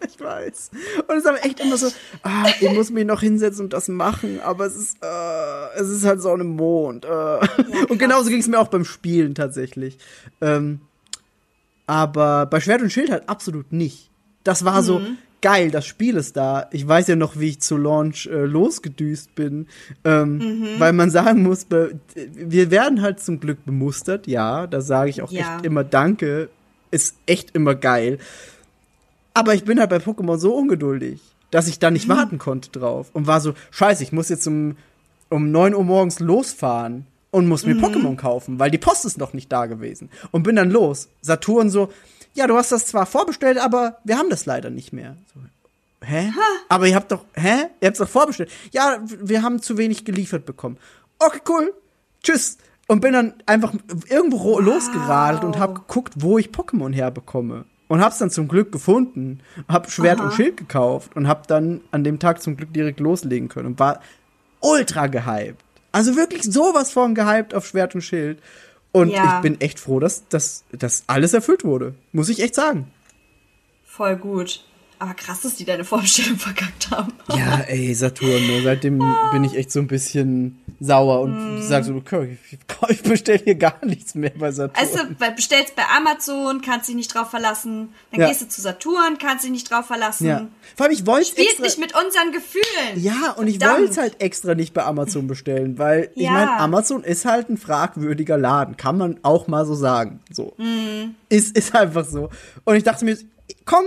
[0.05, 0.71] Ich weiß.
[1.07, 1.87] Und es ist aber echt immer so,
[2.23, 6.03] ah, ich muss mich noch hinsetzen und das machen, aber es ist, äh, es ist
[6.03, 7.05] halt so ein Mond.
[7.05, 7.39] Äh.
[7.89, 9.97] und genauso ging es mir auch beim Spielen tatsächlich.
[10.41, 10.81] Ähm,
[11.87, 14.09] aber bei Schwert und Schild halt absolut nicht.
[14.43, 15.01] Das war so
[15.43, 16.67] geil, das Spiel ist da.
[16.71, 19.67] Ich weiß ja noch, wie ich zu Launch äh, losgedüst bin,
[20.03, 21.67] ähm, weil man sagen muss,
[22.15, 25.57] wir werden halt zum Glück bemustert, ja, da sage ich auch Ja.
[25.57, 26.49] echt immer Danke,
[26.89, 28.17] ist echt immer geil.
[29.35, 31.21] Aber ich bin halt bei Pokémon so ungeduldig,
[31.51, 34.77] dass ich da nicht warten konnte drauf und war so, scheiße, ich muss jetzt um,
[35.29, 39.33] um 9 Uhr morgens losfahren und muss mir Pokémon kaufen, weil die Post ist noch
[39.33, 40.09] nicht da gewesen.
[40.31, 41.09] Und bin dann los.
[41.21, 41.89] Saturn so,
[42.33, 45.15] ja, du hast das zwar vorbestellt, aber wir haben das leider nicht mehr.
[45.33, 45.39] So,
[46.05, 46.31] hä?
[46.69, 47.67] Aber ihr habt doch, hä?
[47.79, 48.51] Ihr habt doch vorbestellt.
[48.71, 50.77] Ja, wir haben zu wenig geliefert bekommen.
[51.19, 51.73] Okay, cool.
[52.23, 52.57] Tschüss.
[52.87, 53.73] Und bin dann einfach
[54.09, 57.65] irgendwo ro- losgeradelt und hab geguckt, wo ich Pokémon herbekomme.
[57.87, 59.39] Und hab's dann zum Glück gefunden.
[59.67, 63.47] Hab Schwert und Schild gekauft und hab dann an dem Tag zum Glück direkt loslegen
[63.49, 64.01] können und war
[64.59, 65.63] ultra gehypt.
[65.91, 68.41] Also wirklich sowas von gehypt auf Schwert und Schild.
[68.93, 69.35] Und Ja.
[69.37, 71.93] ich bin echt froh, dass, dass alles erfüllt wurde.
[72.13, 72.89] Muss ich echt sagen.
[73.83, 74.63] Voll gut.
[75.03, 77.11] Aber krass, dass die deine Vorstellung verkackt haben.
[77.35, 78.61] Ja, ey, Saturn, ne?
[78.63, 78.99] seitdem
[79.33, 82.57] bin ich echt so ein bisschen sauer und sag so, okay, ich,
[82.89, 84.77] ich bestelle hier gar nichts mehr bei Saturn.
[84.81, 87.89] Also, weil bestellst bei Amazon, kannst dich nicht drauf verlassen.
[88.11, 88.27] Dann Ja.
[88.29, 90.25] gehst du zu Saturn, kannst dich nicht drauf verlassen.
[90.25, 90.47] ja.
[90.77, 92.63] Vor allem, ich wollte Spielt extra, nicht mit unseren Gefühlen.
[92.95, 96.31] Ja, und ich wollte es halt extra nicht bei Amazon bestellen, weil ich Ja.
[96.31, 100.21] meine, Amazon ist halt ein fragwürdiger Laden, kann man auch mal so sagen.
[100.31, 100.53] So.
[100.57, 101.15] Mhm.
[101.27, 102.29] Ist, ist einfach so.
[102.63, 103.17] Und ich dachte mir,
[103.65, 103.85] komm,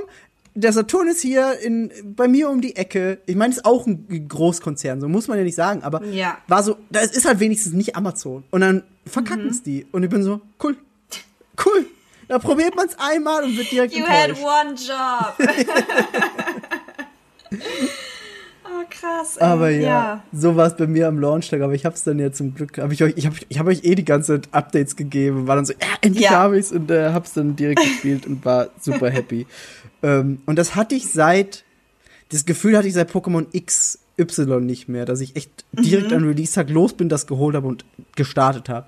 [0.56, 3.18] der Saturn ist hier in, bei mir um die Ecke.
[3.26, 6.38] Ich meine, ist auch ein Großkonzern, so muss man ja nicht sagen, aber Ja.
[6.48, 8.42] war so, das ist halt wenigstens nicht Amazon.
[8.50, 9.50] Und dann verkacken Mhm.
[9.50, 9.86] es die.
[9.92, 10.76] Und ich bin so, cool,
[11.64, 11.86] cool.
[12.28, 14.44] Da probiert man es einmal und wird direkt You had enttäuscht.
[14.44, 15.36] one job.
[18.64, 19.36] oh, krass.
[19.36, 19.42] ey.
[19.46, 22.54] Aber ja, so war es bei mir am Launchtag, aber ich hab's dann ja zum
[22.54, 25.46] Glück, habe ich euch, ich habe ich hab euch eh die ganze Zeit Updates gegeben,
[25.46, 26.30] war dann so, ja, endlich Ja.
[26.30, 29.46] habe ich's und äh, hab's dann direkt gespielt und war super happy.
[30.06, 31.64] ähm, und das hatte ich seit,
[32.30, 36.16] das Gefühl hatte ich seit Pokémon XY nicht mehr, dass ich echt direkt Mhm.
[36.18, 37.84] an Release-Tag los bin, das geholt habe und
[38.14, 38.86] gestartet habe.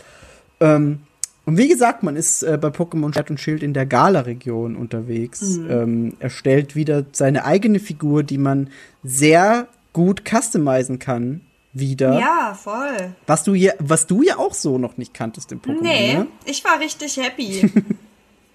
[0.60, 1.00] Ähm,
[1.44, 5.40] und wie gesagt, man ist äh, bei Pokémon Schwert und Schild in der Gala-Region unterwegs.
[5.58, 5.70] Mhm.
[5.70, 8.68] Ähm, erstellt wieder seine eigene Figur, die man
[9.02, 11.40] sehr gut customizen kann.
[11.74, 12.18] Wieder.
[12.18, 13.14] Ja, voll.
[13.26, 15.82] Was du ja, was du ja auch so noch nicht kanntest im Pokémon.
[15.82, 16.26] Nee, Ne?
[16.44, 17.70] ich war richtig happy.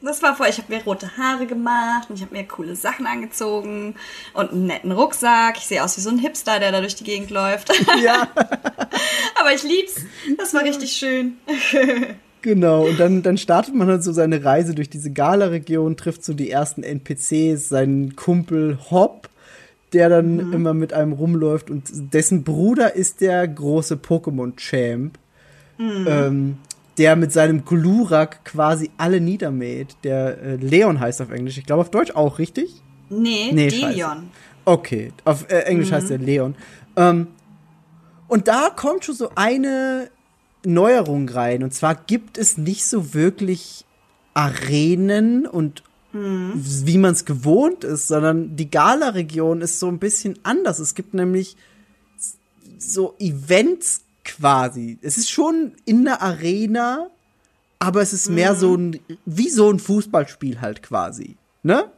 [0.05, 3.07] Das war voll, ich habe mir rote Haare gemacht und ich habe mir coole Sachen
[3.07, 3.95] angezogen
[4.33, 5.55] und einen netten Rucksack.
[5.57, 7.71] Ich sehe aus wie so ein Hipster, der da durch die Gegend läuft.
[8.03, 8.27] Ja,
[9.39, 9.95] Aber ich lieb's.
[10.37, 11.37] Das war richtig schön.
[12.41, 12.85] genau.
[12.85, 16.51] Und dann, dann startet man halt so seine Reise durch diese Gala-Region, trifft so die
[16.51, 19.29] ersten NPCs, seinen Kumpel Hop,
[19.93, 20.53] der dann Mhm.
[20.53, 21.83] immer mit einem rumläuft und
[22.13, 25.17] dessen Bruder ist der große Pokémon-Champ.
[25.77, 26.07] Mhm.
[26.09, 26.57] Ähm,
[26.97, 29.97] der mit seinem Glurak quasi alle niedermäht.
[30.03, 31.57] Der äh, Leon heißt auf Englisch.
[31.57, 32.81] Ich glaube auf Deutsch auch, richtig?
[33.09, 34.29] Nee, Nee, Delion.
[34.65, 36.55] Okay, auf äh, Englisch heißt er Leon.
[36.95, 37.27] Ähm,
[38.27, 40.09] und da kommt schon so eine
[40.65, 41.63] Neuerung rein.
[41.63, 43.85] Und zwar gibt es nicht so wirklich
[44.33, 45.83] Arenen und
[46.15, 50.77] wie man es gewohnt ist, sondern die Gala-Region ist so ein bisschen anders.
[50.77, 51.57] Es gibt nämlich
[52.77, 54.97] so Events quasi.
[55.01, 57.07] Es ist schon in der Arena,
[57.79, 61.35] aber es ist mehr so ein, wie so ein Fußballspiel halt quasi.
[61.63, 61.91] Ne?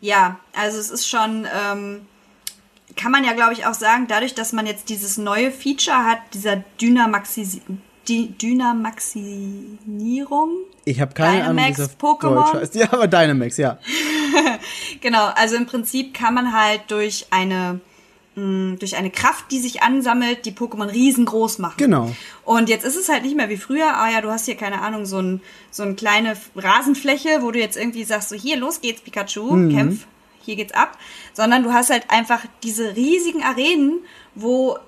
[0.00, 2.06] Ja, also es ist schon, ähm,
[2.96, 6.18] kann man ja glaube ich auch sagen, dadurch, dass man jetzt dieses neue Feature hat,
[6.32, 7.60] dieser Dynamaxis
[8.08, 10.50] die Dynamaxinierung.
[10.84, 12.34] Ich habe keine Ahnung, wie es auf Dynamax-Pokémon?
[12.34, 12.74] Deutsch heißt.
[12.74, 13.78] Ja, aber Dynamax, ja.
[15.00, 17.80] Genau, also im Prinzip kann man halt durch eine
[18.36, 21.74] mh, durch eine Kraft, die sich ansammelt, die Pokémon riesengroß machen.
[21.78, 22.10] Genau.
[22.44, 24.80] Und jetzt ist es halt nicht mehr wie früher, ah ja, du hast hier keine
[24.82, 28.80] Ahnung, so, ein, so eine kleine Rasenfläche, wo du jetzt irgendwie sagst, so hier, los
[28.80, 29.74] geht's, Pikachu, Mhm.
[29.74, 30.06] kämpf,
[30.42, 30.96] hier geht's ab.
[31.32, 33.98] Sondern du hast halt einfach diese riesigen Arenen,
[34.34, 34.78] wo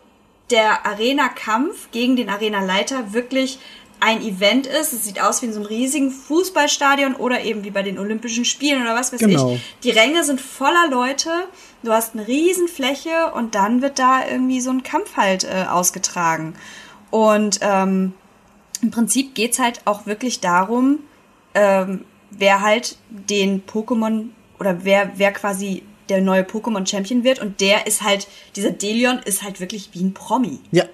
[0.51, 3.59] der Arena-Kampf gegen den Arena-Leiter wirklich
[4.01, 4.93] ein Event ist.
[4.93, 8.45] Es sieht aus wie in so einem riesigen Fußballstadion oder eben wie bei den Olympischen
[8.45, 9.55] Spielen oder was weiß Genau.
[9.55, 9.61] ich.
[9.84, 11.30] Die Ränge sind voller Leute.
[11.83, 15.66] Du hast eine riesen Fläche und dann wird da irgendwie so ein Kampf halt äh,
[15.68, 16.55] ausgetragen.
[17.11, 18.14] Und ähm,
[18.80, 21.01] im Prinzip geht's halt auch wirklich darum,
[21.55, 24.28] ähm, wer halt den Pokémon
[24.59, 27.41] oder wer, wer quasi der neue Pokémon-Champion wird.
[27.41, 30.61] Und der ist halt, dieser Delion ist halt wirklich wie ein Promi.
[30.70, 30.85] Ja.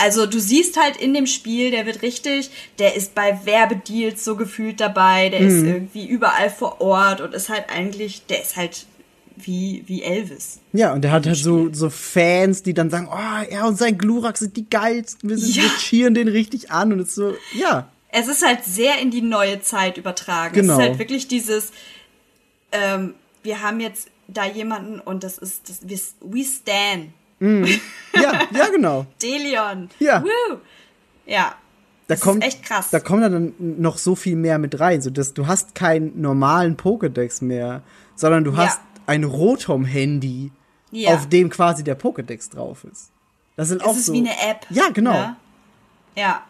[0.00, 4.36] Also du siehst halt in dem Spiel, der wird richtig, der ist bei Werbedeals so
[4.36, 8.86] gefühlt dabei, der ist irgendwie überall vor Ort und ist halt eigentlich, der ist halt
[9.46, 10.60] wie, wie Elvis.
[10.72, 13.96] Ja, und der hat halt so, so Fans, die dann sagen, oh, er und sein
[13.98, 15.62] Glurak sind die geilsten, wir, sind, Ja.
[15.62, 19.10] wir cheeren den richtig an und es ist so, ja, Es ist halt sehr in
[19.10, 20.54] die neue Zeit übertragen.
[20.54, 20.74] Genau.
[20.74, 21.72] Es ist halt wirklich dieses,
[22.72, 27.12] ähm, wir haben jetzt da jemanden und das ist, das, wir, we stan.
[27.40, 29.06] ja, ja, genau.
[29.22, 29.88] Delion.
[30.00, 30.22] Ja.
[30.22, 30.56] Woo.
[31.26, 31.54] Ja.
[32.08, 32.88] Da Das kommt, ist echt krass.
[32.90, 36.76] Da kommt dann noch so viel mehr mit rein, so dass du hast keinen normalen
[36.78, 37.82] Pokédex mehr,
[38.16, 38.64] sondern du Ja.
[39.08, 40.50] Ein Rotom-Handy,
[40.90, 41.14] Ja.
[41.14, 43.10] auf dem quasi der Pokédex drauf ist.
[43.56, 44.12] Das sind auch es ist so.
[44.12, 44.66] wie eine App.
[44.70, 45.12] Ja, genau.
[45.12, 45.36] Ne?
[46.16, 46.42] Ja.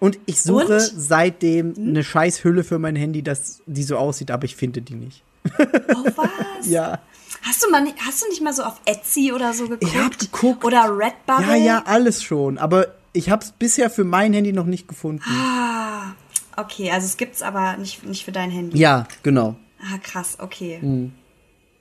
[0.00, 0.92] Und ich suche Und?
[0.96, 4.94] seitdem eine scheiß Hülle für mein Handy, das die so aussieht, aber ich finde die
[4.94, 5.22] nicht.
[5.58, 6.28] Oh, was?
[6.68, 6.98] Ja.
[7.42, 9.82] Hast du mal nicht, hast du nicht mal so auf Etsy oder so geguckt?
[9.84, 10.64] Ich hab geguckt.
[10.64, 11.46] Oder Redbubble?
[11.46, 12.56] Ja, ja, alles schon.
[12.58, 15.22] Aber ich habe es bisher für mein Handy noch nicht gefunden.
[15.28, 16.12] Ah,
[16.56, 18.78] okay, also es gibt's aber nicht, nicht für dein Handy.
[18.78, 19.56] Ja, genau.
[19.80, 20.78] Ah, krass, okay.
[20.80, 21.12] Mhm.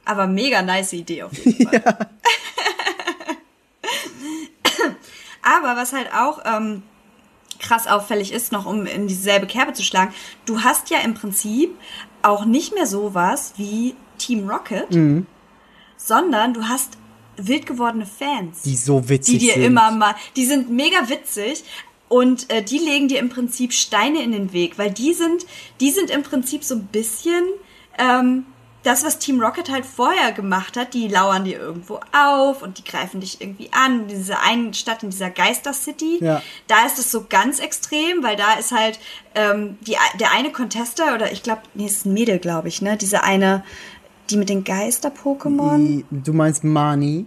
[0.05, 1.81] Aber mega nice Idee auf jeden Fall.
[5.41, 6.83] aber was halt auch ähm,
[7.59, 10.13] krass auffällig ist, noch um in dieselbe Kerbe zu schlagen,
[10.45, 11.71] du hast ja im Prinzip
[12.21, 15.25] auch nicht mehr sowas wie Team Rocket, Mhm.
[15.97, 16.97] sondern du hast
[17.37, 18.61] wild gewordene Fans.
[18.61, 19.63] Die so witzig die dir sind.
[19.63, 21.63] immer mal, die sind mega witzig
[22.07, 25.45] und äh, die legen dir im Prinzip Steine in den Weg, weil die sind,
[25.79, 27.43] die sind im Prinzip so ein bisschen
[27.97, 28.45] ähm,
[28.83, 30.93] das, was Team Rocket halt vorher gemacht hat.
[30.93, 34.01] Die lauern dir irgendwo auf und die greifen dich irgendwie an.
[34.01, 36.41] In dieser einen Stadt, in dieser Geister City, Ja.
[36.67, 38.99] da ist es so ganz extrem, weil da ist halt
[39.35, 42.97] ähm, die, der eine Contester oder ich glaube, nee, ist ein Mädel, glaube ich, ne?
[42.97, 43.63] Diese eine,
[44.29, 46.03] die mit den Geister-Pokémon.
[46.11, 47.25] Du meinst Mani?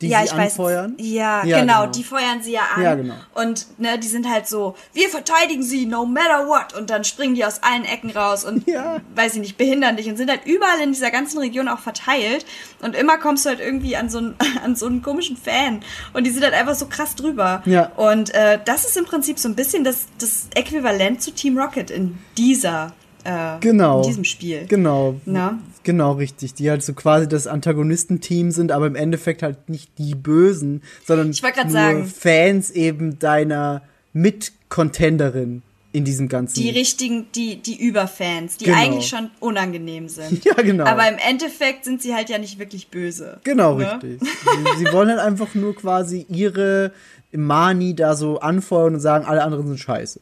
[0.00, 0.52] Die ja, sie ich weiß.
[0.52, 0.94] anfeuern?
[0.98, 1.92] Ja, Ja, genau, genau.
[1.92, 2.82] die feuern sie ja an.
[2.82, 3.14] Ja, genau.
[3.34, 6.72] Und ne, die sind halt so, wir verteidigen sie, no matter what.
[6.78, 8.98] Und dann springen die aus allen Ecken raus und, Ja.
[9.16, 12.46] weiß ich nicht, behindern dich und sind halt überall in dieser ganzen Region auch verteilt.
[12.80, 15.80] Und immer kommst du halt irgendwie an so einen, an so einen komischen Fan.
[16.12, 17.62] Und die sind halt einfach so krass drüber.
[17.66, 17.86] Ja.
[17.96, 21.90] Und äh, das ist im Prinzip so ein bisschen das, das Äquivalent zu Team Rocket
[21.90, 22.92] in dieser,
[23.28, 24.02] äh, Genau.
[24.02, 24.64] in diesem Spiel.
[24.68, 25.20] Genau.
[25.26, 25.58] Na?
[25.84, 26.54] Genau, richtig.
[26.54, 31.28] Die halt so quasi das Antagonistenteam sind, aber im Endeffekt halt nicht die Bösen, sondern
[31.30, 32.06] nur sagen.
[32.06, 35.62] Fans eben deiner Mitcontenderin
[35.92, 36.60] in diesem ganzen.
[36.60, 38.78] Die richtigen, die, die Überfans, die Genau.
[38.78, 40.44] eigentlich schon unangenehm sind.
[40.44, 40.84] Ja, genau.
[40.84, 43.40] Aber im Endeffekt sind sie halt ja nicht wirklich böse.
[43.44, 43.92] Genau, Ne?
[44.02, 44.20] richtig.
[44.20, 46.92] Sie, sie wollen halt einfach nur quasi ihre
[47.32, 50.20] Mani da so anfeuern und sagen, alle anderen sind scheiße.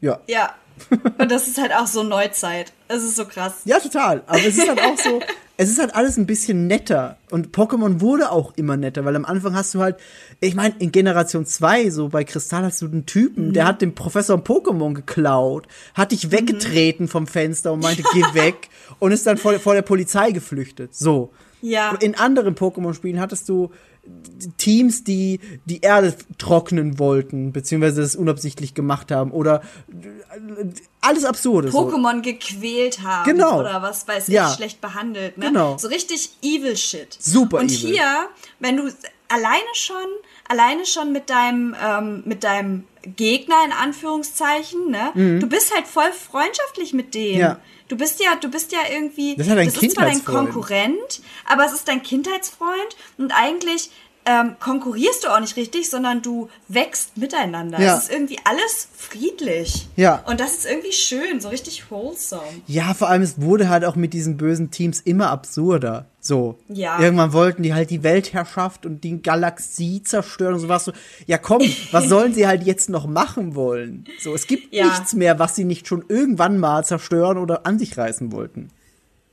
[0.00, 0.20] Ja.
[0.28, 0.54] Ja.
[1.18, 2.72] Und das ist halt auch so Neuzeit.
[2.88, 3.54] Es ist so krass.
[3.64, 4.22] Ja, total.
[4.26, 5.20] Aber es ist halt auch so,
[5.56, 7.18] es ist halt alles ein bisschen netter.
[7.30, 9.96] Und Pokémon wurde auch immer netter, weil am Anfang hast du halt,
[10.40, 13.94] ich meine, in Generation 2, so bei Kristall hast du einen Typen, der hat dem
[13.94, 18.68] Professor ein Pokémon geklaut, hat dich weggetreten vom Fenster und meinte, geh weg
[18.98, 20.94] und ist dann vor, vor der Polizei geflüchtet.
[20.94, 21.32] So.
[21.60, 21.96] Ja.
[22.00, 23.70] In anderen Pokémon-Spielen hattest du
[24.56, 29.62] Teams, die die Erde trocknen wollten, beziehungsweise das unabsichtlich gemacht haben oder
[31.00, 31.70] alles Absurde.
[31.70, 31.78] so.
[31.88, 33.24] Pokémon gequält haben.
[33.30, 33.60] Genau.
[33.60, 34.48] Oder was weiß Ja.
[34.50, 35.38] ich, schlecht behandelt.
[35.38, 35.46] Ne?
[35.46, 35.76] Genau.
[35.78, 37.16] So richtig evil shit.
[37.18, 37.90] Super Und evil.
[37.94, 38.28] hier,
[38.60, 38.84] wenn du
[39.28, 39.96] alleine schon,
[40.48, 42.84] alleine schon mit deinem, ähm, mit deinem
[43.16, 45.38] Gegner in Anführungszeichen, ne?
[45.40, 47.34] Du bist halt voll freundschaftlich mit dem.
[47.34, 47.40] Mhm.
[47.40, 47.58] Ja.
[47.88, 50.24] Du bist ja, du bist ja irgendwie, Das ist halt ein ist zwar dein.
[50.24, 53.90] Konkurrent, aber es ist dein Kindheitsfreund und eigentlich
[54.28, 57.80] ähm, konkurrierst du auch nicht richtig, sondern du wächst miteinander.
[57.80, 57.96] Ja.
[57.96, 59.88] Es ist irgendwie alles friedlich.
[59.96, 60.22] Ja.
[60.26, 62.42] Und das ist irgendwie schön, so richtig wholesome.
[62.66, 66.06] Ja, vor allem, es wurde halt auch mit diesen bösen Teams immer absurder.
[66.28, 66.58] So.
[66.68, 67.00] Ja.
[67.00, 70.84] Irgendwann wollten die halt die Weltherrschaft und die Galaxie zerstören und sowas.
[70.84, 70.92] So,
[71.26, 74.04] ja komm, was sollen sie halt jetzt noch machen wollen?
[74.20, 74.84] So, es gibt Ja.
[74.86, 78.68] nichts mehr, was sie nicht schon irgendwann mal zerstören oder an sich reißen wollten.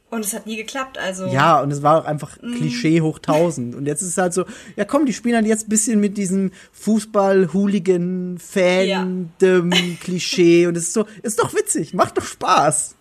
[0.10, 1.26] Und es hat nie geklappt, also.
[1.26, 2.56] Ja, und es war auch einfach Mhm.
[2.56, 3.76] Klischee hoch tausend.
[3.76, 4.46] Und jetzt ist es halt so,
[4.78, 9.36] ja komm, die spielen halt jetzt ein bisschen mit diesem Fußball-Hooligan-Fandom-Klischee.
[10.68, 12.96] Und es ist so, ist doch witzig, macht doch Spaß.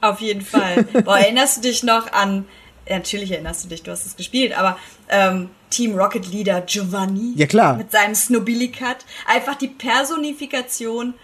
[0.00, 0.84] Auf jeden Fall.
[1.04, 2.44] Boah, erinnerst du dich noch an.
[2.88, 4.78] Natürlich erinnerst du dich, du hast es gespielt, aber
[5.08, 7.32] ähm, Team Rocket Leader Giovanni.
[7.36, 7.76] Ja, klar.
[7.76, 8.98] Mit seinem Snobili-Cut.
[9.26, 11.14] Einfach die Personifikation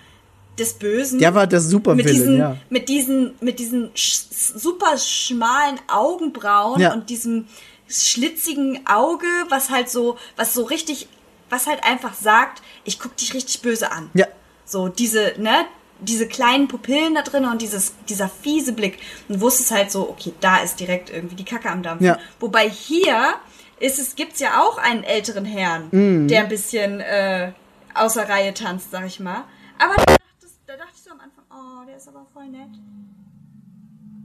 [0.58, 1.18] des Bösen.
[1.18, 2.56] Der war der mit Supervillain, diesen, ja.
[2.70, 6.92] mit diesen, mit diesen sch super schmalen Augenbrauen Ja.
[6.92, 7.46] und diesem
[7.88, 11.08] schlitzigen Auge, was halt so, was so richtig,
[11.50, 14.10] was halt einfach sagt, ich guck dich richtig böse an.
[14.14, 14.26] Ja.
[14.64, 15.66] So diese, ne,
[16.04, 18.98] diese kleinen Pupillen da drin und dieses, dieser fiese Blick.
[19.28, 22.06] Und wusstest halt so, okay, da ist direkt irgendwie die Kacke am Dampfen.
[22.06, 22.18] Ja.
[22.40, 23.34] Wobei hier
[23.80, 26.28] ist es, gibt's ja auch einen älteren Herrn, Mhm.
[26.28, 27.52] der ein bisschen äh,
[27.94, 29.44] außer Reihe tanzt, sag ich mal.
[29.78, 30.20] Aber da dachte,
[30.66, 32.70] da dachte ich so am Anfang, oh, der ist aber voll nett.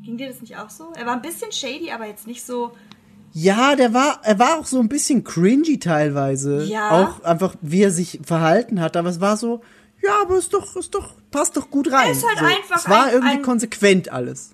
[0.03, 0.91] Ging dir das nicht auch so?
[0.95, 2.71] Er war ein bisschen shady, aber jetzt nicht so.
[3.31, 6.63] Ja, der war, er war auch so ein bisschen cringy teilweise.
[6.63, 6.89] Ja.
[6.91, 8.97] Auch einfach, wie er sich verhalten hat.
[8.97, 9.61] Aber es war so,
[10.01, 12.07] ja, aber ist doch, ist doch, passt doch gut rein.
[12.07, 12.45] Er ist halt so.
[12.45, 14.51] einfach Es war ein- irgendwie ein- konsequent alles.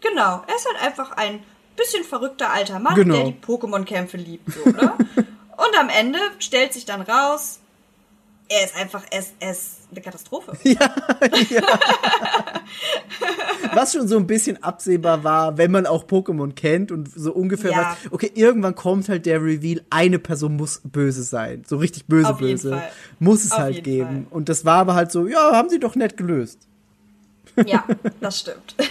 [0.00, 1.42] Genau, er ist halt einfach ein
[1.76, 3.14] bisschen verrückter alter Mann, Genau.
[3.16, 4.92] der die Pokémon-Kämpfe liebt, so, ne?
[5.56, 7.60] Und am Ende stellt sich dann raus,
[8.48, 10.52] er ist einfach, er ist, er ist eine Katastrophe.
[13.74, 17.70] Was schon so ein bisschen absehbar war, wenn man auch Pokémon kennt und so ungefähr
[17.72, 17.78] Ja.
[17.78, 21.62] weiß, okay, irgendwann kommt halt der Reveal, eine Person muss böse sein.
[21.66, 22.70] So richtig böse, Auf böse.
[22.70, 22.90] Fall.
[23.18, 24.26] Muss es Auf halt geben.
[24.30, 26.58] Und das war aber halt so, ja, haben sie doch nett gelöst.
[27.66, 27.84] Ja,
[28.20, 28.74] das stimmt.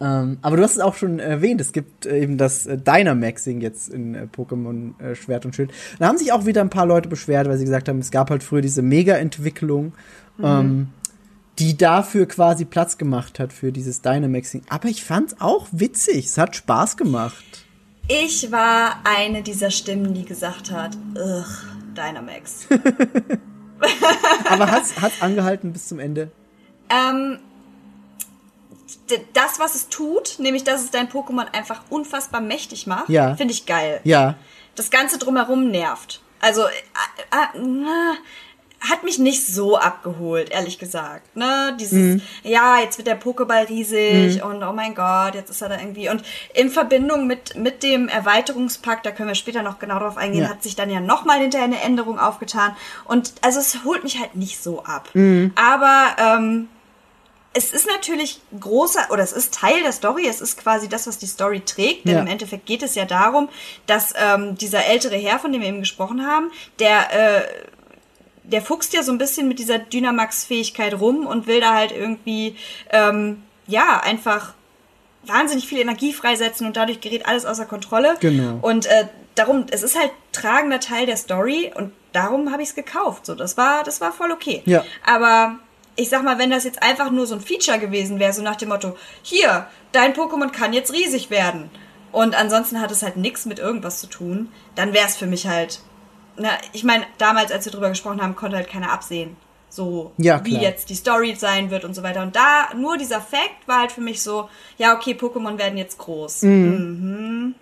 [0.00, 3.60] Ähm, aber du hast es auch schon erwähnt, es gibt äh, eben das äh, Dynamaxing
[3.60, 5.72] jetzt in äh, Pokémon äh, Schwert und Schild.
[5.98, 8.30] Da haben sich auch wieder ein paar Leute beschwert, weil sie gesagt haben, es gab
[8.30, 9.92] halt früher diese Mega-Entwicklung,
[10.40, 10.88] ähm,
[11.58, 14.62] die dafür quasi Platz gemacht hat für dieses Dynamaxing.
[14.68, 17.66] Aber ich fand's auch witzig, es hat Spaß gemacht.
[18.06, 21.44] Ich war eine dieser Stimmen, die gesagt hat, ugh,
[21.96, 22.68] Dynamax.
[24.48, 26.30] Aber hat's, hat's angehalten bis zum Ende?
[26.90, 27.38] ähm,
[29.34, 33.36] das, was es tut, nämlich, dass es dein Pokémon einfach unfassbar mächtig macht, Ja.
[33.36, 34.00] finde ich geil.
[34.04, 34.34] Ja.
[34.74, 36.22] Das Ganze drumherum nervt.
[36.40, 36.68] Also, äh,
[37.32, 38.14] äh, na,
[38.80, 41.36] hat mich nicht so abgeholt, ehrlich gesagt.
[41.36, 41.76] Ne?
[41.80, 45.78] Dieses, ja, jetzt wird der Pokéball riesig und oh mein Gott, jetzt ist er da
[45.80, 46.08] irgendwie.
[46.08, 46.22] Und
[46.54, 50.48] in Verbindung mit, mit dem Erweiterungspack, da können wir später noch genau drauf eingehen, Ja.
[50.50, 52.76] hat sich dann ja nochmal hinterher eine Änderung aufgetan.
[53.04, 55.08] Und also es holt mich halt nicht so ab.
[55.56, 56.68] Aber ähm,
[57.54, 61.18] es ist natürlich großer, oder es ist Teil der Story, es ist quasi das, was
[61.18, 62.20] die Story trägt, denn Ja.
[62.20, 63.48] im Endeffekt geht es ja darum,
[63.86, 67.42] dass ähm, dieser ältere Herr, von dem wir eben gesprochen haben, der, äh,
[68.44, 72.56] der fuchst ja so ein bisschen mit dieser Dynamax-Fähigkeit rum und will da halt irgendwie,
[72.90, 74.54] ähm, ja, einfach
[75.24, 78.16] wahnsinnig viel Energie freisetzen und dadurch gerät alles außer Kontrolle.
[78.20, 78.58] Genau.
[78.62, 82.74] Und äh, darum, es ist halt tragender Teil der Story und darum habe ich es
[82.74, 83.26] gekauft.
[83.26, 84.62] So, das war, das war voll okay.
[84.64, 84.84] Ja.
[85.04, 85.58] Aber
[85.98, 88.54] ich sag mal, wenn das jetzt einfach nur so ein Feature gewesen wäre, so nach
[88.56, 91.70] dem Motto, hier, dein Pokémon kann jetzt riesig werden.
[92.12, 95.48] Und ansonsten hat es halt nichts mit irgendwas zu tun, dann wäre es für mich
[95.48, 95.80] halt.
[96.36, 99.36] Na, ich meine, damals, als wir drüber gesprochen haben, konnte halt keiner absehen.
[99.70, 102.22] So, Ja, wie jetzt die Story sein wird und so weiter.
[102.22, 104.48] Und da, nur dieser Fact war halt für mich so,
[104.78, 106.42] ja, okay, Pokémon werden jetzt groß.
[106.42, 107.54] Mhm.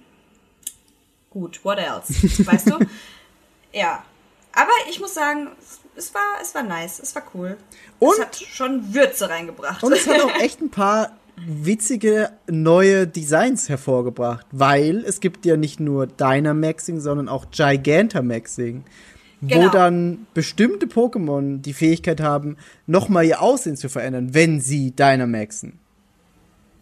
[1.30, 2.12] Gut, what else?
[2.46, 2.78] Weißt du?
[3.72, 4.04] Ja.
[4.54, 5.48] Aber ich muss sagen,
[5.96, 7.56] es- war, es war nice, es war cool.
[7.98, 9.82] Und- es hat schon Würze reingebracht.
[9.82, 15.56] Und es hat auch echt ein paar witzige neue Designs hervorgebracht, weil es gibt ja
[15.56, 18.84] nicht nur Dynamaxing, sondern auch Gigantamaxing,
[19.42, 19.68] wo Genau.
[19.70, 22.56] dann bestimmte Pokémon die Fähigkeit haben,
[22.86, 25.78] nochmal ihr Aussehen zu verändern, wenn sie Dynamaxen.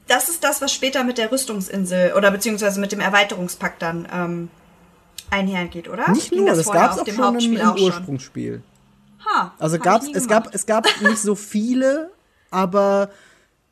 [0.07, 4.51] das ist das, was später mit der Rüstungsinsel oder beziehungsweise mit dem Erweiterungspakt dann ähm,
[5.31, 6.09] einhergeht, oder?
[6.13, 8.21] Nicht nur, das, vorher gab es auch schon im, im auch schon?
[9.27, 12.11] Ha, Also gab's, es gab, es gab nicht so viele,
[12.51, 13.11] aber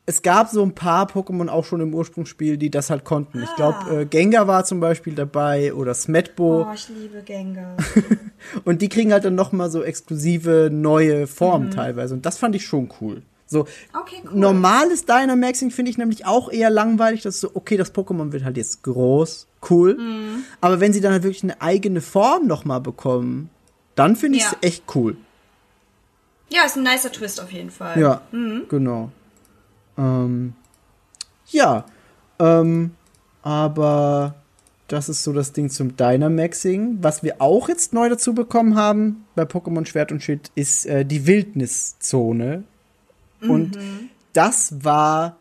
[0.05, 3.41] es gab so ein paar Pokémon auch schon im Ursprungsspiel, die das halt konnten.
[3.41, 6.67] Ich glaube, äh, Gengar war zum Beispiel dabei oder Smetbo.
[6.69, 7.77] Oh, ich liebe Gengar.
[8.65, 12.13] Und die kriegen halt dann noch mal so exklusive neue Formen teilweise.
[12.13, 13.21] Und das fand ich schon cool.
[13.47, 13.61] So
[13.93, 14.37] Okay, cool.
[14.39, 17.21] normales Dynamaxing finde ich nämlich auch eher langweilig.
[17.21, 19.97] Das ist so, okay, das Pokémon wird halt jetzt groß, cool.
[20.59, 23.49] Aber wenn sie dann halt wirklich eine eigene Form noch mal bekommen,
[23.95, 24.57] dann finde ich es Ja.
[24.61, 25.15] echt cool.
[26.53, 27.99] Ja, ist ein nicer Twist auf jeden Fall.
[27.99, 28.21] Ja,
[28.69, 29.11] genau.
[29.97, 30.53] Ähm,
[31.47, 31.85] ja,
[32.37, 32.91] ähm,
[33.41, 34.35] aber
[34.87, 36.99] das ist so das Ding zum Dynamaxing.
[37.01, 41.03] Was wir auch jetzt neu dazu bekommen haben bei Pokémon Schwert und Schild ist äh,
[41.03, 42.65] die Wildniszone.
[43.41, 43.77] Und
[44.33, 45.37] das war,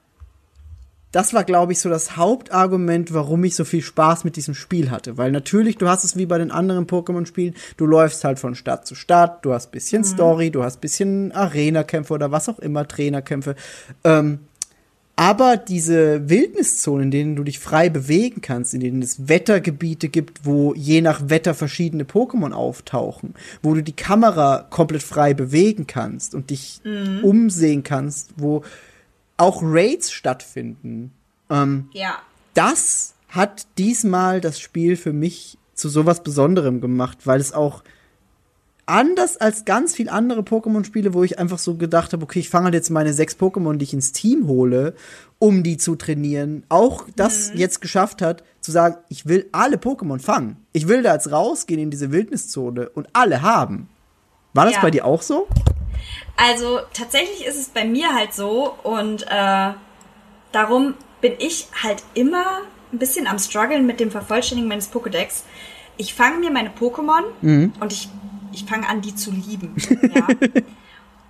[1.13, 4.91] das war, glaube ich, so das Hauptargument, warum ich so viel Spaß mit diesem Spiel
[4.91, 5.19] hatte.
[5.19, 8.87] Weil natürlich, du hast es wie bei den anderen Pokémon-Spielen, du läufst halt von Stadt
[8.87, 13.55] zu Stadt, du hast bisschen Story, du hast bisschen Arena-Kämpfe oder was auch immer, Trainerkämpfe.
[14.03, 14.41] Ähm,
[15.15, 20.47] Aber diese Wildniszonen, in denen du dich frei bewegen kannst, in denen es Wettergebiete gibt,
[20.47, 26.35] wo je nach Wetter verschiedene Pokémon auftauchen, wo du die Kamera komplett frei bewegen kannst
[26.35, 26.81] und dich
[27.23, 28.63] umsehen kannst, wo
[29.43, 31.13] auch Raids stattfinden.
[31.51, 32.15] Ähm, Ja.
[32.55, 37.83] das hat diesmal das Spiel für mich zu sowas Besonderem gemacht, weil es auch
[38.87, 42.65] anders als ganz viel andere Pokémon-Spiele, wo ich einfach so gedacht habe, okay, ich fange
[42.67, 44.95] halt jetzt meine sechs Pokémon, die ich ins Team hole,
[45.39, 50.21] um die zu trainieren, auch das jetzt geschafft hat, zu sagen, ich will alle Pokémon
[50.21, 50.57] fangen.
[50.73, 53.89] Ich will da jetzt rausgehen in diese Wildniszone und alle haben.
[54.53, 54.81] War das Ja.
[54.83, 55.47] bei dir auch so?
[56.37, 59.73] Also tatsächlich ist es bei mir halt so und äh,
[60.53, 62.63] darum bin ich halt immer
[62.93, 65.43] ein bisschen am struggeln mit dem Vervollständigen meines Pokédex.
[65.97, 67.23] Ich fange mir meine Pokémon
[67.81, 68.09] und ich,
[68.53, 69.77] ich fange an, die zu lieben.
[70.15, 70.27] Ja.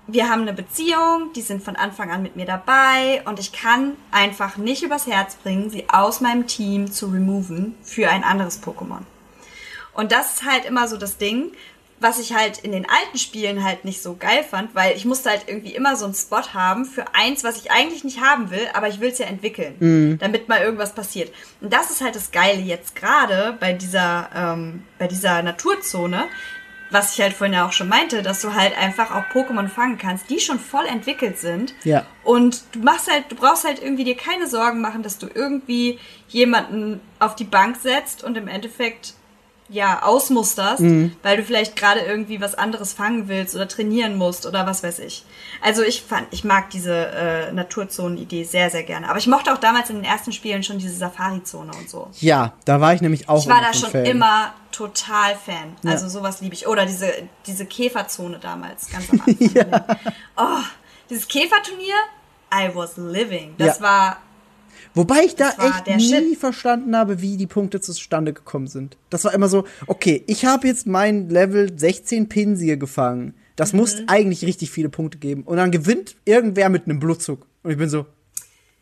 [0.09, 3.93] Wir haben eine Beziehung, die sind von Anfang an mit mir dabei und ich kann
[4.11, 9.03] einfach nicht übers Herz bringen, sie aus meinem Team zu removen für ein anderes Pokémon.
[9.94, 11.53] Und das ist halt immer so das Ding,
[12.03, 15.31] was ich halt in den alten Spielen halt nicht so geil fand, weil ich musste
[15.31, 18.66] halt irgendwie immer so einen Spot haben für eins, was ich eigentlich nicht haben will,
[18.74, 21.33] aber ich will es ja entwickeln, damit mal irgendwas passiert.
[21.61, 26.24] Und das ist halt das Geile jetzt gerade bei dieser, ähm, bei dieser Naturzone,
[26.93, 29.99] was ich halt vorhin ja auch schon meinte, dass du halt einfach auch Pokémon fangen
[29.99, 31.74] kannst, die schon voll entwickelt sind.
[31.85, 32.07] Ja.
[32.23, 35.99] Und du machst halt, du brauchst halt irgendwie dir keine Sorgen machen, dass du irgendwie
[36.29, 39.15] jemanden auf die Bank setzt und im Endeffekt
[39.69, 40.83] ja ausmusterst,
[41.23, 44.99] weil du vielleicht gerade irgendwie was anderes fangen willst oder trainieren musst oder was weiß
[44.99, 45.25] ich.
[45.63, 49.09] Also ich fand, ich mag diese äh, Naturzonen-Idee sehr, sehr gerne.
[49.09, 52.09] Aber ich mochte auch damals in den ersten Spielen schon diese Safari-Zone und so.
[52.21, 54.05] Ja, da war ich nämlich auch Ich war da schon Fan.
[54.05, 55.77] immer total Fan.
[55.83, 55.93] Ja.
[55.93, 56.67] Also sowas liebe ich.
[56.67, 57.11] Oder diese,
[57.47, 59.97] diese Käferzone damals, ganz am Anfang.
[60.37, 60.63] Oh,
[61.09, 61.95] dieses Käferturnier,
[62.53, 63.55] I was living.
[63.59, 63.83] Das Ja.
[63.85, 64.17] war,
[64.94, 66.39] Wobei ich da echt nie Shit.
[66.39, 68.97] verstanden habe, wie die Punkte zustande gekommen sind.
[69.10, 73.35] Das war immer so, okay, ich habe jetzt mein Level 16 Pinsir gefangen.
[73.56, 74.05] Das muss Mhm.
[74.09, 75.43] eigentlich richtig viele Punkte geben.
[75.44, 77.47] Und dann gewinnt irgendwer mit einem Blutzug.
[77.62, 78.06] Und ich bin so,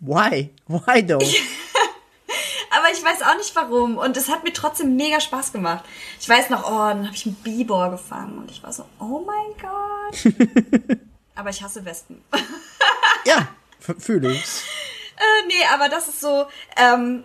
[0.00, 0.50] why?
[0.66, 1.18] Why though?
[2.70, 3.96] aber ich weiß auch nicht warum.
[3.98, 5.84] Und es hat mir trotzdem mega Spaß gemacht.
[6.20, 8.38] Ich weiß noch, oh, dann habe ich einen Bibor gefangen.
[8.38, 10.34] Und ich war so, oh mein Gott.
[11.36, 12.20] aber ich hasse Wespen.
[13.26, 13.48] ja,
[13.98, 14.44] fühle ich.
[15.20, 17.24] Äh, nee, aber das ist so, ähm,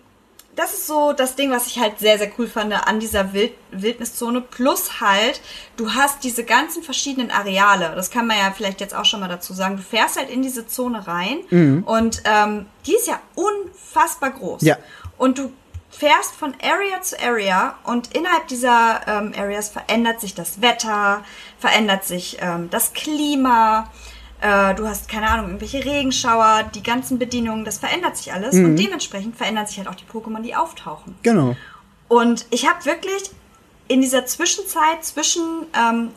[0.54, 3.52] das ist so das Ding, was ich halt sehr, sehr cool fand an dieser Wild
[3.70, 4.40] Wildniszone.
[4.40, 5.40] Plus halt,
[5.76, 7.92] du hast diese ganzen verschiedenen Areale.
[7.94, 9.76] Das kann man ja vielleicht jetzt auch schon mal dazu sagen.
[9.76, 11.40] Du fährst halt in diese Zone rein
[11.84, 14.62] und ähm, die ist ja unfassbar groß.
[14.62, 14.78] Ja.
[15.18, 15.52] Und du
[15.90, 21.24] fährst von Area zu Area und innerhalb dieser ähm, Areas verändert sich das Wetter,
[21.58, 23.90] verändert sich ähm, das Klima,
[24.40, 28.76] äh, du hast keine Ahnung, irgendwelche Regenschauer, die ganzen Bedienungen, das verändert sich alles und
[28.76, 31.16] dementsprechend verändern sich halt auch die Pokémon, die auftauchen.
[31.22, 31.56] Genau.
[32.08, 33.30] Und ich habe wirklich
[33.88, 36.10] in dieser Zwischenzeit zwischen ähm,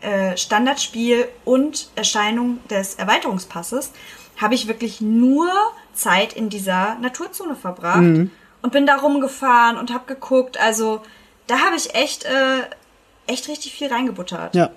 [0.00, 3.92] äh, Standardspiel und Erscheinung des Erweiterungspasses
[4.36, 5.48] habe ich wirklich nur
[5.94, 8.02] Zeit in dieser Naturzone verbracht
[8.62, 10.58] und bin da rumgefahren und habe geguckt.
[10.58, 11.02] Also
[11.46, 12.62] da habe ich echt, äh,
[13.26, 14.54] echt richtig viel reingebuttert.
[14.54, 14.70] Ja.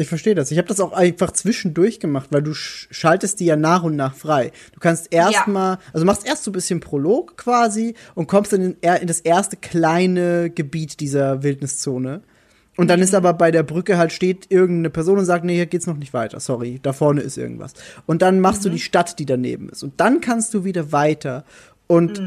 [0.00, 0.50] Ich verstehe das.
[0.50, 3.96] Ich habe das auch einfach zwischendurch gemacht, weil du sch schaltest die ja nach und
[3.96, 4.50] nach frei.
[4.72, 8.76] Du kannst erstmal, also machst erst so ein bisschen Prolog quasi und kommst dann in,
[9.00, 12.22] in das erste kleine Gebiet dieser Wildniszone.
[12.76, 15.66] Und dann ist aber bei der Brücke halt steht irgendeine Person und sagt, nee, hier
[15.66, 16.40] geht's noch nicht weiter.
[16.40, 17.74] Sorry, da vorne ist irgendwas.
[18.06, 19.82] Und dann machst du die Stadt, die daneben ist.
[19.82, 21.44] Und dann kannst du wieder weiter
[21.88, 22.22] und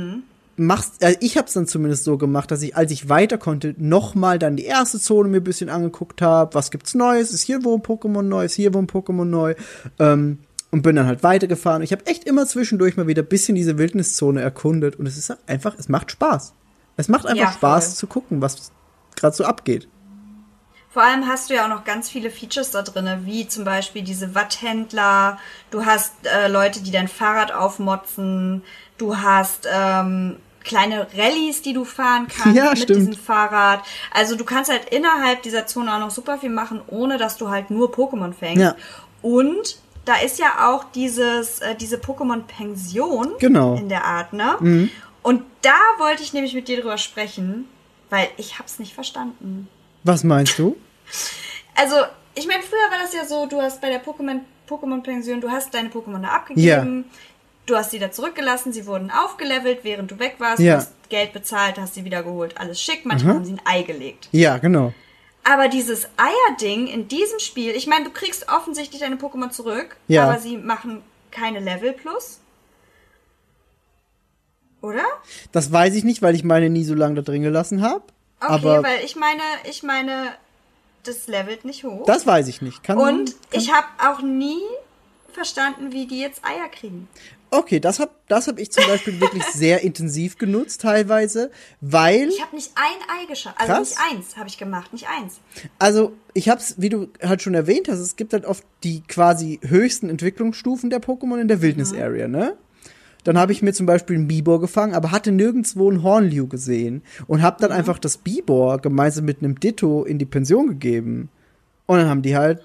[0.55, 3.75] machst, also ich habe es dann zumindest so gemacht, dass ich, als ich weiter konnte,
[3.77, 7.63] nochmal dann die erste Zone mir ein bisschen angeguckt habe, was gibt's Neues, ist hier
[7.63, 9.55] wo ein Pokémon neu, ist hier wo ein Pokémon neu,
[9.99, 10.39] ähm,
[10.71, 11.83] und bin dann halt weitergefahren.
[11.83, 15.35] Ich habe echt immer zwischendurch mal wieder ein bisschen diese Wildniszone erkundet und es ist
[15.47, 16.53] einfach, es macht Spaß.
[16.97, 17.51] Es macht einfach Ja.
[17.51, 18.71] Spaß zu gucken, was
[19.15, 19.87] gerade so abgeht.
[20.93, 24.03] Vor allem hast du ja auch noch ganz viele Features da drinne, wie zum Beispiel
[24.03, 25.39] diese Watthändler.
[25.71, 28.63] Du hast äh, Leute, die dein Fahrrad aufmotzen.
[28.99, 32.99] Du hast ähm, kleine Rallyes, die du fahren kannst Ja, mit stimmt.
[32.99, 33.81] diesem Fahrrad.
[34.13, 37.49] Also du kannst halt innerhalb dieser Zone auch noch super viel machen, ohne dass du
[37.49, 38.61] halt nur Pokémon fängst.
[38.61, 38.75] Ja.
[39.23, 43.75] Und da ist ja auch dieses, äh, diese Pokémon-Pension Genau.
[43.75, 44.89] in der Art, ne?
[45.23, 47.65] Und da wollte ich nämlich mit dir drüber sprechen,
[48.09, 49.67] weil ich hab's nicht verstanden.
[50.03, 50.75] Was meinst du?
[51.75, 51.95] Also,
[52.35, 55.73] ich meine, früher war das ja so, du hast bei der Pokémon Pokémon-Pension, du hast
[55.73, 57.05] deine Pokémon da abgegeben,
[57.65, 60.75] du hast sie da zurückgelassen, sie wurden aufgelevelt, während du weg warst, Ja.
[60.75, 63.83] du hast Geld bezahlt, hast sie wieder geholt, alles schick, manchmal haben sie ein Ei
[63.83, 64.29] gelegt.
[64.31, 64.93] Ja, genau.
[65.43, 70.23] Aber dieses Eierding in diesem Spiel, ich meine, du kriegst offensichtlich deine Pokémon zurück, Ja.
[70.23, 71.01] aber sie machen
[71.31, 72.39] keine Level plus.
[74.81, 75.03] Oder?
[75.51, 78.03] Das weiß ich nicht, weil ich meine nie so lange da drin gelassen habe.
[78.39, 80.33] Okay, aber weil ich meine, ich meine,
[81.03, 82.05] das levelt nicht hoch.
[82.05, 82.83] das weiß ich nicht.
[82.83, 84.61] Kann, Und kann, ich habe auch nie
[85.31, 87.07] verstanden, wie die jetzt Eier kriegen.
[87.49, 91.51] Okay, das hab, das hab ich zum Beispiel wirklich sehr intensiv genutzt teilweise,
[91.81, 93.59] weil, Ich habe nicht ein Ei geschafft.
[93.59, 93.89] Also Krass.
[93.89, 95.39] nicht eins habe ich gemacht, nicht eins.
[95.77, 99.59] also ich hab's, wie du halt schon erwähnt hast, es gibt halt oft die quasi
[99.63, 102.57] höchsten Entwicklungsstufen der Pokémon in der Wildnis-Area, ne?
[103.23, 107.03] Dann habe ich mir zum Beispiel einen Bibor gefangen, aber hatte nirgendwo einen Hornliu gesehen
[107.27, 111.29] und habe dann einfach das Bibor gemeinsam mit einem Ditto in die Pension gegeben.
[111.85, 112.61] Und dann haben die halt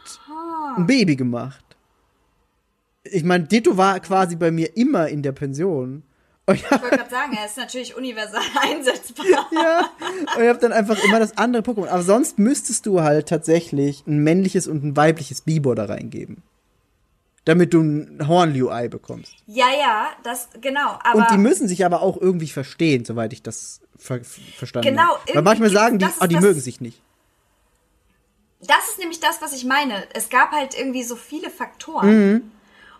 [0.76, 1.64] ein Baby gemacht.
[3.04, 6.02] Ich meine, Ditto war quasi bei mir immer in der Pension.
[6.46, 9.26] Und ich Ich wollte gerade sagen, er ist natürlich universal einsetzbar.
[9.52, 9.90] Ja,
[10.36, 11.88] und ich habe dann einfach immer das andere Pokémon.
[11.88, 16.42] Aber sonst müsstest du halt tatsächlich ein männliches und ein weibliches Bibor da reingeben.
[17.44, 19.34] Damit du ein Hornliu-Ei bekommst.
[19.46, 20.98] Ja, ja, das, genau.
[21.02, 25.02] Aber Und die müssen sich aber auch irgendwie verstehen, soweit ich das ver verstanden Genau,
[25.02, 25.18] habe.
[25.20, 27.00] Weil irgendwie manchmal sagen die, ah, die das- mögen sich nicht.
[28.60, 30.04] das ist nämlich das, was ich meine.
[30.14, 32.32] Es gab halt irgendwie so viele Faktoren.
[32.32, 32.50] Mhm.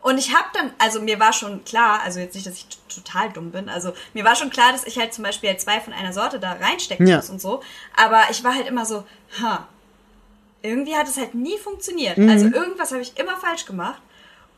[0.01, 3.31] Und ich habe dann, also mir war schon klar, also jetzt nicht, dass ich total
[3.31, 5.93] dumm bin, also mir war schon klar, dass ich halt zum Beispiel halt zwei von
[5.93, 7.17] einer Sorte da reinstecken Ja.
[7.17, 7.61] muss und so.
[7.97, 9.05] Aber ich war halt immer so,
[9.43, 9.67] ha,
[10.63, 12.17] irgendwie hat es halt nie funktioniert.
[12.17, 12.29] Mhm.
[12.31, 14.01] Also irgendwas habe ich immer falsch gemacht.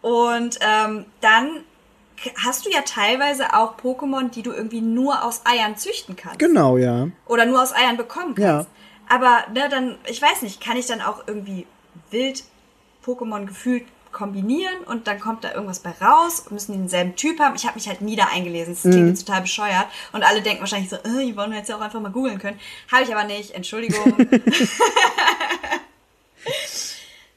[0.02, 1.64] Und ähm, dann
[2.44, 6.76] hast du ja teilweise auch Pokémon, die du irgendwie nur aus Eiern züchten kannst Genau,
[6.76, 7.08] ja.
[7.26, 8.68] oder nur aus Eiern bekommen kannst.
[8.68, 8.74] Ja.
[9.08, 11.66] Aber ne, dann, ich weiß nicht, kann ich dann auch irgendwie
[12.10, 12.44] wild
[13.04, 17.38] Pokémon gefühlt kombinieren und dann kommt da irgendwas bei raus und müssen die denselben Typ
[17.40, 17.54] haben.
[17.54, 18.74] Ich habe mich halt nie da eingelesen.
[18.74, 19.14] Das klingt Mhm.
[19.14, 22.00] total bescheuert und alle denken wahrscheinlich so, äh, die wollen wir jetzt ja auch einfach
[22.00, 22.58] mal googeln können.
[22.92, 23.52] Habe ich aber nicht.
[23.52, 24.14] Entschuldigung.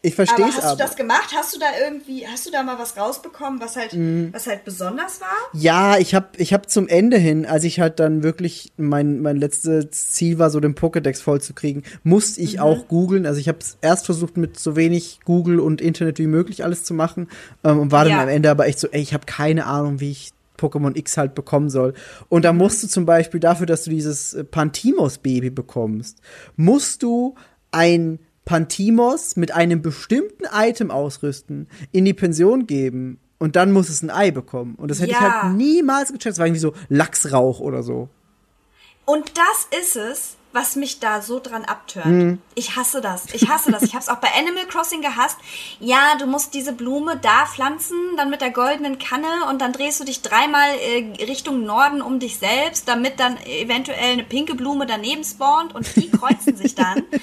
[0.06, 0.76] Ich verstehe aber es hast aber.
[0.76, 1.34] du das gemacht?
[1.34, 4.34] Hast du da irgendwie, hast du da mal was rausbekommen, was halt, Mhm.
[4.34, 5.30] was halt besonders war?
[5.54, 9.38] Ja, ich hab, ich hab zum Ende hin, als ich halt dann wirklich mein, mein
[9.38, 13.26] letztes Ziel war, so den Pokédex vollzukriegen, musste ich auch googeln.
[13.26, 16.84] Also ich habe es erst versucht, mit so wenig Google und Internet wie möglich alles
[16.84, 17.30] zu machen
[17.64, 18.24] ähm, und war dann Ja.
[18.24, 21.34] am Ende aber echt so, ey, ich habe keine Ahnung, wie ich Pokémon X halt
[21.34, 21.94] bekommen soll.
[22.28, 26.20] Und da musst du zum Beispiel dafür, dass du dieses äh, Pantimos-Baby bekommst,
[26.58, 27.36] musst du
[27.72, 34.02] ein Pantimos mit einem bestimmten Item ausrüsten, in die Pension geben und dann muss es
[34.02, 34.76] ein Ei bekommen.
[34.76, 35.44] Und das hätte ich Ja.
[35.44, 36.34] halt niemals gecheckt.
[36.34, 38.10] Das war irgendwie so Lachsrauch oder so.
[39.06, 42.06] Und das ist es, was mich da so dran abtönt.
[42.06, 42.38] Mhm.
[42.56, 43.26] Ich hasse das.
[43.34, 43.82] Ich hasse das.
[43.84, 45.38] Ich habe es auch bei Animal Crossing gehasst.
[45.80, 50.00] Ja, du musst diese Blume da pflanzen, dann mit der goldenen Kanne und dann drehst
[50.00, 54.86] du dich dreimal äh, Richtung Norden um dich selbst, damit dann eventuell eine pinke Blume
[54.86, 57.04] daneben spawnt und die kreuzen sich dann.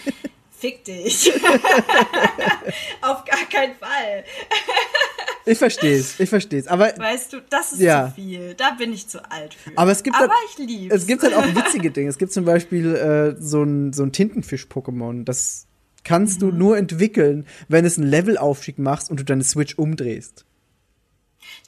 [0.61, 1.33] Fick dich.
[3.01, 4.25] Auf gar keinen Fall.
[5.47, 6.67] Ich versteh's, ich versteh's.
[6.67, 8.09] Aber, Weißt du, das ist Ja.
[8.09, 8.55] zu viel.
[8.55, 9.71] Da bin ich zu alt für.
[9.77, 10.95] aber es gibt Aber halt, ich lieb's.
[10.95, 12.11] es gibt halt auch witzige Dinge.
[12.11, 15.25] Es gibt zum Beispiel äh, so ein, so ein Tintenfisch-Pokémon.
[15.25, 15.67] Das
[16.05, 16.51] kannst Mhm.
[16.51, 20.45] du nur entwickeln, wenn es einen Levelaufstieg machst und du deine Switch umdrehst.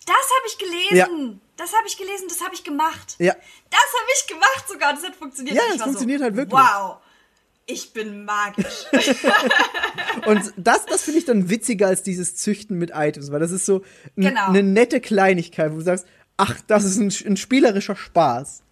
[0.05, 1.41] Das habe ich gelesen.
[1.57, 3.17] Das habe ich gelesen, das habe ich gemacht.
[3.19, 3.33] Ja.
[3.71, 4.93] Das habe ich gemacht sogar.
[4.95, 5.57] Das hat funktioniert.
[5.57, 6.61] Ja, es war funktioniert so, halt wirklich.
[6.61, 6.97] Wow.
[7.67, 8.87] Ich bin magisch.
[10.27, 13.67] Und das, das finde ich dann witziger als dieses Züchten mit Items, weil das ist
[13.67, 13.83] so
[14.17, 14.49] Genau.
[14.49, 16.07] eine nette Kleinigkeit, wo du sagst,
[16.37, 18.63] ach, das ist ein, ein spielerischer Spaß.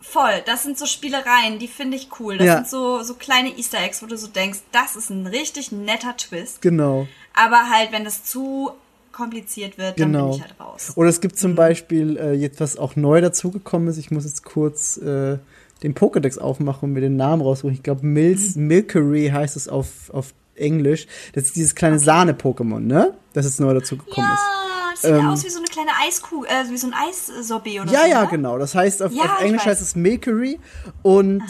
[0.00, 0.42] Voll.
[0.44, 2.36] Das sind so Spielereien, die finde ich cool.
[2.38, 2.54] Das Ja.
[2.56, 6.16] sind so, so kleine Easter Eggs, wo du so denkst, das ist ein richtig netter
[6.16, 6.62] Twist.
[6.62, 7.08] Genau.
[7.34, 8.70] Aber halt, wenn das zu
[9.12, 10.28] kompliziert wird, dann Genau.
[10.30, 10.92] bin ich halt raus.
[10.94, 13.96] Oder es gibt zum Beispiel äh, jetzt, was auch neu dazugekommen ist.
[13.96, 15.38] Ich muss jetzt kurz äh,
[15.82, 17.74] den Pokédex aufmachen und mir den Namen raussuchen.
[17.74, 21.06] Ich glaube, Mils Milkery heißt es auf, auf Englisch.
[21.34, 23.14] Das ist dieses kleine Sahne-Pokémon, ne?
[23.34, 24.40] Das jetzt neu dazugekommen ist.
[24.40, 27.80] Ja, das sieht ja aus wie so eine kleine Eiskugel, äh, wie so ein Eissorbet
[27.82, 28.08] oder Ja, so.
[28.10, 28.28] ja, ne?
[28.30, 28.58] genau.
[28.58, 30.58] Das heißt, auf, Ja, auf Englisch heißt es Milkery.
[31.02, 31.42] Und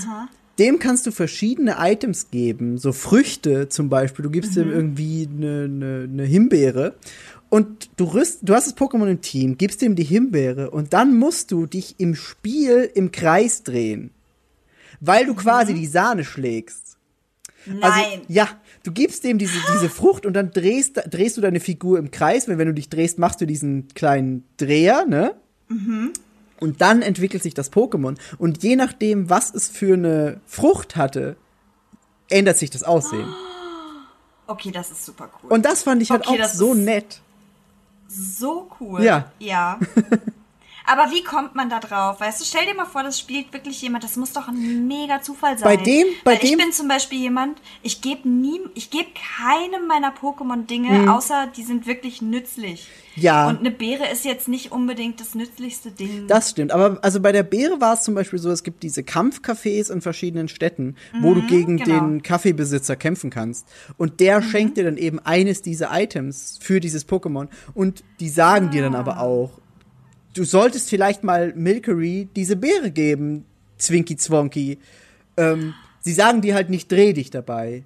[0.59, 2.78] dem kannst du verschiedene Items geben.
[2.78, 4.24] So Früchte zum Beispiel.
[4.24, 4.62] Du gibst Mhm.
[4.62, 6.94] ihm irgendwie eine, eine, eine Himbeere.
[7.48, 11.16] Und du, rüst, du hast das Pokémon im Team, gibst ihm die Himbeere und dann
[11.16, 14.11] musst du dich im Spiel im Kreis drehen.
[15.01, 16.97] Weil du quasi die Sahne schlägst.
[17.66, 17.81] Nein.
[17.82, 18.48] Also, ja,
[18.85, 22.47] du gibst dem diese, diese Frucht und dann drehst, drehst du deine Figur im Kreis,
[22.48, 25.35] weil wenn du dich drehst, machst du diesen kleinen Dreher, ne?
[26.60, 28.16] Und dann entwickelt sich das Pokémon.
[28.39, 31.36] Und je nachdem, was es für eine Frucht hatte,
[32.31, 33.27] ändert sich das Aussehen.
[34.48, 35.51] Okay, das ist super cool.
[35.51, 37.20] Und das fand ich halt Okay, auch so nett.
[38.06, 39.02] so cool.
[39.02, 39.32] Ja.
[39.40, 39.81] Ja.
[40.86, 42.20] Aber wie kommt man da drauf?
[42.20, 45.20] Weißt du, stell dir mal vor, das spielt wirklich jemand, das muss doch ein mega
[45.20, 45.68] Zufall sein.
[45.68, 49.06] Bei dem- bei Weil ich dem- bin zum Beispiel jemand, ich gebe nie, ich gebe
[49.36, 52.86] keinem meiner Pokémon-Dinge, außer die sind wirklich nützlich.
[53.16, 53.22] Mhm.
[53.22, 53.48] Ja.
[53.48, 56.26] Und eine Beere ist jetzt nicht unbedingt das nützlichste Ding.
[56.28, 56.70] Das stimmt.
[56.70, 60.02] Aber also bei der Beere war es zum Beispiel so, es gibt diese Kampfcafés in
[60.02, 62.00] verschiedenen Städten, wo du gegen genau.
[62.00, 63.66] den Kaffeebesitzer kämpfen kannst.
[63.96, 67.48] Und der schenkt dir dann eben eines dieser Items für dieses Pokémon.
[67.74, 69.50] Und die sagen dir dann aber auch,
[70.36, 73.44] du solltest vielleicht mal Milkery diese Beere geben,
[73.78, 74.78] Zwinky Zwonky.
[75.36, 77.84] Ähm, sie sagen dir halt nicht, dreh dich dabei.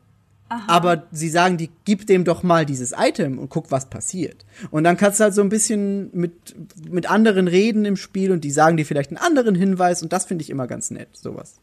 [0.66, 4.44] Aber sie sagen, die gib dem doch mal dieses Item und guck, was passiert.
[4.72, 6.56] Und dann kannst du halt so ein bisschen mit,
[6.90, 10.24] mit anderen reden im Spiel und die sagen dir vielleicht einen anderen Hinweis und das
[10.24, 11.60] finde ich immer ganz nett, sowas.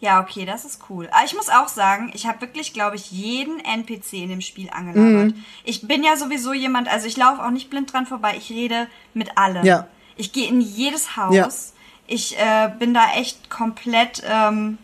[0.00, 1.08] Ja, okay, das ist cool.
[1.10, 4.70] Aber ich muss auch sagen, ich habe wirklich, glaube ich, jeden NPC in dem Spiel
[4.70, 5.34] angelabert.
[5.34, 5.44] Mhm.
[5.64, 8.86] Ich bin ja sowieso jemand, also ich laufe auch nicht blind dran vorbei, ich rede
[9.12, 9.66] mit allen.
[9.66, 9.88] Ja.
[10.18, 11.34] Ich gehe in jedes Haus.
[11.34, 11.48] Ja.
[12.06, 14.76] Ich äh, bin da echt komplett, ähm,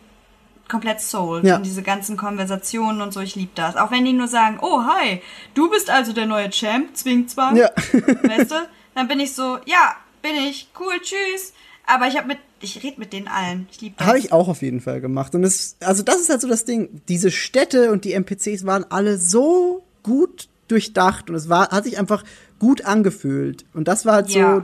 [0.67, 1.57] komplett sold Ja.
[1.57, 3.19] in diese ganzen Konversationen und so.
[3.19, 3.75] Ich liebe das.
[3.75, 5.21] Auch wenn die nur sagen, oh, hi,
[5.53, 7.55] du bist also der neue Champ, zwing zwang.
[7.55, 7.69] Ja.
[8.23, 8.55] Weißt du?
[8.95, 11.53] Dann bin ich so, ja, bin ich, cool, tschüss.
[11.85, 13.67] Aber ich habe mit, ich rede mit denen allen.
[13.71, 14.07] Ich liebe das.
[14.07, 15.35] Habe ich auch auf jeden Fall gemacht.
[15.35, 17.01] Und es, also das ist halt so das Ding.
[17.09, 21.99] Diese Städte und die NPCs waren alle so gut durchdacht und es war, hat sich
[21.99, 22.23] einfach
[22.57, 23.65] gut angefühlt.
[23.73, 24.55] Und das war halt Ja.
[24.57, 24.63] so,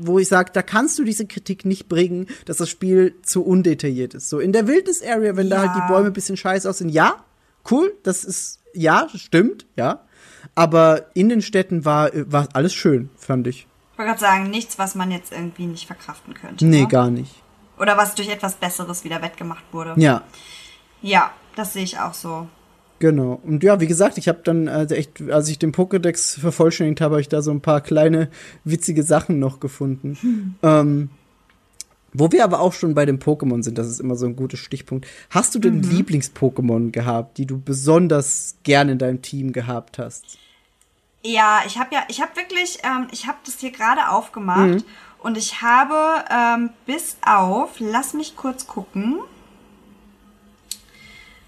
[0.00, 4.14] wo ich sage, da kannst du diese Kritik nicht bringen, dass das Spiel zu undetailliert
[4.14, 4.28] ist.
[4.28, 5.86] So in der Wildnis-Area, wenn da halt Ja.
[5.86, 7.16] die Bäume ein bisschen scheiße aussehen, ja,
[7.70, 10.00] cool, das ist, ja, stimmt, ja.
[10.54, 13.66] Aber in den Städten war, war alles schön, fand ich.
[13.92, 16.64] Ich wollte gerade sagen, nichts, was man jetzt irgendwie nicht verkraften könnte.
[16.66, 16.88] Nee, ne?
[16.88, 17.42] gar nicht.
[17.78, 19.94] Oder was durch etwas Besseres wieder wettgemacht wurde.
[19.96, 20.22] Ja.
[21.02, 22.48] Ja, das sehe ich auch so.
[22.98, 23.40] Genau.
[23.44, 27.14] Und ja, wie gesagt, ich habe dann also echt, als ich den Pokédex vervollständigt habe,
[27.16, 28.30] habe ich da so ein paar kleine
[28.64, 30.56] witzige Sachen noch gefunden.
[30.62, 31.10] Ähm,
[32.14, 34.56] wo wir aber auch schon bei den Pokémon sind, das ist immer so ein guter
[34.56, 35.06] Stichpunkt.
[35.28, 40.38] Hast du denn Lieblings-Pokémon gehabt, die du besonders gern in deinem Team gehabt hast?
[41.22, 44.84] Ja, ich habe ja, ich habe wirklich, ähm, ich habe das hier gerade aufgemacht Mhm.
[45.18, 49.16] und ich habe ähm, bis auf, lass mich kurz gucken.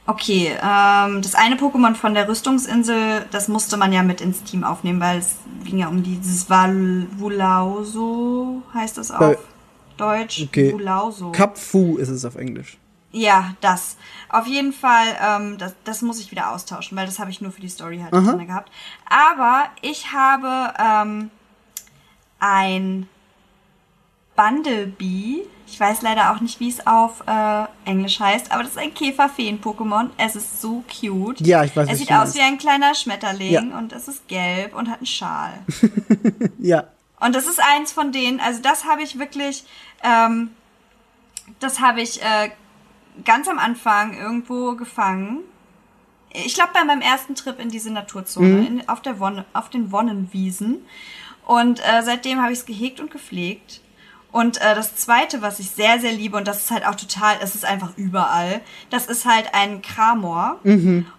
[0.09, 4.65] Okay, ähm, das eine Pokémon von der Rüstungsinsel, das musste man ja mit ins Team
[4.65, 6.49] aufnehmen, weil es ging ja um dieses
[7.19, 9.39] Vulauso, heißt das auf Bei-
[9.99, 10.45] Deutsch.
[10.45, 10.73] Okay.
[10.73, 11.31] Vulauso.
[11.33, 12.79] Kapfu ist es auf Englisch.
[13.13, 13.99] Ja, das.
[14.31, 17.53] Auf jeden Fall, ähm, das, das muss ich wieder austauschen, weil das habe ich nur
[17.53, 18.73] für die Story halt drin gehabt.
[19.11, 21.31] Aber ich habe ähm,
[22.41, 23.09] ein
[24.37, 25.43] Bundlebee.
[25.71, 28.95] Ich weiß leider auch nicht, wie es auf äh, Englisch heißt, aber das ist ein
[28.95, 30.11] Käferfeen-Pokémon.
[30.17, 31.41] Es ist so cute.
[31.47, 33.61] Ja, ich weiß, was Es sieht aus wie ein kleiner Schmetterling Ja.
[33.79, 35.53] und es ist gelb und hat einen Schal.
[36.59, 36.85] Ja.
[37.21, 39.65] Und das ist eins von denen, also das habe ich wirklich,
[40.03, 40.51] ähm,
[41.61, 42.51] das habe ich äh,
[43.25, 45.41] ganz am Anfang irgendwo gefangen.
[46.31, 49.91] Ich glaube bei meinem ersten Trip in diese Naturzone, in, auf, der Wonne, auf den
[49.93, 50.87] Wonnenwiesen.
[51.47, 53.81] Und äh, seitdem habe ich es gehegt und gepflegt.
[54.31, 57.37] Und äh, das zweite, was ich sehr, sehr liebe, und das ist halt auch total,
[57.43, 58.61] es ist einfach überall,
[58.91, 60.61] das ist halt ein Kramor.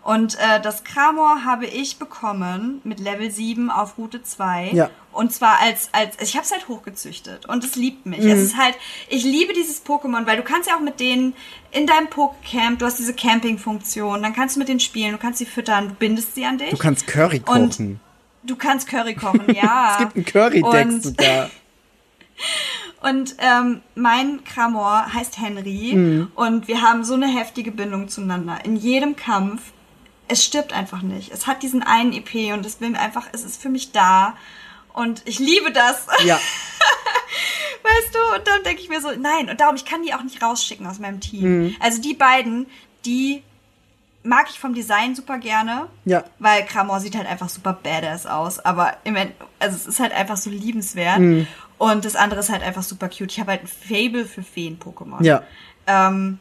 [0.03, 4.69] Und äh, das Kramor habe ich bekommen mit Level 7 auf Route 2.
[4.73, 4.89] Ja.
[5.11, 8.19] Und zwar als, als ich habe es halt hochgezüchtet und es liebt mich.
[8.19, 8.75] Es ist halt,
[9.09, 11.33] ich liebe dieses Pokémon, weil du kannst ja auch mit denen
[11.71, 15.39] in deinem Pokécamp, du hast diese Camping-Funktion, dann kannst du mit denen spielen, du kannst
[15.39, 16.69] sie füttern, du bindest sie an dich.
[16.69, 17.99] Du kannst Curry Und- kochen.
[18.43, 19.91] Du kannst Curry kochen, ja.
[19.93, 21.49] es gibt einen Curry-Deck Und- sogar.
[23.01, 26.31] Und ähm, mein Kramor heißt Henry Mhm.
[26.35, 28.59] und wir haben so eine heftige Bindung zueinander.
[28.65, 29.61] In jedem Kampf,
[30.27, 31.31] es stirbt einfach nicht.
[31.31, 34.35] Es hat diesen einen EP und es will einfach, es ist für mich da.
[34.93, 36.07] Und ich liebe das.
[36.25, 36.39] Ja.
[37.83, 40.21] Weißt du, und dann denke ich mir so, nein, und darum, ich kann die auch
[40.23, 41.63] nicht rausschicken aus meinem Team.
[41.63, 41.75] Mhm.
[41.79, 42.67] Also die beiden,
[43.05, 43.43] die
[44.23, 45.87] mag ich vom Design super gerne.
[46.03, 46.25] Ja.
[46.39, 48.59] Weil Kramor sieht halt einfach super badass aus.
[48.59, 51.19] Aber im End, also es ist halt einfach so liebenswert.
[51.19, 51.47] Mhm.
[51.79, 53.31] Und das andere ist halt einfach super cute.
[53.31, 55.23] Ich habe halt ein Fable für Feen-Pokémon.
[55.23, 55.43] Ja.
[55.87, 56.37] Ähm,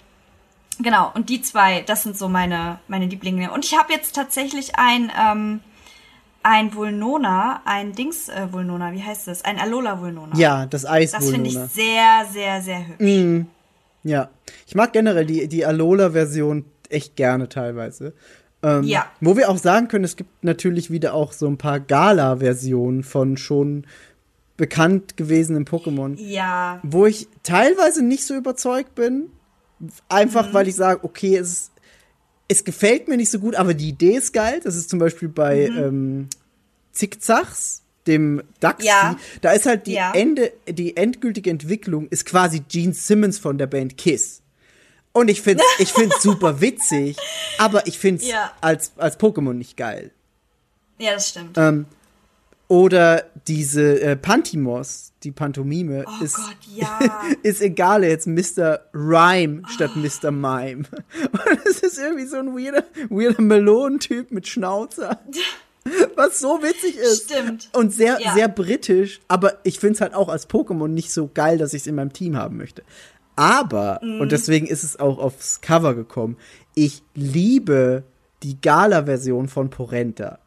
[0.81, 3.53] genau, und die zwei, das sind so meine, meine Lieblinge.
[3.53, 5.61] Und ich habe jetzt tatsächlich ein, ähm,
[6.43, 9.45] ein Vulnona, ein Dings äh, Vulnona, wie heißt das?
[9.45, 10.37] Ein Alola Vulnona.
[10.37, 13.47] Ja, das Eis Das finde ich sehr, sehr, sehr hübsch.
[14.03, 14.31] Ja.
[14.67, 18.13] Ich mag generell die, die Alola-Version echt gerne teilweise.
[18.63, 19.07] Ähm, Ja.
[19.21, 23.37] Wo wir auch sagen können, es gibt natürlich wieder auch so ein paar Gala-Versionen von
[23.37, 23.87] schon
[24.59, 29.31] bekannt gewesenen Pokémon, Ja, wo ich teilweise nicht so überzeugt bin.
[30.11, 30.55] Einfach Mhm.
[30.55, 31.71] weil ich sage, okay, es,
[32.49, 34.61] es gefällt mir nicht so gut, aber die Idee ist geil.
[34.63, 35.79] Das ist zum Beispiel bei Mhm.
[35.79, 36.29] ähm,
[36.93, 39.17] Zickzacks, dem Duxie, Ja.
[39.43, 40.13] da ist halt die Ja.
[40.15, 44.43] Ende, die endgültige Entwicklung ist quasi Gene Simmons von der Band Kiss.
[45.13, 47.17] Und ich find's, ich find's super witzig,
[47.59, 48.53] aber ich find's Ja.
[48.61, 50.11] als, als Pokémon nicht geil.
[50.99, 51.57] Ja, das stimmt.
[51.57, 51.87] Ähm,
[52.69, 56.99] oder diese äh, Pantimos, die Pantomime, Oh ist, Gott, ja.
[57.43, 58.81] ist egal, jetzt Mr.
[58.95, 60.31] Rhyme statt Mr.
[60.31, 60.85] Mime.
[61.33, 65.19] Und es ist irgendwie so ein weirder, weirder Melonentyp mit Schnauzer.
[66.17, 67.31] Was so witzig ist.
[67.31, 67.71] Stimmt.
[67.73, 68.35] Und sehr, Ja.
[68.35, 71.87] sehr britisch, aber ich find's halt auch als Pokémon nicht so geil, dass ich es
[71.87, 72.83] in meinem Team haben möchte.
[73.37, 74.21] Aber, Mhm.
[74.21, 76.37] und deswegen ist es auch aufs Cover gekommen,
[76.75, 78.03] ich liebe
[78.43, 80.39] die Gala-Version von Porenta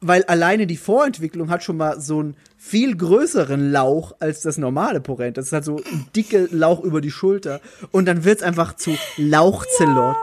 [0.00, 5.00] weil alleine die Vorentwicklung hat schon mal so einen viel größeren Lauch als das normale
[5.00, 5.36] Porent.
[5.36, 7.60] Das ist halt so ein dicke Lauch über die Schulter.
[7.90, 10.16] Und dann wird's einfach zu Lauchzelot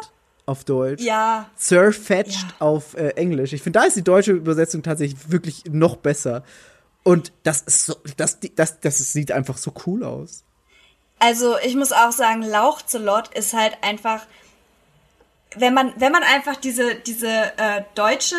[0.46, 1.04] auf Deutsch.
[1.04, 2.56] ja, Surfetched Ja.
[2.60, 3.54] auf äh, Englisch.
[3.54, 6.44] Ich finde, da ist die deutsche Übersetzung tatsächlich wirklich noch besser.
[7.04, 10.44] Und das ist so, das, das, das sieht einfach so cool aus.
[11.20, 14.26] also ich muss auch sagen, Lauchzelot ist halt einfach,
[15.56, 18.36] wenn man, wenn man einfach diese, diese äh, deutsche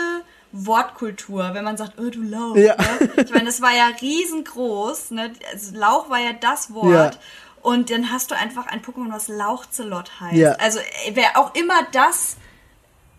[0.52, 2.74] Wortkultur, wenn man sagt, oh du Lauch, Ja.
[2.76, 3.10] ne?
[3.24, 5.32] ich meine, das war ja riesengroß, ne?
[5.52, 6.90] also Lauch war ja das Wort.
[7.14, 7.20] Ja.
[7.62, 10.36] Und dann hast du einfach ein Pokémon, was Lauchzelot heißt.
[10.36, 10.52] Ja.
[10.52, 12.36] Also äh, wer auch immer das,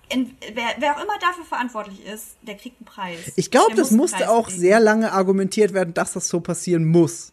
[0.10, 3.34] in, wer, wer auch immer dafür verantwortlich ist, der kriegt einen Preis.
[3.36, 4.60] Ich glaube, das musste auch kriegen.
[4.60, 7.32] sehr lange argumentiert werden, dass das so passieren muss.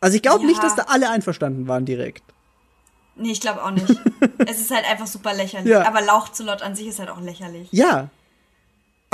[0.00, 0.46] Also ich glaube Ja.
[0.46, 2.22] nicht, dass da alle einverstanden waren direkt.
[3.16, 3.88] Nee, ich glaube auch nicht.
[4.46, 5.70] es ist halt einfach super lächerlich.
[5.70, 5.86] Ja.
[5.86, 7.68] Aber Lauchzelot an sich ist halt auch lächerlich.
[7.72, 8.08] Ja.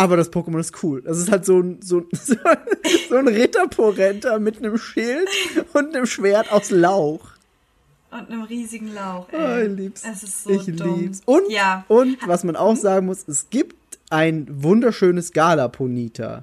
[0.03, 1.01] Aber das Pokémon ist cool.
[1.03, 2.35] Das ist halt so ein, so, so,
[3.09, 5.29] so ein Ritterporenta mit einem Schild
[5.75, 7.21] und einem Schwert aus Lauch.
[8.11, 9.29] Und einem riesigen Lauch.
[9.33, 9.69] Oh, Ey.
[9.69, 10.03] ich lieb's.
[10.05, 11.01] Es ist so ich dumm.
[11.01, 11.21] lieb's.
[11.25, 11.85] Und, ja.
[11.87, 13.77] und was man auch sagen muss, es gibt
[14.11, 16.43] ein wunderschönes Gala-Ponita.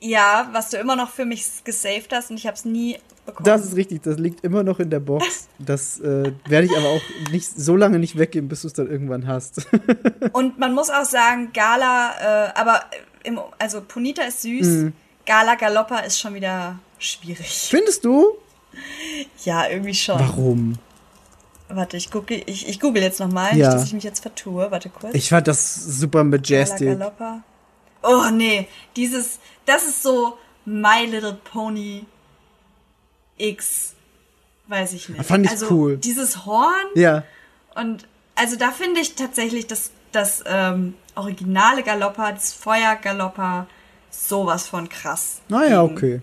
[0.00, 3.44] Ja, was du immer noch für mich gesaved hast und ich habe es nie bekommen.
[3.44, 5.48] Das ist richtig, das liegt immer noch in der Box.
[5.58, 7.00] Das äh, werde ich aber auch
[7.30, 9.66] nicht so lange nicht weggeben, bis du es dann irgendwann hast.
[10.32, 12.82] und man muss auch sagen, Gala, äh, aber
[13.24, 14.66] im, also Ponita ist süß.
[14.66, 14.92] Mhm.
[15.24, 17.68] Gala Galoppa ist schon wieder schwierig.
[17.70, 18.36] Findest du?
[19.44, 20.20] Ja, irgendwie schon.
[20.20, 20.74] Warum?
[21.68, 23.68] Warte, ich gucke, ich, ich google jetzt nochmal, Ja.
[23.68, 24.70] nicht, dass ich mich jetzt vertue.
[24.70, 25.14] Warte kurz.
[25.14, 26.98] Ich fand das super Gala majestic.
[26.98, 27.42] Galoppa.
[28.02, 32.04] Oh nee, dieses, das ist so My Little Pony
[33.38, 33.94] X,
[34.68, 35.24] weiß ich nicht.
[35.24, 35.96] Fand ich also, cool.
[35.98, 37.24] Dieses Horn Ja.
[37.74, 43.66] und also da finde ich tatsächlich das, das ähm, originale Galoppa, das Feuer Galoppa,
[44.10, 45.40] sowas von krass.
[45.48, 46.20] Naja, okay.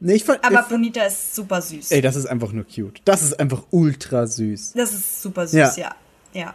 [0.00, 1.90] Nee, ich fand, Aber ich, Bonita ist super süß.
[1.92, 3.00] ey, das ist einfach nur cute.
[3.06, 4.72] Das ist einfach ultra süß.
[4.74, 5.72] Das ist super süß, Ja.
[5.76, 5.94] ja.
[6.34, 6.54] Ja.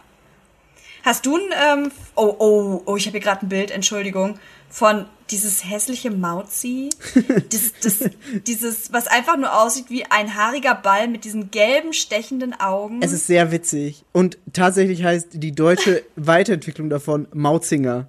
[1.02, 5.06] Hast du ein, ähm, oh, oh, oh, ich habe hier gerade ein Bild, Entschuldigung, von
[5.30, 6.90] dieses hässliche Mauzi.
[7.50, 8.10] das, das,
[8.46, 13.00] dieses, was einfach nur aussieht wie ein haariger Ball mit diesen gelben, stechenden Augen.
[13.02, 14.04] Es ist sehr witzig.
[14.12, 18.08] Und tatsächlich heißt die deutsche Weiterentwicklung davon Mauzinger.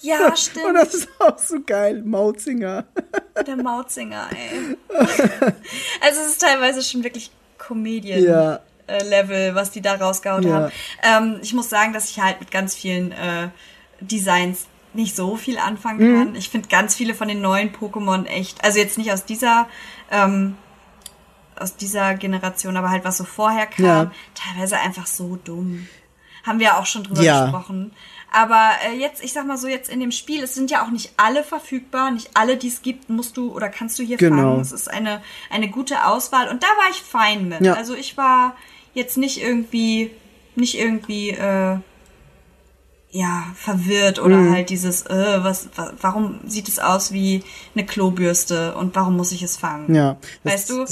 [0.00, 0.76] ja, Und stimmt.
[0.76, 2.86] das ist auch so geil, Mauzinger.
[3.46, 4.76] Der Mauzinger, ey.
[6.00, 8.22] also es ist teilweise schon wirklich Comedian.
[8.22, 8.60] Ja.
[8.86, 10.54] Äh, Level, was die da rausgehauen Ja.
[10.54, 10.72] haben.
[11.02, 13.48] Ähm, ich muss sagen, dass ich halt mit ganz vielen äh,
[14.00, 16.18] Designs nicht so viel anfangen Mhm.
[16.18, 16.34] kann.
[16.36, 19.68] Ich finde ganz viele von den neuen Pokémon echt, also jetzt nicht aus dieser
[20.10, 20.56] ähm,
[21.58, 24.10] aus dieser Generation, aber halt was so vorher kam, Ja.
[24.34, 25.88] teilweise einfach so dumm.
[26.44, 27.44] Haben wir auch schon drüber Ja.
[27.44, 27.92] gesprochen.
[28.30, 30.90] Aber äh, jetzt, ich sag mal so, jetzt in dem Spiel, es sind ja auch
[30.90, 34.36] nicht alle verfügbar, nicht alle, die es gibt, musst du oder kannst du hier Genau.
[34.36, 34.60] fangen.
[34.60, 37.62] Es ist eine, eine gute Auswahl und da war ich fein mit.
[37.62, 37.72] Ja.
[37.74, 38.54] Also ich war
[38.96, 40.10] jetzt nicht irgendwie,
[40.56, 41.76] nicht irgendwie, äh,
[43.10, 44.52] ja, verwirrt oder Mhm.
[44.52, 47.42] halt dieses, äh, was, wa warum sieht es aus wie
[47.74, 49.94] eine Klobürste und warum muss ich es fangen?
[49.94, 50.18] Ja.
[50.42, 50.84] Weißt du?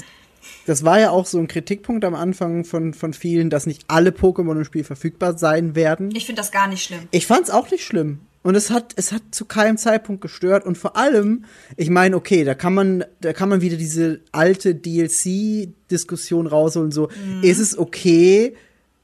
[0.67, 4.11] Das war ja auch so ein Kritikpunkt am Anfang von, von vielen, dass nicht alle
[4.11, 6.15] Pokémon im Spiel verfügbar sein werden.
[6.15, 7.09] Ich finde das gar nicht schlimm.
[7.11, 8.21] Ich fand's auch nicht schlimm.
[8.45, 10.67] Und es hat, es hat zu keinem Zeitpunkt gestört.
[10.67, 11.47] Und vor allem,
[11.79, 16.93] ich meine, okay, da kann man, da kann man wieder diese alte DLC-Diskussion rausholen.
[16.93, 17.09] So,
[17.41, 18.55] ist es okay,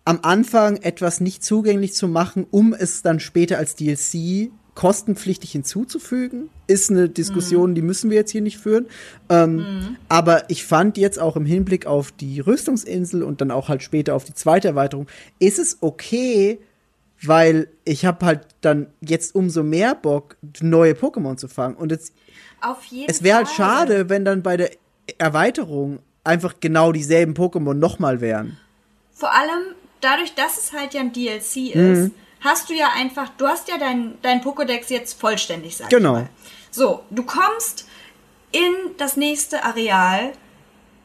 [0.04, 6.50] am Anfang etwas nicht zugänglich zu machen, um es dann später als DLC kostenpflichtig hinzuzufügen?
[6.66, 8.86] Ist eine Diskussion, die müssen wir jetzt hier nicht führen.
[9.30, 13.82] Ähm, Aber ich fand jetzt auch im Hinblick auf die Rüstungsinsel und dann auch halt
[13.82, 15.06] später auf die zweite Erweiterung,
[15.38, 16.58] ist es okay,
[17.24, 21.76] weil ich habe halt dann jetzt umso mehr Bock, neue Pokémon zu fangen.
[21.76, 22.12] Und jetzt,
[23.06, 24.70] es wäre halt schade, wenn dann bei der
[25.18, 28.58] Erweiterung einfach genau dieselben Pokémon nochmal wären.
[29.12, 31.92] Vor allem dadurch, dass es halt ja ein DLC Mhm.
[31.92, 32.10] ist,
[32.40, 36.14] hast du ja einfach, du hast ja dein, dein Pokédex jetzt vollständig, sag Genau.
[36.16, 36.28] ich mal.
[36.70, 37.86] So, du kommst
[38.52, 40.32] in das nächste Areal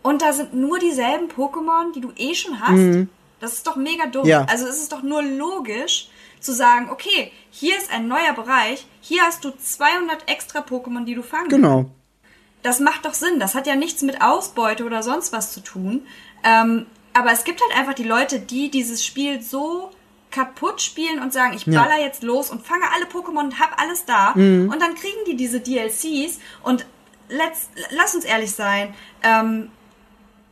[0.01, 3.07] und da sind nur dieselben Pokémon, die du eh schon hast.
[3.39, 4.23] Das ist doch mega dumm.
[4.23, 4.29] Mhm.
[4.29, 4.45] Ja.
[4.45, 6.09] Also es ist doch nur logisch
[6.39, 11.15] zu sagen, okay, hier ist ein neuer Bereich, hier hast du 200 extra Pokémon, die
[11.15, 11.55] du fangen kannst.
[11.63, 11.85] Genau.
[12.61, 13.39] Das macht doch Sinn.
[13.39, 16.05] Das hat ja nichts mit Ausbeute oder sonst was zu tun.
[16.43, 19.91] Ähm, aber es gibt halt einfach die Leute, die dieses Spiel so
[20.31, 21.81] kaputt spielen und sagen, ich Ja.
[21.83, 24.31] baller jetzt los und fange alle Pokémon und hab alles da.
[24.31, 26.85] Und dann kriegen die diese DLCs und
[27.29, 28.93] let's, lass uns ehrlich sein,
[29.23, 29.71] ähm,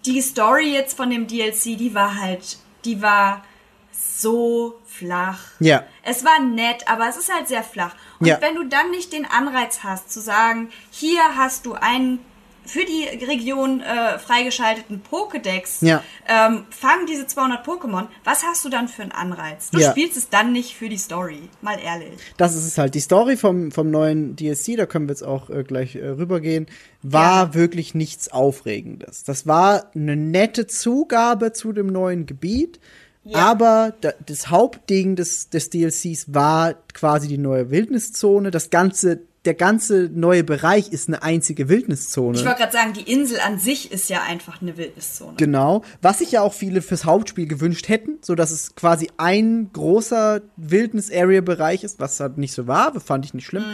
[0.05, 3.43] die Story jetzt von dem DLC, die war halt, die war
[3.91, 5.39] so flach.
[5.59, 5.83] Ja.
[6.03, 7.95] Es war nett, aber es ist halt sehr flach.
[8.19, 8.41] Und Ja.
[8.41, 12.23] wenn du dann nicht den Anreiz hast, zu sagen, hier hast du einen
[12.65, 16.03] für die Region äh, freigeschalteten Pokédex, Ja.
[16.27, 19.69] ähm, fang diese 200 Pokémon, was hast du dann für einen Anreiz?
[19.71, 19.91] Du Ja.
[19.91, 22.19] spielst es dann nicht für die Story, mal ehrlich.
[22.37, 22.95] Das ist es halt.
[22.95, 26.67] Die Story vom, vom neuen DLC, da können wir jetzt auch äh, gleich äh, rübergehen,
[27.01, 27.53] war Ja.
[27.53, 29.23] wirklich nichts Aufregendes.
[29.23, 32.79] Das war eine nette Zugabe zu dem neuen Gebiet,
[33.25, 33.39] Ja.
[33.51, 38.51] aber da, das Hauptding des, des DLCs war quasi die neue Wildniszone.
[38.51, 42.37] Das ganze, der ganze neue Bereich ist eine einzige Wildniszone.
[42.37, 45.33] Ich wollte gerade sagen, die Insel an sich ist ja einfach eine Wildniszone.
[45.37, 49.69] Genau, was sich ja auch viele fürs Hauptspiel gewünscht hätten, so dass es quasi ein
[49.73, 53.65] großer Wildnis-Area-Bereich ist, was halt nicht so war, fand ich nicht schlimm.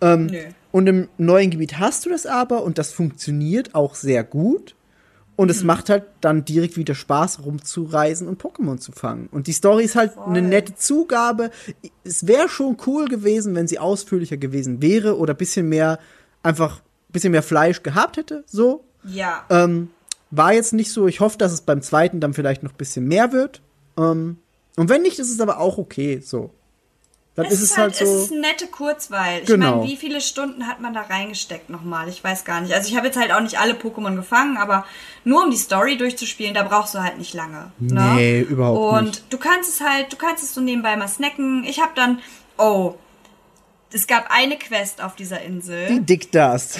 [0.00, 0.38] Ähm, Nö.
[0.72, 4.74] und im neuen Gebiet hast du das aber und das funktioniert auch sehr gut.
[5.38, 9.28] Und es macht halt dann direkt wieder Spaß, rumzureisen und Pokémon zu fangen.
[9.30, 11.52] Und die Story ist halt eine nette Zugabe.
[12.02, 16.00] Es wäre schon cool gewesen, wenn sie ausführlicher gewesen wäre oder bisschen mehr,
[16.42, 18.82] einfach bisschen mehr Fleisch gehabt hätte, so.
[19.04, 19.44] Ja.
[19.48, 19.90] Ähm,
[20.32, 21.06] war jetzt nicht so.
[21.06, 23.62] Ich hoffe, dass es beim zweiten dann vielleicht noch ein bisschen mehr wird.
[23.96, 24.38] Ähm,
[24.74, 26.18] und wenn nicht, ist es aber auch okay.
[26.18, 26.50] So.
[27.38, 28.34] Dann Es ist es halt, Es ist so.
[28.34, 29.42] eine nette Kurzweil.
[29.42, 29.76] Ich Genau.
[29.76, 32.08] meine, wie viele Stunden hat man da reingesteckt nochmal?
[32.08, 32.74] Ich weiß gar nicht.
[32.74, 34.84] Also ich habe jetzt halt auch nicht alle Pokémon gefangen, aber
[35.22, 37.70] nur um die Story durchzuspielen, da brauchst du halt nicht lange.
[37.78, 38.12] Ne?
[38.16, 39.32] Nee, überhaupt Und nicht.
[39.32, 41.62] du kannst es halt, du kannst es so nebenbei mal snacken.
[41.64, 42.18] Ich habe dann,
[42.56, 42.94] oh,
[43.92, 45.86] es gab eine Quest auf dieser Insel.
[45.86, 46.78] Die Dickdust.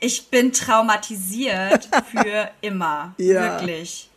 [0.00, 3.14] Ich bin traumatisiert für immer.
[3.18, 3.60] Ja.
[3.60, 4.08] Wirklich.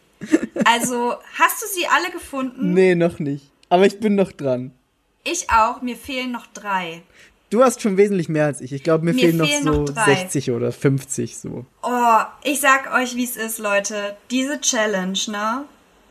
[0.65, 2.73] Also, hast du sie alle gefunden?
[2.73, 3.50] nee, noch nicht.
[3.71, 4.73] Aber ich bin noch dran.
[5.23, 5.81] Ich auch.
[5.81, 7.03] Mir fehlen noch drei.
[7.49, 8.73] Du hast schon wesentlich mehr als ich.
[8.73, 10.15] Ich glaube, mir, Mir fehlen noch fehlen so noch drei.
[10.15, 11.65] 60 oder 50 so.
[11.81, 14.17] Oh, ich sag euch, wie es ist, Leute.
[14.29, 15.63] Diese Challenge, ne?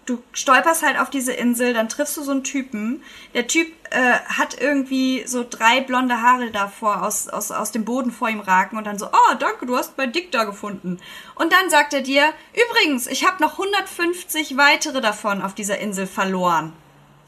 [0.07, 3.03] Du stolperst halt auf diese Insel, dann triffst du so einen Typen.
[3.35, 8.11] Der Typ äh, hat irgendwie so drei blonde Haare davor aus, aus, aus dem Boden
[8.11, 10.99] vor ihm ragen und dann so, oh, danke, du hast mein Dick da gefunden.
[11.35, 12.25] Und dann sagt er dir,
[12.55, 16.73] übrigens, ich habe noch 150 weitere davon auf dieser Insel verloren.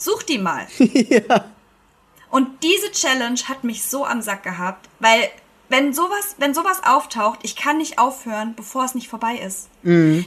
[0.02, 0.66] Such die mal.
[2.30, 5.28] Und diese Challenge hat mich so am Sack gehabt, weil
[5.68, 9.68] wenn sowas, wenn sowas auftaucht, ich kann nicht aufhören, bevor es nicht vorbei ist.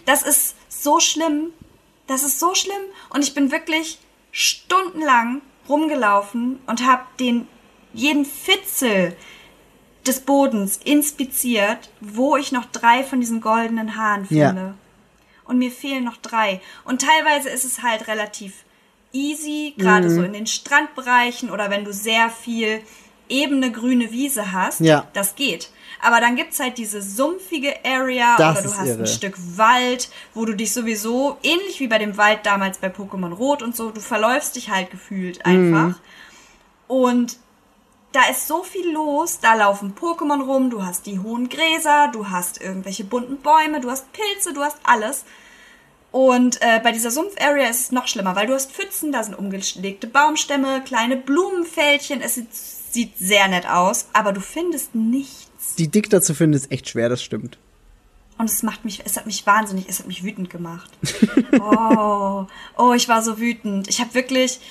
[0.05, 1.51] Das ist so schlimm.
[2.07, 2.81] Das ist so schlimm.
[3.09, 3.99] Und ich bin wirklich
[4.31, 7.47] stundenlang rumgelaufen und habe den
[7.93, 9.15] jeden Fitzel
[10.05, 14.49] des Bodens inspiziert, wo ich noch drei von diesen goldenen Haaren Ja.
[14.49, 14.75] finde.
[15.45, 16.61] Und mir fehlen noch drei.
[16.85, 18.64] Und teilweise ist es halt relativ
[19.15, 20.15] easy, gerade Mhm.
[20.15, 22.81] so in den Strandbereichen oder wenn du sehr viel
[23.29, 24.81] ebene grüne Wiese hast.
[24.81, 25.07] Ja.
[25.13, 25.69] Das geht.
[26.01, 28.99] Aber dann gibt's halt diese sumpfige Area Das oder du hast irre.
[28.99, 33.33] ein Stück Wald, wo du dich sowieso, ähnlich wie bei dem Wald damals bei Pokémon
[33.33, 35.87] Rot und so, du verläufst dich halt gefühlt einfach.
[35.87, 35.95] Mhm.
[36.87, 37.37] Und
[38.11, 42.29] da ist so viel los, da laufen Pokémon rum, du hast die hohen Gräser, du
[42.29, 45.25] hast irgendwelche bunten Bäume, du hast Pilze, du hast alles.
[46.15, 49.37] Und äh, bei dieser Sumpf-Area ist es noch schlimmer, weil du hast Pfützen, da sind
[49.37, 55.75] umgelegte Baumstämme, kleine Blumenfältchen, es sieht, sieht sehr nett aus, aber du findest nichts.
[55.77, 57.57] Die Dick dazu finden ist echt schwer, das stimmt.
[58.37, 60.89] Und es macht mich, es hat mich wahnsinnig, es hat mich wütend gemacht.
[61.59, 62.47] Oh,
[62.77, 63.89] oh, ich war so wütend.
[63.89, 64.61] Ich habe wirklich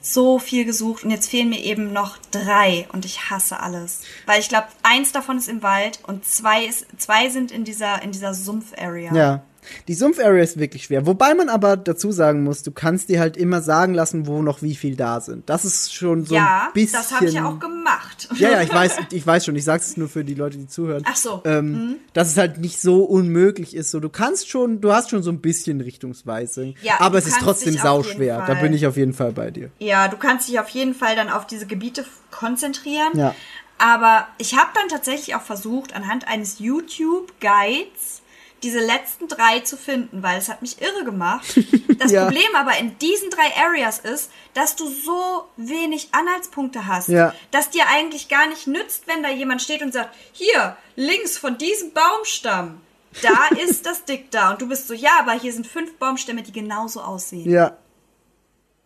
[0.00, 4.00] so viel gesucht und jetzt fehlen mir eben noch drei und ich hasse alles.
[4.26, 8.02] Weil ich glaube, eins davon ist im Wald und zwei, ist, zwei sind in dieser,
[8.02, 9.14] in dieser Sumpf-Area.
[9.14, 9.42] Ja.
[9.88, 11.06] Die Sumpf-Area ist wirklich schwer.
[11.06, 14.62] Wobei man aber dazu sagen muss, du kannst dir halt immer sagen lassen, wo noch
[14.62, 15.48] wie viel da sind.
[15.48, 16.98] Das ist schon so ja ein bisschen.
[16.98, 18.28] das habe ich ja auch gemacht.
[18.36, 19.56] Ja, ja, ich weiß, ich weiß schon.
[19.56, 21.04] Ich sag's es nur für die Leute, die zuhören.
[21.06, 21.42] Ach so.
[21.44, 23.90] Ähm, Dass es halt nicht so unmöglich ist.
[23.90, 26.74] So, du kannst schon, du hast schon so ein bisschen Richtungsweisung.
[26.82, 28.44] Ja, aber es ist trotzdem sauschwer.
[28.46, 29.70] Da bin ich auf jeden Fall bei dir.
[29.78, 33.12] Ja, du kannst dich auf jeden Fall dann auf diese Gebiete konzentrieren.
[33.14, 33.34] Ja.
[33.78, 38.21] Aber ich habe dann tatsächlich auch versucht, anhand eines YouTube-Guides
[38.62, 41.46] diese letzten drei zu finden, weil es hat mich irre gemacht.
[41.98, 42.24] Das Ja.
[42.24, 47.32] Problem aber in diesen drei Areas ist, dass du so wenig Anhaltspunkte hast, Ja.
[47.52, 51.58] dass dir eigentlich gar nicht nützt, wenn da jemand steht und sagt, hier, links von
[51.58, 52.80] diesem Baumstamm,
[53.22, 54.50] da ist das Dick da.
[54.52, 57.48] Und du bist so, ja, aber hier sind fünf Baumstämme, die genauso aussehen.
[57.48, 57.76] Ja.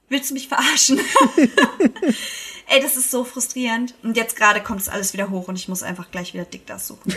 [0.08, 1.00] Willst du mich verarschen?
[2.68, 3.94] Ey, das ist so frustrierend.
[4.02, 6.66] Und jetzt gerade kommt es alles wieder hoch und ich muss einfach gleich wieder Dick
[6.66, 7.14] das suchen.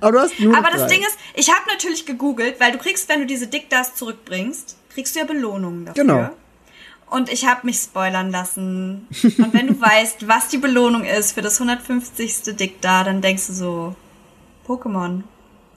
[0.00, 0.88] Aber du hast nur Aber das drei.
[0.88, 5.14] Ding ist, ich habe natürlich gegoogelt, weil du kriegst, wenn du diese Dickdas zurückbringst, kriegst
[5.14, 6.02] du ja Belohnungen dafür.
[6.04, 6.30] Genau.
[7.10, 9.06] Und ich habe mich spoilern lassen.
[9.22, 12.56] Und wenn du weißt, was die Belohnung ist für das 150.
[12.56, 13.94] Dickda, dann denkst du so,
[14.66, 15.22] Pokémon,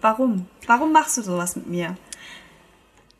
[0.01, 0.47] warum?
[0.65, 1.95] Warum machst du sowas mit mir?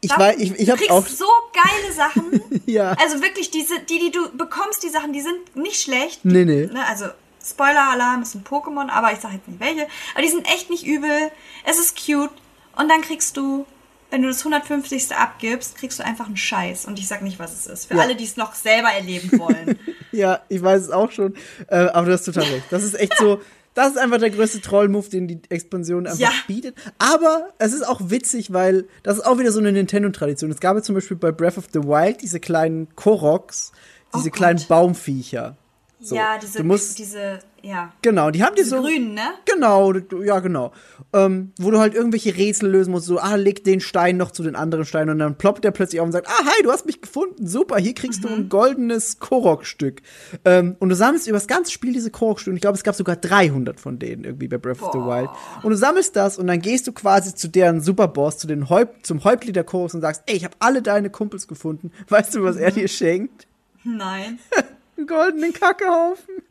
[0.02, 0.24] ich Warum?
[0.26, 1.08] weiß, ich, ich du habe kriegst auch.
[1.08, 2.42] so geile Sachen.
[2.68, 2.96] Ja.
[3.02, 6.26] Also wirklich, diese, die, die du bekommst, die Sachen, die sind nicht schlecht.
[6.26, 6.66] Nee, nee.
[6.66, 7.06] Ne, also
[7.50, 9.88] Spoiler-Alarm ist ein Pokémon, aber ich sag jetzt nicht welche.
[10.14, 11.32] Aber die sind echt nicht übel.
[11.66, 12.32] Es ist cute.
[12.76, 13.66] Und dann kriegst du,
[14.12, 15.16] wenn du das 150.
[15.16, 16.86] abgibst, kriegst du einfach einen Scheiß.
[16.86, 17.86] Und ich sag nicht, was es ist.
[17.88, 18.04] Für Ja.
[18.04, 19.80] alle, die es noch selber erleben wollen.
[20.14, 21.36] Ja, ich weiß es auch schon.
[21.68, 22.66] Äh, aber du hast total recht.
[22.72, 23.42] Das ist echt so.
[23.76, 26.32] Das ist einfach der größte Troll-Move, den die Expansion einfach Ja.
[26.48, 26.76] bietet.
[26.98, 30.50] Aber es ist auch witzig, weil das ist auch wieder so eine Nintendo-Tradition.
[30.50, 33.74] Es gab ja zum Beispiel bei Breath of the Wild diese kleinen Koroks,
[34.16, 34.64] diese Oh kleinen.
[34.68, 35.58] Baumviecher.
[36.00, 36.16] So.
[36.16, 37.92] ja, diese, musst, diese, ja.
[38.04, 38.84] genau, die haben die Diese so.
[38.84, 39.34] grünen, ne?
[39.46, 39.94] Genau,
[40.24, 40.72] ja, genau.
[41.12, 44.44] Ähm, wo du halt irgendwelche Rätsel lösen musst, so, ah, leg den Stein noch zu
[44.44, 46.86] den anderen Steinen und dann ploppt der plötzlich auf und sagt, ah, hi, du hast
[46.86, 50.04] mich gefunden, super, hier kriegst du ein goldenes Korok-Stück.
[50.46, 52.94] Ähm, und du sammelst über das ganze Spiel diese Korok-Stücke, und ich glaube, es gab
[52.94, 55.22] sogar 300 von denen irgendwie bei Breath of the Boah.
[55.22, 55.30] Wild.
[55.64, 59.08] Und du sammelst das und dann gehst du quasi zu deren Superboss, zu den Häupt
[59.08, 61.92] zum Häuptling der Koroks und sagst, ey, ich habe alle deine Kumpels gefunden.
[62.08, 63.48] Weißt du, was er dir schenkt?
[63.84, 64.38] Nein.
[64.98, 66.36] einen goldenen Kackehaufen.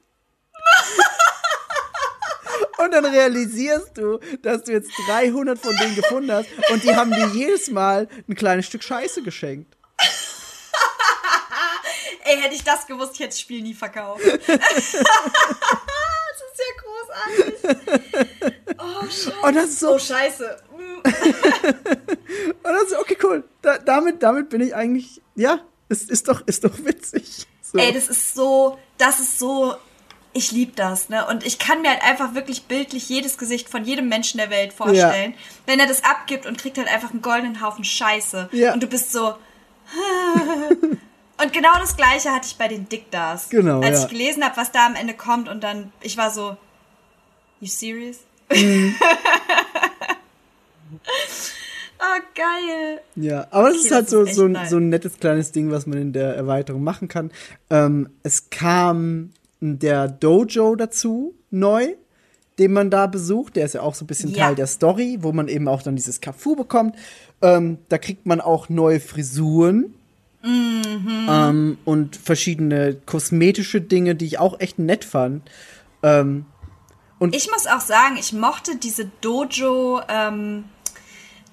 [2.79, 7.11] Und dann realisierst du, dass du jetzt 300 von denen gefunden hast und die haben
[7.11, 9.75] dir jedes Mal ein kleines Stück Scheiße geschenkt.
[12.25, 14.21] Ey, hätte ich das gewusst, ich hätte das Spiel nie verkauft.
[14.29, 14.49] das ist
[16.59, 17.55] ja großartig.
[18.79, 19.33] Oh, scheiße.
[19.43, 20.63] Und das ist so, Oh, scheiße.
[21.05, 21.07] Und
[22.63, 23.43] das ist so okay, cool.
[23.63, 27.47] Da, damit, damit bin ich eigentlich, ja, es ist doch, ist doch witzig.
[27.73, 27.79] So.
[27.79, 29.75] Ey, das ist so, das ist so,
[30.33, 31.27] ich lieb das, ne?
[31.27, 34.73] Und ich kann mir halt einfach wirklich bildlich jedes Gesicht von jedem Menschen der Welt
[34.73, 35.35] vorstellen,
[35.67, 38.51] wenn er das abgibt und kriegt halt einfach einen goldenen Haufen Scheiße.
[38.53, 38.73] Ja.
[38.73, 39.35] Und du bist so.
[41.39, 43.49] und genau das gleiche hatte ich bei den Dickdas.
[43.49, 44.05] Genau, Als ja.
[44.05, 46.57] ich gelesen habe, was da am Ende kommt und dann, ich war so,
[47.61, 48.19] you serious?
[48.49, 48.95] Mhm.
[51.99, 53.01] oh, geil.
[53.17, 55.87] Ja, aber Okay, ist halt so, ist so, ein, so ein nettes kleines Ding, was
[55.87, 57.31] man in der Erweiterung machen kann.
[57.71, 61.89] Ähm, es kam der Dojo dazu, neu,
[62.59, 63.57] den man da besucht.
[63.57, 64.47] Der ist ja auch so ein bisschen Ja.
[64.47, 66.95] Teil der Story, wo man eben auch dann dieses Kafu bekommt.
[67.43, 69.95] Ähm, da kriegt man auch neue Frisuren.
[70.43, 71.27] Mhm.
[71.29, 75.43] Ähm, und verschiedene kosmetische Dinge, die ich auch echt nett fand.
[76.03, 76.47] Ähm,
[77.33, 80.65] Ich muss auch sagen, ich mochte diese Dojo, ähm,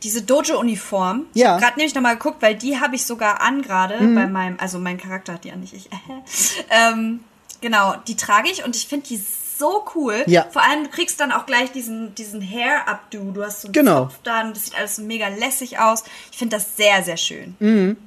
[0.03, 1.25] diese Dojo-Uniform.
[1.33, 1.47] Ich Ja.
[1.47, 1.51] Mhm.
[1.53, 4.79] habe gerade nämlich nochmal geguckt, weil die habe ich sogar an gerade bei meinem, also
[4.79, 5.89] mein Charakter hat die an, nicht ich.
[6.69, 7.21] ähm,
[7.61, 9.17] genau, die trage ich und ich finde die
[9.57, 10.23] so cool.
[10.25, 10.47] Ja.
[10.51, 13.31] Vor allem, du kriegst dann auch gleich diesen, diesen Hair-Updo.
[13.31, 13.99] Du hast so einen Genau.
[14.05, 16.03] Zopf dann, das sieht alles so mega lässig aus.
[16.31, 17.55] Ich finde das sehr, sehr schön.
[17.59, 17.97] Mhm.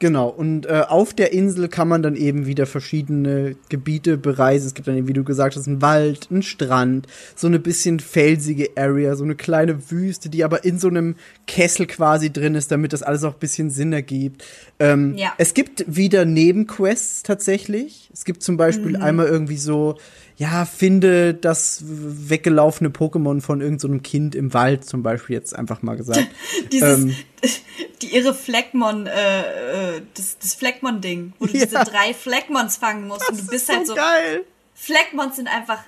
[0.00, 4.68] Genau, und äh, auf der Insel kann man dann eben wieder verschiedene Gebiete bereisen.
[4.68, 7.98] Es gibt dann eben, wie du gesagt hast, einen Wald, einen Strand, so eine bisschen
[7.98, 11.16] felsige Area, so eine kleine Wüste, die aber in so einem
[11.48, 14.44] Kessel quasi drin ist, damit das alles auch ein bisschen Sinn ergibt.
[14.78, 15.32] Ähm, Ja.
[15.36, 18.08] Es gibt wieder Nebenquests tatsächlich.
[18.12, 19.02] Es gibt zum Beispiel Mhm.
[19.02, 19.96] einmal irgendwie so,
[20.38, 25.96] ja, finde das weggelaufene Pokémon von irgendeinem Kind im Wald, zum Beispiel jetzt einfach mal
[25.96, 26.28] gesagt.
[26.72, 27.16] Dieses, Ähm.
[28.02, 31.64] die irre Fleckmon, äh, äh, das, das Fleckmon-Ding, wo du Ja.
[31.66, 34.44] diese drei Fleckmons fangen musst und du bist halt so, geil.
[34.74, 35.80] Fleckmons sind einfach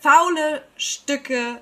[0.00, 1.60] faule Stücke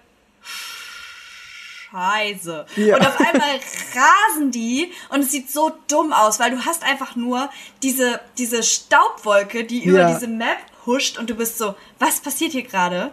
[1.91, 2.67] Scheiße.
[2.77, 2.97] Ja.
[2.97, 3.59] Und auf einmal
[3.95, 7.51] rasen die und es sieht so dumm aus, weil du hast einfach nur
[7.83, 10.15] diese, diese Staubwolke, die über Ja.
[10.15, 13.13] diese Map huscht und du bist so, was passiert hier gerade?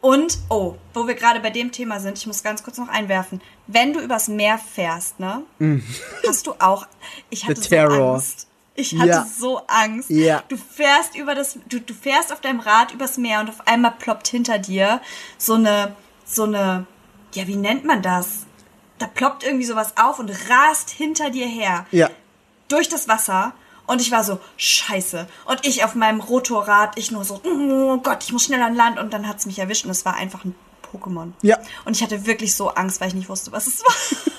[0.00, 3.40] Und, oh, wo wir gerade bei dem Thema sind, ich muss ganz kurz noch einwerfen.
[3.66, 5.42] Wenn du übers Meer fährst, ne,
[6.26, 6.86] hast du auch,
[7.30, 7.76] ich hatte The so.
[8.12, 8.46] Angst.
[8.76, 9.26] Ich hatte Ja.
[9.38, 10.10] so Angst.
[10.10, 10.42] Ja.
[10.48, 13.92] Du fährst über das, du, du fährst auf deinem Rad übers Meer und auf einmal
[13.92, 15.00] ploppt hinter dir
[15.38, 15.94] so eine,
[16.26, 16.84] so eine,
[17.34, 18.46] ja, wie nennt man das?
[18.98, 22.10] Da ploppt irgendwie sowas auf und rast hinter dir her Ja.
[22.68, 23.54] durch das Wasser.
[23.86, 25.26] Und ich war so, scheiße.
[25.46, 28.98] Und ich auf meinem Rotorrad, ich nur so, oh Gott, ich muss schnell an Land.
[28.98, 30.54] Und dann hat's mich erwischt und es war einfach ein
[30.92, 31.32] Pokémon.
[31.42, 31.58] Ja.
[31.84, 33.94] Und ich hatte wirklich so Angst, weil ich nicht wusste, was es war.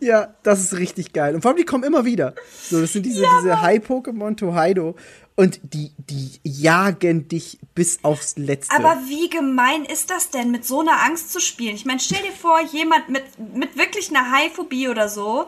[0.00, 1.34] Ja, das ist richtig geil.
[1.34, 2.34] Und vor allem, die kommen immer wieder.
[2.62, 4.94] So, das sind diese, diese High-Pokémon Tohaido.
[5.34, 8.74] Und die, die jagen dich bis aufs Letzte.
[8.74, 11.74] Aber wie gemein ist das denn, mit so einer Angst zu spielen?
[11.74, 13.24] Ich meine, stell dir vor, jemand mit,
[13.54, 15.46] mit wirklich einer Haiphobie oder so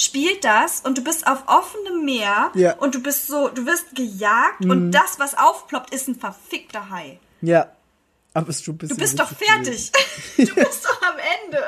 [0.00, 2.76] spielt das und du bist auf offenem Meer Ja.
[2.76, 7.18] und du bist so, du wirst gejagt und das, was aufploppt, ist ein verfickter Hai.
[7.42, 7.66] ja.
[8.34, 9.90] Aber es ist schon ein bisschen Du bist doch fertig.
[10.36, 11.58] du bist doch am Ende.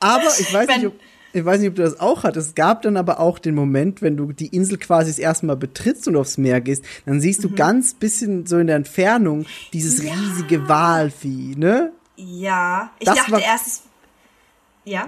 [0.00, 1.00] Aber ich weiß, Wenn- nicht, ob,
[1.32, 2.48] ich weiß nicht, ob du das auch hattest.
[2.48, 5.56] Es gab dann aber auch den Moment, wenn du die Insel quasi das erste Mal
[5.56, 7.48] betrittst und aufs Meer gehst, dann siehst Mhm.
[7.48, 11.92] du ganz bisschen so in der Entfernung dieses riesige Walvieh, ne?
[12.16, 13.84] Ja, ich Das dachte war- erst,
[14.84, 15.06] ja.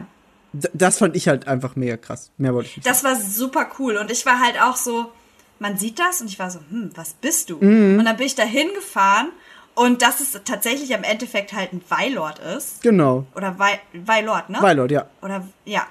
[0.53, 2.31] Das fand ich halt einfach mega krass.
[2.37, 2.87] Mehr wollte ich nicht.
[2.87, 3.97] Das war super cool.
[3.97, 5.13] Und ich war halt auch so,
[5.59, 7.59] man sieht das und ich war so, hm, was bist du?
[7.59, 7.99] Mhm.
[7.99, 9.29] Und dann bin ich da hingefahren
[9.75, 12.83] und dass es tatsächlich am Endeffekt halt ein Weilord ist.
[12.83, 13.27] Genau.
[13.37, 14.59] Oder Wei Weilord, ne?
[14.61, 15.07] Weilord, ja.
[15.23, 15.87] Oder, ja.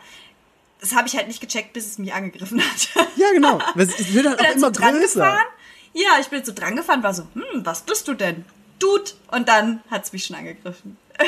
[0.81, 3.07] Das habe ich halt nicht gecheckt, bis es mich angegriffen hat.
[3.15, 3.59] Ja, genau.
[3.77, 5.19] Es wird halt auch immer so dran größer.
[5.21, 5.45] gefahren.
[5.93, 8.45] Ja, ich bin so dran gefahren, war so, hm, was bist du denn?
[8.79, 9.11] Dude.
[9.31, 10.97] Und dann hat's mich schon angegriffen.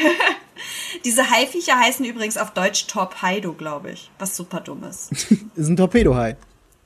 [1.05, 4.09] Diese Haiviecher heißen übrigens auf Deutsch Torpedo, glaube ich.
[4.19, 5.11] Was super dumm ist.
[5.55, 6.37] ist ein Torpedohai.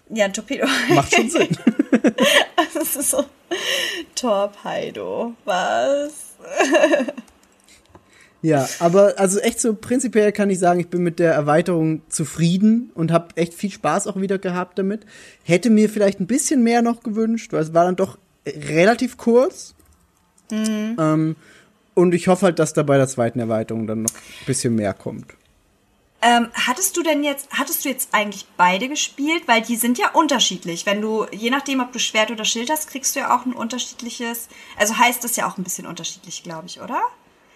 [0.09, 0.67] Ja, ein Torpedo.
[0.89, 1.49] Macht schon Sinn.
[2.73, 3.25] Das ist so.
[4.15, 5.33] Torpedo.
[5.45, 6.35] Was?
[8.41, 12.91] Ja, aber also echt so prinzipiell kann ich sagen, ich bin mit der Erweiterung zufrieden
[12.93, 15.05] und habe echt viel Spaß auch wieder gehabt damit.
[15.43, 19.74] Hätte mir vielleicht ein bisschen mehr noch gewünscht, weil es war dann doch relativ kurz.
[20.51, 21.35] Ähm,
[21.93, 24.93] und ich hoffe halt, dass da bei der zweiten Erweiterung dann noch ein bisschen mehr
[24.93, 25.33] kommt.
[26.21, 29.43] Ähm, hattest du denn jetzt, hattest du jetzt eigentlich beide gespielt?
[29.47, 30.85] Weil die sind ja unterschiedlich.
[30.85, 33.53] Wenn du, je nachdem, ob du Schwert oder Schild hast, kriegst du ja auch ein
[33.53, 34.47] unterschiedliches,
[34.77, 36.99] also heißt das ja auch ein bisschen unterschiedlich, glaube ich, oder?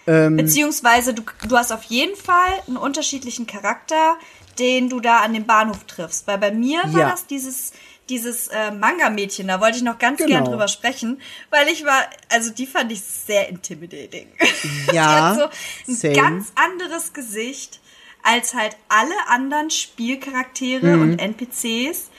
[0.05, 4.17] Ähm, Beziehungsweise du, du hast auf jeden Fall einen unterschiedlichen Charakter,
[4.59, 6.27] den du da an dem Bahnhof triffst.
[6.27, 7.09] Weil bei mir war Ja.
[7.09, 7.71] das dieses,
[8.09, 10.29] dieses äh, Manga-Mädchen, da wollte ich noch ganz Genau.
[10.31, 11.21] gern drüber sprechen,
[11.51, 14.27] weil ich war, also die fand ich sehr intimidating.
[14.91, 15.51] Ja, die hat
[15.85, 16.13] so ein same.
[16.15, 17.79] ganz anderes Gesicht
[18.23, 21.01] als halt alle anderen Spielcharaktere Mhm.
[21.01, 22.09] und NPCs.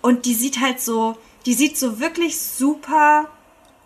[0.00, 3.28] Und die sieht halt so, die sieht so wirklich super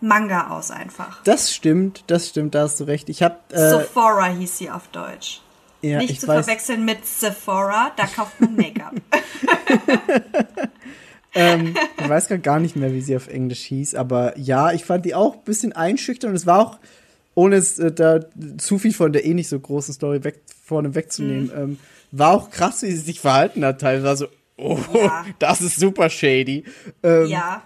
[0.01, 1.23] Manga aus einfach.
[1.25, 3.09] das stimmt, das stimmt, da hast du recht.
[3.09, 5.41] Ich habe äh, Sephora hieß sie auf Deutsch.
[5.81, 8.93] ja, Nicht ich zu weiß, verwechseln mit Sephora, da kauft man Make-up.
[11.35, 14.85] ähm, ich weiß grad gar nicht mehr, wie sie auf Englisch hieß, aber ja, ich
[14.85, 16.79] fand die auch ein bisschen einschüchternd und es war auch,
[17.35, 18.21] ohne es äh, da
[18.59, 21.63] zu viel von der eh nicht so großen Story weg, vorne wegzunehmen, Mhm.
[21.63, 21.79] ähm,
[22.13, 23.81] war auch krass, wie sie sich verhalten hat.
[23.81, 25.25] Teilweise war so, oh, Ja.
[25.41, 26.65] das ist super shady.
[27.03, 27.63] Ähm, ja.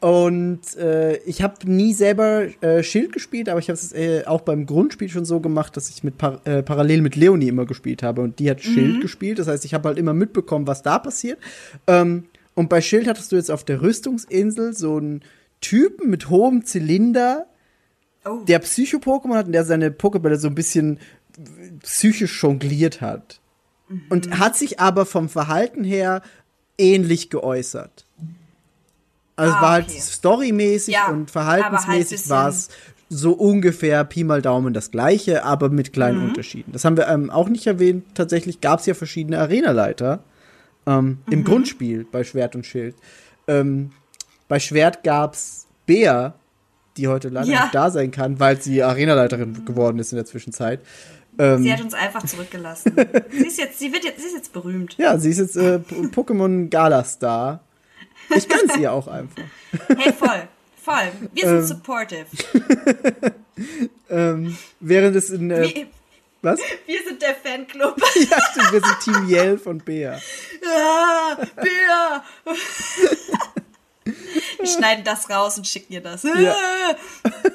[0.00, 4.40] Und äh, ich habe nie selber äh, Schild gespielt, aber ich habe es äh, auch
[4.40, 8.02] beim Grundspiel schon so gemacht, dass ich mit par äh, parallel mit Leonie immer gespielt
[8.02, 9.38] habe und die hat Schild gespielt.
[9.38, 11.38] Das heißt, ich habe halt immer mitbekommen, was da passiert.
[11.86, 12.24] Ähm,
[12.54, 15.22] und bei Schild hattest du jetzt auf der Rüstungsinsel so einen
[15.60, 17.46] Typen mit hohem Zylinder,
[18.24, 18.44] Oh.
[18.46, 21.00] der Psycho-Pokémon hat und der seine Pokébälle so ein bisschen
[21.82, 23.40] psychisch jongliert hat.
[24.10, 26.22] Und hat sich aber vom Verhalten her
[26.78, 28.06] ähnlich geäußert.
[29.36, 29.98] Also es Ah, war halt okay.
[30.00, 32.68] storymäßig Ja, und halt verhaltensmäßig bisschen- war es
[33.08, 36.28] so ungefähr Pi mal Daumen das gleiche, aber mit kleinen Mhm.
[36.28, 36.72] Unterschieden.
[36.72, 38.04] Das haben wir ähm, auch nicht erwähnt.
[38.14, 40.22] Tatsächlich gab es ja verschiedene Arenaleiter
[40.86, 41.32] ähm, Mhm.
[41.32, 42.94] im Grundspiel bei Schwert und Schild.
[43.48, 43.92] Ähm,
[44.48, 46.34] bei Schwert gab's Bea,
[46.96, 47.62] die heute leider Ja.
[47.62, 50.80] nicht da sein kann, weil sie Arenaleiterin geworden ist in der Zwischenzeit.
[51.38, 52.92] Ähm, Sie hat uns einfach zurückgelassen.
[53.30, 54.96] sie ist jetzt, sie wird jetzt, sie ist jetzt berühmt.
[54.98, 55.78] ja, sie ist jetzt äh,
[56.14, 57.60] Pokémon Gala Star.
[58.36, 59.42] Ich gönn's ihr auch einfach.
[59.96, 60.42] Hey, voll.
[60.76, 61.08] Voll.
[61.32, 61.62] Wir Ähm.
[61.64, 62.26] sind supportive.
[64.10, 65.86] Ähm, während es in äh, Wir,
[66.42, 66.60] was?
[66.86, 67.96] wir sind der Fanclub.
[68.30, 70.20] Ja, stimmt, wir sind Team Yell von Bea.
[70.66, 72.24] ah, Bea.
[74.58, 76.22] Wir schneiden das raus und schicken ihr das.
[76.24, 76.54] Ja.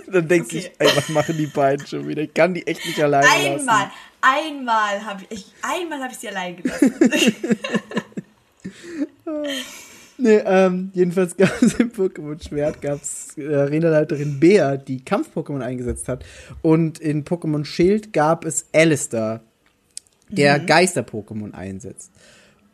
[0.08, 0.62] Dann denkt Okay.
[0.62, 2.22] sich, ey, was machen die beiden schon wieder?
[2.24, 3.70] Ich kann die echt nicht alleine lassen.
[3.70, 3.92] Einmal,
[4.22, 6.94] einmal habe ich, einmal habe ich sie allein gelassen.
[10.20, 16.26] Nee, ähm, jedenfalls gab es im Pokémon-Schwert gab's äh, Arenaleiterin Bea, die Kampf-Pokémon eingesetzt hat.
[16.62, 19.42] Und in Pokémon Schild gab es Alistair,
[20.30, 22.12] der Geister-Pokémon einsetzt.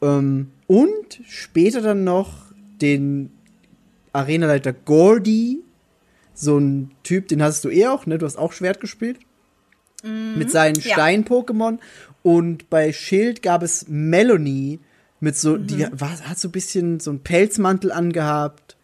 [0.02, 3.32] Ähm, und später dann noch den
[4.14, 5.64] Arenaleiter Gordy,
[6.34, 8.18] so ein Typ, den hast du eh auch, ne?
[8.18, 9.20] Du hast auch Schwert gespielt.
[10.04, 10.94] Mit seinen ja.
[10.94, 11.80] Stein-Pokémon.
[12.24, 14.80] Und bei Schild gab es Melanie
[15.24, 15.68] mit so, Mhm.
[15.68, 18.76] die war, hat so ein bisschen so einen Pelzmantel angehabt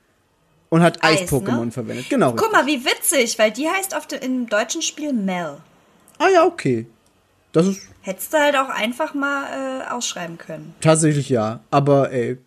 [0.70, 1.72] und hat Eis, Eis-Pokémon ne?
[1.72, 2.10] verwendet.
[2.10, 2.34] Genau.
[2.34, 5.57] Guck mal, wie witzig, weil die heißt dem, im deutschen Spiel Mel.
[6.18, 6.88] Ah ja, okay.
[7.52, 10.74] Das ist Hättest du halt auch einfach mal äh, ausschreiben können.
[10.80, 11.60] tatsächlich ja.
[11.72, 12.38] Aber ey,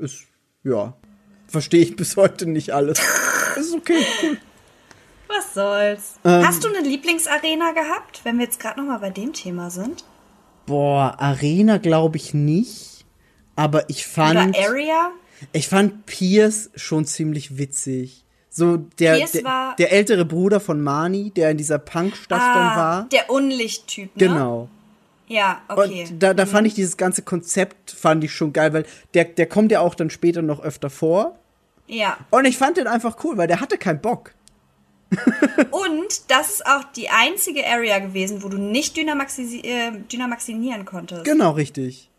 [0.00, 0.22] ist,
[0.62, 0.94] ja.
[1.46, 2.98] Verstehe ich bis heute nicht alles.
[3.56, 4.38] ist okay, cool.
[5.28, 6.14] Was soll's.
[6.24, 6.46] Ähm.
[6.46, 10.04] Hast du eine Lieblingsarena gehabt, wenn wir jetzt gerade noch mal bei dem Thema sind?
[10.64, 12.93] Boah, Arena glaube ich nicht.
[13.56, 14.56] Aber ich fand.
[14.56, 15.10] Oder Area?
[15.52, 18.24] Ich fand Pierce schon ziemlich witzig.
[18.50, 23.00] So der, der, der ältere Bruder von Mani, der in dieser Punkstadt dann war.
[23.00, 24.28] Ah, der Unlichttyp, ne?
[24.28, 24.68] Genau.
[25.26, 26.06] Ja, okay.
[26.08, 29.46] Und da, da fand ich dieses ganze Konzept fand ich schon geil, weil der, der
[29.46, 31.36] kommt ja auch dann später noch öfter vor.
[31.88, 32.16] ja.
[32.30, 34.32] Und ich fand den einfach cool, weil der hatte keinen Bock.
[35.70, 41.24] Und das ist auch die einzige Area gewesen, wo du nicht Dynamaxi äh, dynamaxinieren konntest.
[41.24, 42.10] Genau, richtig.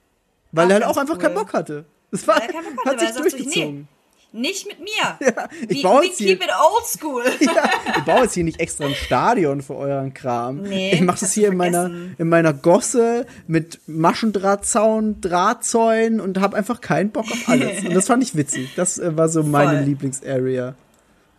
[0.56, 1.22] Weil er halt auch einfach cool.
[1.22, 1.86] keinen Bock hatte.
[2.12, 3.88] Das war, keinen Bock hatte, hat sich durchgezogen.
[4.32, 4.88] Nicht mit mir.
[5.22, 7.24] Ja, ich we, baue we jetzt hier- keep it old school.
[7.40, 10.62] Ja, ich baue jetzt hier nicht extra ein Stadion für euren Kram.
[10.64, 16.58] Nee, ich mache das hier in meiner, in meiner Gosse mit Maschendrahtzaun, Drahtzäunen und habe
[16.58, 17.84] einfach keinen Bock auf alles.
[17.86, 18.72] Und das fand ich witzig.
[18.76, 19.86] Das äh, war so meine Voll.
[19.86, 20.76] Lieblingsarea.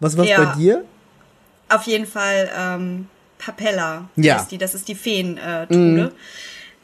[0.01, 0.43] Was war's Ja.
[0.44, 0.84] bei dir?
[1.68, 4.36] Auf jeden Fall ähm, Papella Ja.
[4.36, 4.59] heißt die.
[4.59, 6.12] Das ist die Feen-Trude.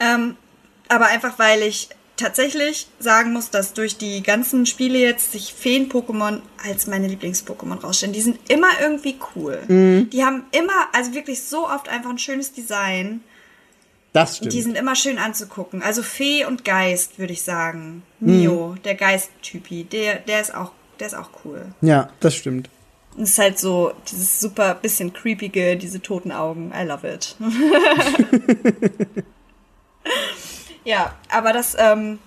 [0.00, 0.36] Ähm,
[0.88, 1.88] aber einfach, weil ich
[2.22, 8.12] tatsächlich sagen muss, dass durch die ganzen Spiele jetzt sich Feen-Pokémon als meine Lieblings-Pokémon rausstellen.
[8.12, 9.60] Die sind immer irgendwie cool.
[9.68, 13.20] Die haben immer, also wirklich so oft einfach ein schönes Design.
[14.12, 14.52] Das stimmt.
[14.52, 15.82] Die sind immer schön anzugucken.
[15.82, 18.02] Also Fee und Geist, würde ich sagen.
[18.20, 21.66] Mio, der Geist-Typi, der, der ist auch, der ist auch cool.
[21.80, 22.68] ja, das stimmt.
[23.16, 26.72] Und es ist halt so dieses super bisschen creepige, diese toten Augen.
[26.74, 27.36] I love it.
[30.84, 32.18] ja, aber das, ähm,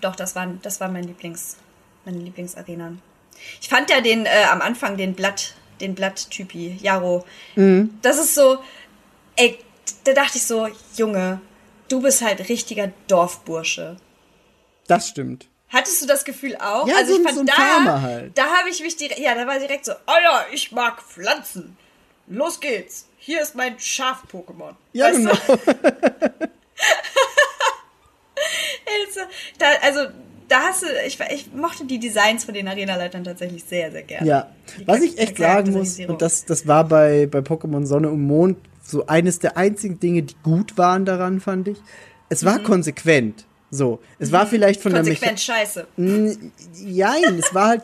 [0.00, 1.56] doch, das war, das war mein Lieblings,
[2.04, 3.00] meine Lieblingsarenan.
[3.60, 7.24] Ich fand ja den, äh, am Anfang den Blatt, den Blatttypi, Jaro.
[8.02, 8.58] Das ist so,
[9.36, 9.58] ey,
[10.04, 11.40] da dachte ich so, Junge,
[11.88, 13.96] du bist halt richtiger Dorfbursche.
[14.86, 15.48] Das stimmt.
[15.68, 16.86] Hattest du das Gefühl auch?
[16.86, 18.36] Ja, also so ich fand so ein da, halt.
[18.36, 21.76] da habe ich mich direkt, ja, da war direkt so, oh ja, ich mag Pflanzen.
[22.26, 23.08] Los geht's.
[23.16, 24.74] Hier ist mein Schaf-Pokémon.
[24.92, 25.34] Ja, Weißt genau.
[29.06, 29.20] Also,
[29.58, 30.00] da, also,
[30.48, 34.26] da hast du, ich, ich mochte die Designs von den Arenaleitern tatsächlich sehr, sehr gerne.
[34.28, 38.10] Ja, Die was ich echt sagen muss, und das, das war bei, bei Pokémon Sonne
[38.10, 41.78] und Mond so eines der einzigen Dinge, die gut waren daran, fand ich.
[42.28, 43.46] Es war konsequent.
[43.70, 45.06] So, es war vielleicht von der Mhm.
[45.06, 45.86] Konsequent scheiße.
[46.74, 47.82] Jein, es war halt,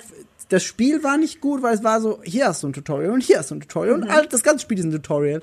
[0.48, 3.22] das Spiel war nicht gut, weil es war so, hier hast du ein Tutorial und
[3.22, 4.02] hier hast du ein Tutorial Mhm.
[4.04, 5.42] und all, das ganze Spiel ist ein Tutorial.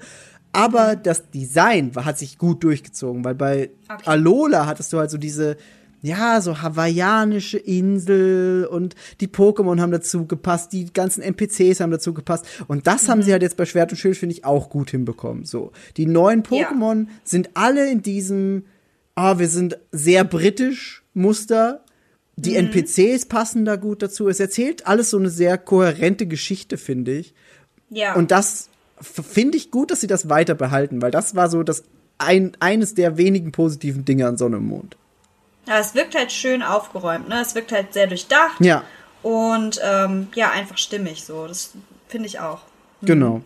[0.56, 4.04] Aber das Design hat sich gut durchgezogen, weil bei Okay.
[4.06, 5.58] Alola hattest du halt so diese,
[6.02, 12.14] ja, so hawaiianische Insel und die Pokémon haben dazu gepasst, die ganzen NPCs haben dazu
[12.14, 14.92] gepasst und das haben sie halt jetzt bei Schwert und Schild, finde ich, auch gut
[14.92, 15.46] hinbekommen.
[15.46, 16.70] So, die neuen Ja.
[16.70, 18.66] Pokémon sind alle in diesem,
[19.16, 21.82] ah, wir sind sehr britisch Muster.
[22.38, 22.68] Die Mhm.
[22.68, 24.28] NPCs passen da gut dazu.
[24.28, 27.34] Es erzählt alles so eine sehr kohärente Geschichte, finde ich.
[27.90, 28.16] Ja.
[28.16, 28.70] Und das
[29.02, 31.84] finde ich gut, dass sie das weiter behalten, weil das war so das
[32.18, 34.96] ein, eines der wenigen positiven Dinge an Sonne und Mond.
[35.68, 37.42] ja, es wirkt halt schön aufgeräumt, ne?
[37.42, 38.60] Es wirkt halt sehr durchdacht.
[38.60, 38.84] Ja.
[39.22, 41.48] Und, ähm, ja, einfach stimmig so.
[41.48, 41.72] Das
[42.08, 42.62] finde ich auch.
[43.02, 43.42] Genau.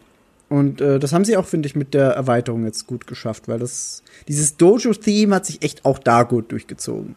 [0.50, 3.60] Und äh, das haben sie auch, finde ich, mit der Erweiterung jetzt gut geschafft, weil
[3.60, 7.16] das dieses Dojo-Theme hat sich echt auch da gut durchgezogen.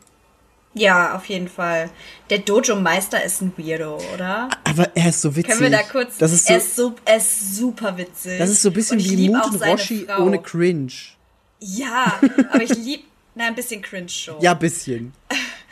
[0.74, 1.90] Ja, auf jeden Fall.
[2.30, 4.48] Der Dojo-Meister ist ein Weirdo, oder?
[4.64, 5.50] Aber er ist so witzig.
[5.50, 6.16] Können wir da kurz.
[6.18, 8.38] Das ist so, er, ist so, er ist super witzig.
[8.38, 10.24] das ist so ein bisschen wie lieb Mut auch und seine Roshi Frau.
[10.24, 10.92] ohne Cringe.
[11.60, 12.18] Ja,
[12.50, 13.04] aber ich lieb.
[13.34, 14.38] Na, ein bisschen cringe schon.
[14.42, 15.14] Ja, bisschen.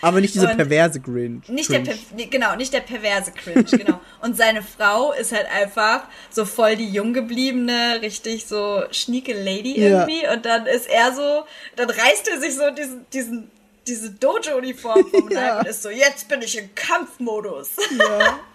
[0.01, 1.43] Aber nicht dieser perverse Cringe.
[1.49, 1.99] Nicht der, Cringe.
[2.09, 4.01] per, nee, genau, nicht der perverse Cringe, genau.
[4.23, 9.79] Und seine Frau ist halt einfach so voll die jung gebliebene, richtig so schnieke Lady
[9.79, 10.07] Ja.
[10.07, 10.27] irgendwie.
[10.33, 11.45] Und dann ist er so,
[11.77, 13.51] dann reißt er sich so diesen, diesen,
[13.91, 15.59] diese Dojo-Uniform vom Ja.
[15.59, 17.71] Und ist so, jetzt bin ich im Kampfmodus.
[17.99, 18.39] Ja.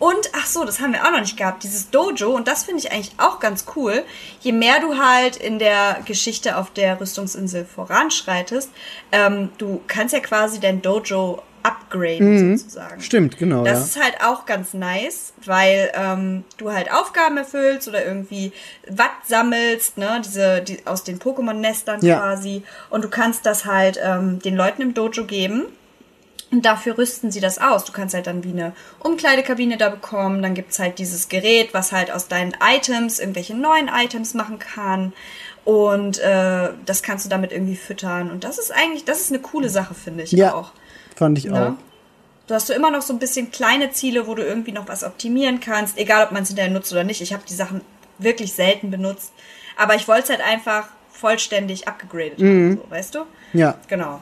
[0.00, 2.78] Und, ach so, das haben wir auch noch nicht gehabt, dieses Dojo, und das finde
[2.80, 4.02] ich eigentlich auch ganz cool.
[4.40, 8.70] Je mehr du halt in der Geschichte auf der Rüstungsinsel voranschreitest,
[9.12, 13.00] ähm, du kannst ja quasi dein Dojo upgraden, sozusagen.
[13.00, 13.84] Stimmt, genau, Das ja.
[13.84, 18.52] ist halt auch ganz nice, weil ähm, du halt Aufgaben erfüllst oder irgendwie
[18.88, 22.18] Watt sammelst, ne, diese, die, aus den Pokémon-Nestern Ja.
[22.18, 22.62] quasi.
[22.90, 25.64] Und du kannst das halt ähm, den Leuten im Dojo geben.
[26.52, 27.84] Und dafür rüsten sie das aus.
[27.84, 30.42] Du kannst halt dann wie eine Umkleidekabine da bekommen.
[30.42, 35.12] Dann gibt's halt dieses Gerät, was halt aus deinen Items irgendwelche neuen Items machen kann.
[35.64, 38.32] Und äh, das kannst du damit irgendwie füttern.
[38.32, 40.72] Und das ist eigentlich, das ist eine coole Sache, finde ich Ja, auch.
[41.20, 41.54] Fand ich Ne?
[41.70, 41.72] auch.
[42.48, 45.04] Du hast so immer noch so ein bisschen kleine Ziele, wo du irgendwie noch was
[45.04, 47.20] optimieren kannst, egal ob man es hinterher nutzt oder nicht.
[47.20, 47.82] Ich habe die Sachen
[48.18, 49.32] wirklich selten benutzt.
[49.76, 53.18] Aber ich wollte es halt einfach vollständig abgegradet haben, so, weißt du?
[53.52, 54.20] Ja, Genau.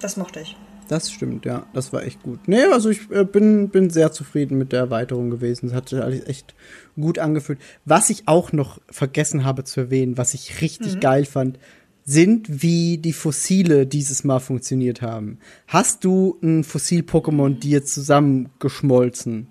[0.00, 0.54] Das mochte ich.
[0.88, 1.64] das stimmt, ja.
[1.72, 2.46] Das war echt gut.
[2.46, 5.68] Nee, also ich äh, bin, bin sehr zufrieden mit der Erweiterung gewesen.
[5.68, 6.54] Es hat sich alles echt
[6.94, 7.58] gut angefühlt.
[7.86, 11.58] Was ich auch noch vergessen habe zu erwähnen, was ich richtig geil fand,
[12.04, 15.38] sind, wie die Fossile dieses Mal funktioniert haben.
[15.66, 19.48] Hast du ein Fossil-Pokémon dir zusammengeschmolzen?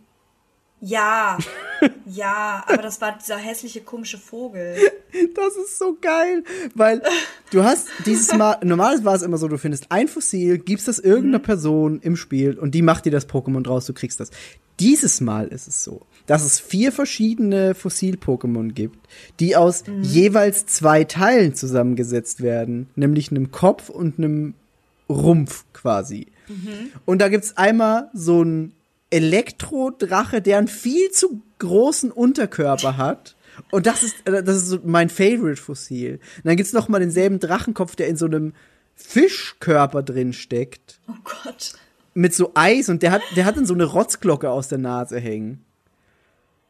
[0.85, 1.37] Ja,
[2.05, 4.75] ja, aber das war dieser hässliche, komische Vogel.
[5.35, 6.43] Das ist so geil,
[6.73, 7.03] weil
[7.51, 10.97] du hast dieses Mal, normalerweise war es immer so, du findest ein Fossil, gibst das
[10.97, 14.31] irgendeiner Person im Spiel und die macht dir das Pokémon draus, du kriegst das.
[14.79, 19.07] Dieses Mal ist es so, dass es vier verschiedene Fossil-Pokémon gibt,
[19.39, 24.53] die aus jeweils zwei Teilen zusammengesetzt werden, nämlich einem Kopf und einem
[25.09, 26.27] Rumpf quasi.
[27.05, 28.73] Und da gibt's einmal so einen
[29.09, 33.35] Elektrodrache, der einen viel zu großen Unterkörper hat.
[33.71, 36.13] Und das ist, äh, das ist so mein Favorite-Fossil.
[36.13, 38.53] Und dann gibt's noch mal denselben Drachenkopf, der in so einem
[38.95, 40.99] Fischkörper drin steckt.
[41.07, 41.73] Oh Gott.
[42.15, 45.19] Mit so Eis und der hat, der hat dann so eine Rotzglocke aus der Nase
[45.19, 45.63] hängen.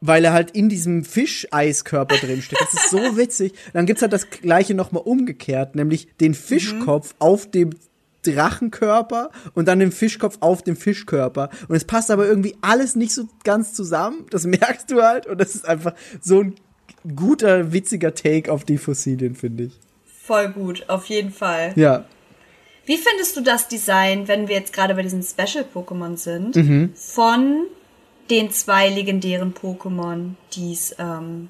[0.06, 2.60] Weil er halt in diesem Fischeiskörper drin steckt.
[2.60, 3.54] Das ist so witzig.
[3.72, 7.70] Dann gibt's halt das gleiche noch mal umgekehrt, nämlich den Fischkopf auf dem
[8.22, 11.50] Drachenkörper und dann den Fischkopf auf dem Fischkörper.
[11.68, 14.26] Und es passt aber irgendwie alles nicht so ganz zusammen.
[14.30, 15.26] Das merkst du halt.
[15.26, 16.54] Und das ist einfach so ein
[17.16, 19.80] guter, witziger Take auf die Fossilien, finde ich.
[20.26, 21.72] Voll gut, auf jeden Fall.
[21.76, 22.04] Ja.
[22.86, 26.92] Wie findest du das Design, wenn wir jetzt gerade bei diesen Special-Pokémon sind, Mhm.
[26.94, 27.66] von
[28.30, 31.48] den zwei legendären Pokémon, die es, ähm,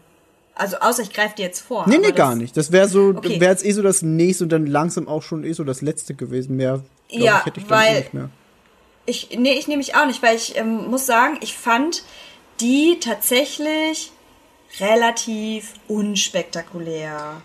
[0.55, 1.85] also außer ich greife dir jetzt vor.
[1.89, 2.57] Nee, nee, das- gar nicht.
[2.57, 3.41] Das wäre so, Okay.
[3.41, 6.15] wäre jetzt eh so das nächste und dann langsam auch schon eh so das letzte
[6.15, 6.57] gewesen.
[6.57, 8.31] Mehr, glaub Ja, ich, hätte ich dann weil- eh nicht mehr.
[9.07, 12.05] Ich, nee, ich nehme mich auch nicht, weil ich ähm, muss sagen, ich fand
[12.61, 14.13] die tatsächlich
[14.81, 17.43] relativ unspektakulär.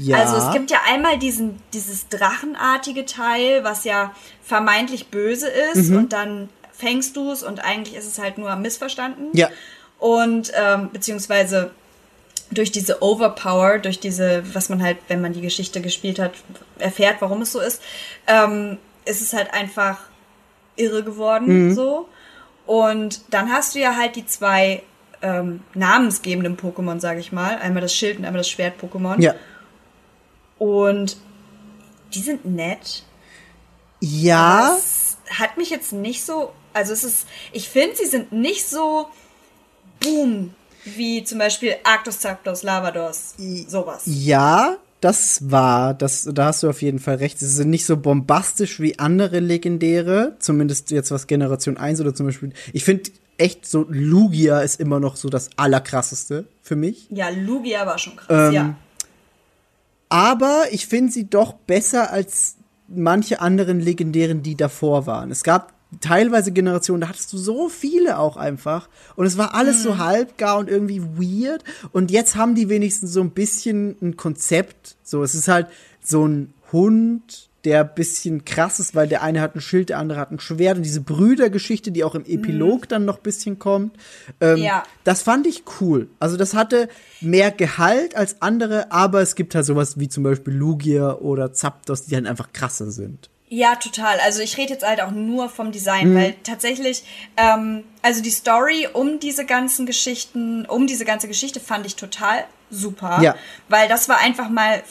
[0.00, 0.16] Ja.
[0.18, 5.96] Also es gibt ja einmal diesen, dieses drachenartige Teil, was ja vermeintlich böse ist Mhm.
[5.96, 6.48] und dann
[6.82, 9.28] fängst du es und eigentlich ist es halt nur missverstanden.
[9.32, 9.48] Ja.
[9.98, 11.70] Und ähm, beziehungsweise
[12.50, 16.32] durch diese Overpower, durch diese, was man halt, wenn man die Geschichte gespielt hat,
[16.78, 17.80] erfährt, warum es so ist,
[18.26, 19.98] ähm, ist es halt einfach
[20.76, 21.74] irre geworden, Mhm.
[21.74, 22.08] so.
[22.66, 24.82] Und dann hast du ja halt die zwei
[25.22, 27.58] ähm, namensgebenden Pokémon, sage ich mal.
[27.58, 29.20] Einmal das Schild und einmal das Schwert-Pokémon.
[29.20, 29.34] Ja.
[30.58, 31.16] Und
[32.14, 33.04] die sind nett.
[34.00, 34.72] Ja.
[34.74, 39.06] Das hat mich jetzt nicht so, also es ist, ich finde, sie sind nicht so
[40.00, 40.54] boom,
[40.84, 43.34] wie zum Beispiel Arctos, Zapdos, Lavados,
[43.68, 44.02] sowas.
[44.06, 47.38] Ja, das war, das, da hast du auf jeden Fall recht.
[47.38, 52.26] Sie sind nicht so bombastisch wie andere legendäre, zumindest jetzt was Generation 1 oder zum
[52.26, 52.52] Beispiel.
[52.72, 57.08] Ich finde echt so, Lugia ist immer noch so das allerkrasseste für mich.
[57.10, 58.74] Ja, Lugia war schon krass, Ähm, ja.
[60.08, 65.30] Aber ich finde sie doch besser als manche anderen legendären, die davor waren.
[65.30, 68.88] Es gab teilweise Generationen, da hattest du so viele auch einfach.
[69.16, 71.64] Und es war alles so halbgar und irgendwie weird.
[71.92, 74.96] Und jetzt haben die wenigstens so ein bisschen ein Konzept.
[75.02, 75.66] So, es ist halt
[76.02, 79.98] so ein Hund, der ein bisschen krass ist, weil der eine hat ein Schild, der
[79.98, 80.78] andere hat ein Schwert.
[80.78, 83.96] Und diese Brüdergeschichte, die auch im Epilog dann noch ein bisschen kommt.
[84.40, 84.82] Ähm, Ja.
[85.04, 86.08] Das fand ich cool.
[86.18, 86.88] Also das hatte
[87.20, 92.06] mehr Gehalt als andere, aber es gibt halt sowas wie zum Beispiel Lugia oder Zapdos,
[92.06, 93.30] die dann einfach krasser sind.
[93.54, 94.18] Ja, total.
[94.20, 97.04] Also ich rede jetzt halt auch nur vom Design, weil tatsächlich,
[97.36, 102.46] ähm, also die Story um diese ganzen Geschichten, um diese ganze Geschichte fand ich total
[102.70, 103.18] super.
[103.20, 103.34] Ja.
[103.68, 104.82] Weil das war einfach mal,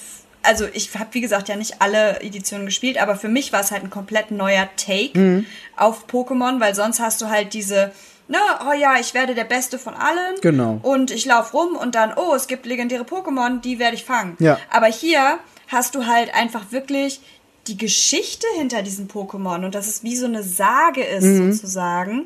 [0.43, 3.71] also ich habe wie gesagt ja nicht alle Editionen gespielt, aber für mich war es
[3.71, 5.43] halt ein komplett neuer Take
[5.75, 7.91] auf Pokémon, weil sonst hast du halt diese,
[8.27, 8.37] ne,
[8.69, 10.35] oh ja, ich werde der Beste von allen.
[10.43, 10.79] Genau.
[10.83, 14.37] Und ich laufe rum und dann, oh, es gibt legendäre Pokémon, die werde ich fangen.
[14.37, 14.59] Ja.
[14.69, 17.21] Aber hier hast du halt einfach wirklich
[17.67, 21.53] die Geschichte hinter diesen Pokémon und dass es wie so eine Sage ist Mhm.
[21.53, 22.25] sozusagen.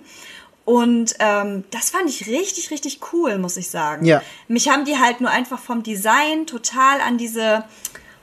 [0.64, 4.04] Und ähm, das fand ich richtig, richtig cool, muss ich sagen.
[4.06, 4.22] Ja.
[4.48, 7.64] Mich haben die halt nur einfach vom Design total an diese,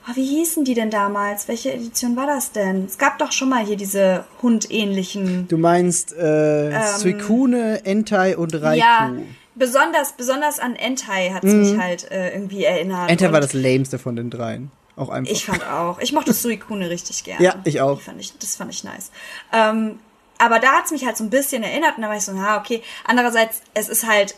[0.09, 1.47] oh, wie hießen die denn damals?
[1.47, 2.83] Welche Edition war das denn?
[2.85, 5.47] Es gab doch schon mal hier diese hundähnlichen.
[5.47, 8.77] Du meinst äh, Suicune, Entei und Raikou.
[8.85, 9.13] Ja,
[9.55, 13.03] besonders, besonders an Entei hat es mich halt äh, irgendwie erinnert.
[13.03, 13.09] Mhm.
[13.09, 14.69] Entei war das lämste von den dreien.
[14.95, 15.31] Auch einfach.
[15.31, 15.99] Ich fand auch.
[15.99, 17.43] Ich mochte Suikune richtig gerne.
[17.43, 17.99] Ja, ich auch.
[17.99, 19.11] Fand ich, das fand ich nice.
[19.51, 19.99] Ähm,
[20.37, 22.59] aber da hat's mich halt so ein bisschen erinnert und da war ich so, ja,
[22.59, 22.83] okay.
[23.05, 24.35] Andererseits, es ist halt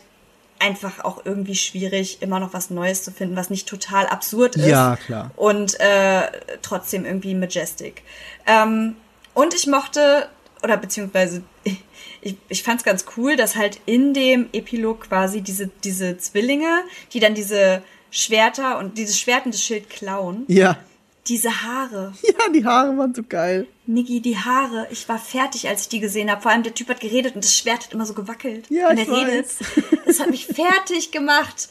[0.58, 4.66] einfach auch irgendwie schwierig, immer noch was Neues zu finden, was nicht total absurd ist.
[4.66, 5.30] Ja, klar.
[5.36, 6.22] Und äh,
[6.62, 8.02] trotzdem irgendwie majestic.
[8.46, 8.96] Ähm,
[9.34, 10.28] und ich mochte,
[10.62, 11.42] oder beziehungsweise
[12.20, 16.82] ich, ich fand es ganz cool, dass halt in dem Epilog quasi diese, diese Zwillinge,
[17.12, 17.82] die dann diese
[18.16, 20.44] Schwerter und dieses Schwert und das Schild klauen.
[20.48, 20.78] Ja.
[21.28, 22.12] Diese Haare.
[22.22, 23.66] Ja, die Haare waren so geil.
[23.86, 24.86] Niggi, die Haare.
[24.90, 26.40] Ich war fertig, als ich die gesehen habe.
[26.40, 28.70] Vor allem der Typ hat geredet und das Schwert hat immer so gewackelt.
[28.70, 29.48] Ja, und ich er redet.
[30.06, 31.68] Das hat mich fertig gemacht.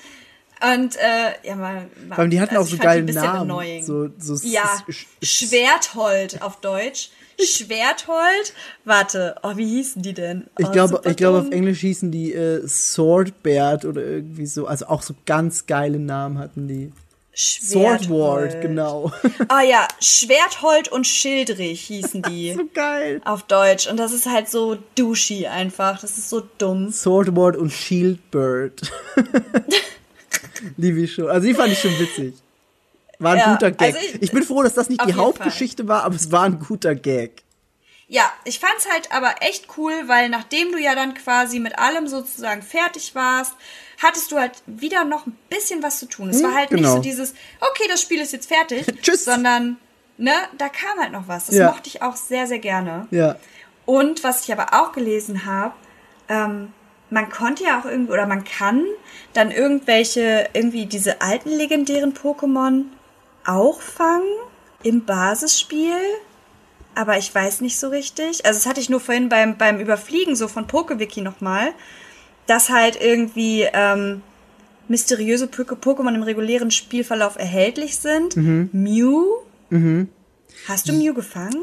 [0.73, 1.88] Und äh, ja, mal.
[2.09, 3.41] Vor allem die hatten also auch so geile Namen.
[3.51, 3.84] Annoying.
[3.84, 7.09] So, so ja, Sch- Schwerthold auf Deutsch.
[7.44, 8.53] Schwerthold.
[8.84, 10.48] Warte, oh, wie hießen die denn?
[10.57, 11.52] Ich oh, glaube, super ich glaube, auf.
[11.52, 14.68] Englisch hießen die äh, Swordbeard oder irgendwie so.
[14.68, 16.91] Also auch so ganz geile Namen hatten die.
[17.38, 18.03] Schwerthold.
[18.03, 19.12] Swordward, genau.
[19.49, 22.53] Ah ja, Schwerthold und Schildrich hießen die.
[22.57, 23.22] so geil.
[23.26, 23.88] auf Deutsch.
[23.88, 25.99] Und das ist halt so douchey einfach.
[25.99, 26.91] Das ist so dumm.
[26.91, 28.90] Swordward und Shieldbird.
[30.78, 31.28] Liebe ich schon.
[31.28, 32.36] Also die fand ich schon witzig.
[33.20, 33.96] War ein Ja, guter Gag.
[33.96, 36.60] also ich, ich- bin froh, dass das nicht die Hauptgeschichte war, aber es war ein
[36.60, 37.44] guter Gag.
[38.08, 42.08] Ja, ich fand's halt aber echt cool, weil nachdem du ja dann quasi mit allem
[42.08, 43.54] sozusagen fertig warst,
[44.04, 46.30] hattest du halt wieder noch ein bisschen was zu tun.
[46.30, 46.82] Es war halt genau.
[46.82, 49.26] nicht so dieses, okay, das Spiel ist jetzt fertig, Tschüss.
[49.26, 49.78] sondern,
[50.18, 51.48] ne, da kam halt noch was.
[51.48, 51.72] Das Ja.
[51.72, 53.08] mochte ich auch sehr, sehr gerne.
[53.10, 53.38] Ja.
[53.86, 55.74] Und was ich aber auch gelesen habe,
[56.30, 56.74] ähm,
[57.10, 58.84] man konnte ja auch irgendwie, oder man kann
[59.34, 62.84] dann irgendwelche, irgendwie diese alten legendären Pokémon
[63.45, 64.27] auch fangen
[64.84, 65.97] im Basisspiel.
[66.95, 68.45] Aber ich weiß nicht so richtig.
[68.45, 71.73] Also das hatte ich nur vorhin beim, beim Überfliegen so von PokeWiki nochmal,
[72.47, 74.22] dass halt irgendwie ähm,
[74.88, 78.38] mysteriöse Pok- Pokémon im regulären Spielverlauf erhältlich sind.
[78.72, 79.26] Mew.
[80.67, 81.61] Hast du Mew gefangen?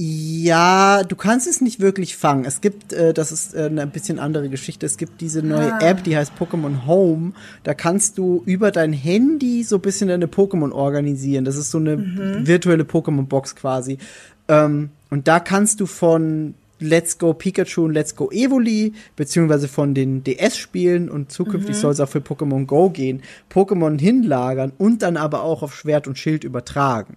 [0.00, 2.44] Ja, du kannst es nicht wirklich fangen.
[2.44, 4.86] Es gibt, äh, das ist äh, eine bisschen andere Geschichte.
[4.86, 5.80] Es gibt diese neue Ah.
[5.80, 7.32] App, die heißt Pokémon Home.
[7.64, 11.44] Da kannst du über dein Handy so ein bisschen deine Pokémon organisieren.
[11.44, 12.46] Das ist so eine Mhm.
[12.46, 13.98] virtuelle Pokémon-Box quasi.
[14.46, 19.94] Ähm, und da kannst du von Let's Go Pikachu und Let's Go Evoli, beziehungsweise von
[19.94, 21.80] den DS-Spielen und zukünftig Mhm.
[21.80, 23.20] soll es auch für Pokémon Go gehen,
[23.52, 27.16] Pokémon hinlagern und dann aber auch auf Schwert und Schild übertragen.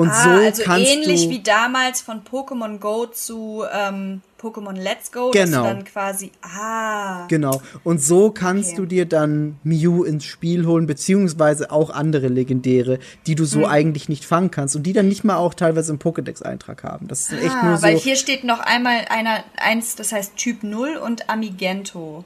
[0.00, 4.72] Und Ah, so also kannst ähnlich du wie damals von Pokémon Go zu ähm, Pokémon
[4.72, 5.62] Let's Go, Genau.
[5.62, 7.60] dass dann quasi, ah, Genau.
[7.84, 8.76] Und so kannst Okay.
[8.78, 13.48] du dir dann Mew ins Spiel holen, beziehungsweise auch andere Legendäre, die du Hm.
[13.50, 17.06] so eigentlich nicht fangen kannst und die dann nicht mal auch teilweise im Pokédex-Eintrag haben.
[17.06, 17.82] Das ist echt ah nur so.
[17.82, 22.24] weil hier steht noch einmal einer, eins, das heißt Typ 0 und Amigento.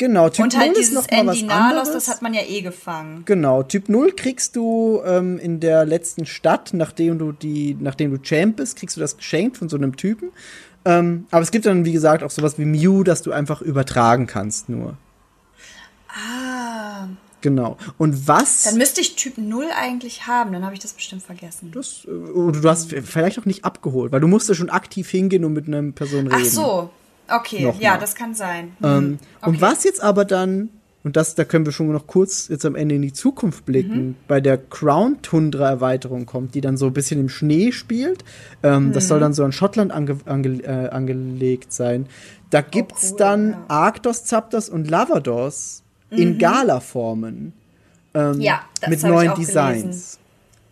[0.00, 1.92] Genau, Typ und halt 0 ist dieses noch mal was anderes.
[1.92, 3.22] das hat man ja eh gefangen.
[3.26, 8.18] Genau, Typ 0 kriegst du ähm, in der letzten Stadt, nachdem du die, nachdem du
[8.20, 10.30] Champ bist, kriegst du das geschenkt von so einem Typen.
[10.84, 14.26] Ähm, aber es gibt dann, wie gesagt, auch sowas wie Mew, das du einfach übertragen
[14.26, 14.96] kannst nur.
[16.08, 17.06] Ah,
[17.42, 17.78] Genau.
[17.96, 18.64] Und was.
[18.64, 21.70] dann müsste ich Typ 0 eigentlich haben, dann habe ich das bestimmt vergessen.
[21.74, 25.08] Das, äh, oder du hast vielleicht auch nicht abgeholt, weil du musst ja schon aktiv
[25.10, 26.42] hingehen und mit einer Person reden.
[26.42, 26.90] Ach so,
[27.32, 27.82] okay, Nochmal.
[27.82, 28.72] ja, das kann sein.
[28.82, 29.60] Ähm, Hm, Und okay.
[29.60, 30.70] was jetzt aber dann,
[31.04, 34.08] und das, da können wir schon noch kurz jetzt am Ende in die Zukunft blicken,
[34.08, 34.14] Mhm.
[34.28, 38.24] bei der Crown Tundra Erweiterung kommt, die dann so ein bisschen im Schnee spielt.
[38.62, 39.08] Ähm, Das Mhm.
[39.08, 42.06] soll dann so an Schottland ange ange äh, angelegt sein.
[42.50, 43.56] Da gibt's Oh, cool, dann ja.
[43.56, 43.64] Mhm.
[43.68, 47.52] Arctos, Zapdos und Lavados in Gala-Formen.
[48.14, 49.82] Ähm, Ja, das mit hab ich neuen auch Designs.
[49.82, 50.19] gelesen.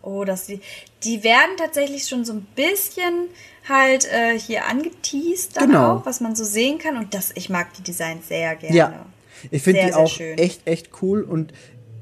[0.01, 0.61] Oh, dass die,
[1.03, 3.27] die werden tatsächlich schon so ein bisschen
[3.67, 5.97] halt äh, hier angeteased dann Genau.
[5.97, 6.97] auch, was man so sehen kann.
[6.97, 8.75] Und das, ich mag die Designs sehr gerne.
[8.75, 9.05] Ja,
[9.51, 10.37] ich finde die auch schön.
[10.37, 11.53] echt, echt cool und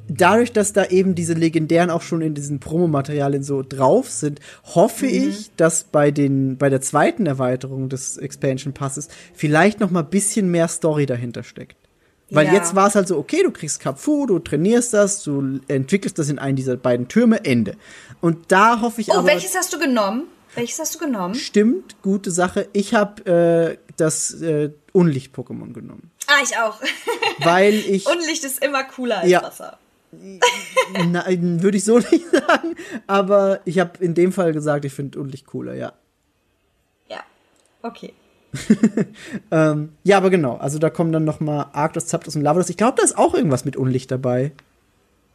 [0.08, 5.06] dadurch, dass da eben diese legendären auch schon in diesen Promomaterialien so drauf sind, hoffe
[5.06, 5.30] Mhm.
[5.30, 10.10] ich, dass bei den, bei der zweiten Erweiterung des Expansion Passes vielleicht noch mal ein
[10.10, 11.76] bisschen mehr Story dahinter steckt.
[12.30, 12.54] Weil Ja.
[12.56, 16.30] jetzt war es halt so, okay, du kriegst Kapfu, du trainierst das, du entwickelst das
[16.30, 17.78] in einen dieser beiden Türme, Ende.
[18.20, 20.24] Und da hoffe ich Oh, aber, welches hast du genommen?
[20.56, 21.36] Welches hast du genommen?
[21.36, 22.68] stimmt, gute Sache.
[22.74, 26.12] Ich habe äh, das äh, Unlicht-Pokémon genommen.
[26.28, 26.82] Ah, ich auch.
[27.40, 29.44] Weil ich Unlicht ist immer cooler als Ja.
[29.44, 29.78] Wasser.
[31.08, 32.76] Nein, würde ich so nicht sagen.
[33.08, 35.94] Aber ich habe in dem Fall gesagt, ich finde Unlicht cooler, ja.
[37.10, 37.20] Ja.
[37.84, 38.14] Okay.
[39.52, 40.58] Ähm, ja, aber genau.
[40.58, 42.70] Also da kommen dann noch mal Arctos, Zapdos und Lavados.
[42.70, 44.52] Ich glaube, da ist auch irgendwas mit Unlicht dabei.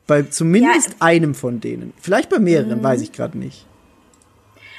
[0.06, 0.94] Bei zumindest Ja.
[1.00, 1.92] einem von denen.
[2.00, 3.66] Vielleicht bei mehreren, weiß ich gerade nicht.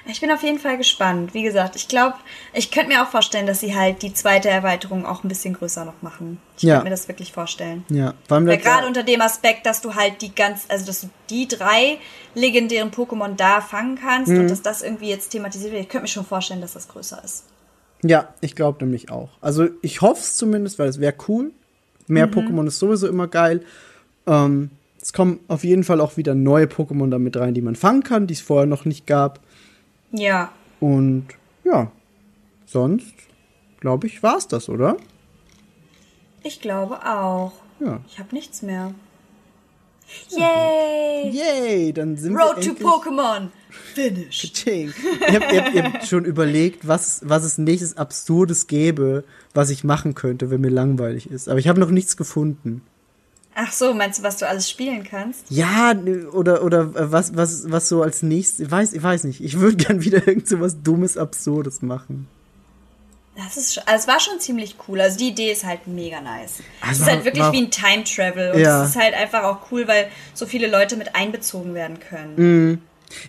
[0.05, 1.33] Ich bin auf jeden Fall gespannt.
[1.33, 2.15] Wie gesagt, ich glaube,
[2.51, 5.85] ich könnte mir auch vorstellen, dass sie halt die zweite Erweiterung auch ein bisschen größer
[5.85, 6.39] noch machen.
[6.57, 6.73] Ich Ja.
[6.75, 7.85] könnte mir das wirklich vorstellen.
[7.87, 11.09] Ja, allem Ja, gerade unter dem Aspekt, dass du halt die ganz, also dass du
[11.29, 11.99] die drei
[12.35, 14.39] legendären Pokémon da fangen kannst Mhm.
[14.41, 15.83] und dass das irgendwie jetzt thematisiert wird.
[15.83, 17.45] Ich könnte mir schon vorstellen, dass das größer ist.
[18.03, 19.29] Ja, ich glaube nämlich auch.
[19.41, 21.51] Also ich hoffe es zumindest, weil es wäre cool.
[22.07, 23.63] Mehr Pokémon ist sowieso immer geil.
[24.27, 24.71] Ähm,
[25.01, 28.27] es kommen auf jeden Fall auch wieder neue Pokémon damit rein, die man fangen kann,
[28.27, 29.39] die es vorher noch nicht gab.
[30.11, 30.51] Ja.
[30.79, 31.27] Und
[31.63, 31.91] ja,
[32.65, 33.13] sonst
[33.79, 34.97] glaube ich, war's das, oder?
[36.43, 37.53] Ich glaube auch.
[37.79, 38.01] Ja.
[38.07, 38.93] Ich habe nichts mehr.
[40.29, 41.31] Yay!
[41.31, 43.47] Yay, dann sind Road wir to endlich Pokémon.
[43.93, 44.51] Finish.
[44.53, 44.93] Ching.
[45.27, 49.23] Ich habe hab, ich hab schon überlegt, was, was es nächstes Absurdes gäbe,
[49.53, 51.49] was ich machen könnte, wenn mir langweilig ist.
[51.49, 52.81] Aber ich habe noch nichts gefunden.
[53.55, 55.45] Ach so, meinst du, was du alles spielen kannst?
[55.49, 55.93] Ja,
[56.31, 59.43] oder, oder äh, was, was, was so als nächstes, ich weiß, ich weiß nicht.
[59.43, 62.27] Ich würde gern wieder irgend so was Dummes, Absurdes machen.
[63.35, 65.01] Das ist also es war schon ziemlich cool.
[65.01, 66.59] Also die Idee ist halt mega nice.
[66.81, 68.83] Also es ist halt wirklich war- wie ein Time Travel und Ja.
[68.83, 72.81] es ist halt einfach auch cool, weil so viele Leute mit einbezogen werden können.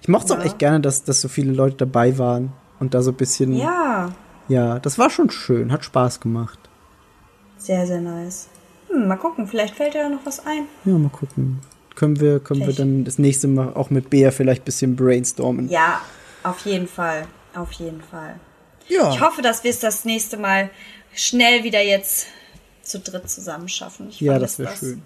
[0.02, 0.44] Ich mochte es auch Ja.
[0.46, 4.12] echt gerne, dass, dass so viele Leute dabei waren und da so ein bisschen, ja.
[4.48, 6.58] Ja, das war schon schön, hat Spaß gemacht.
[7.58, 8.48] sehr, sehr nice.
[8.88, 10.66] Hm, mal gucken, vielleicht fällt dir da noch was ein.
[10.84, 11.60] Ja, mal gucken.
[11.94, 15.68] Können wir, können wir dann das nächste Mal auch mit Bea vielleicht ein bisschen brainstormen.
[15.70, 16.00] Ja,
[16.42, 17.26] auf jeden Fall.
[17.54, 18.34] Auf jeden Fall.
[18.88, 19.10] Ja.
[19.12, 20.70] Ich hoffe, dass wir es das nächste Mal
[21.14, 22.26] schnell wieder jetzt
[22.82, 24.08] zu dritt zusammen schaffen.
[24.10, 25.02] Ich ja, das wäre schön.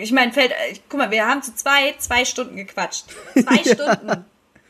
[0.00, 0.52] Ich meine, fällt,
[0.88, 3.04] guck mal, wir haben zu zwei, zwei Stunden gequatscht.
[3.34, 4.24] Zwei Stunden.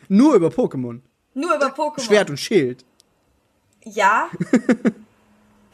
[0.08, 1.00] Nur über Pokémon.
[1.34, 2.00] Nur über Pokémon.
[2.00, 2.84] Schwert und Schild.
[3.84, 4.28] Ja.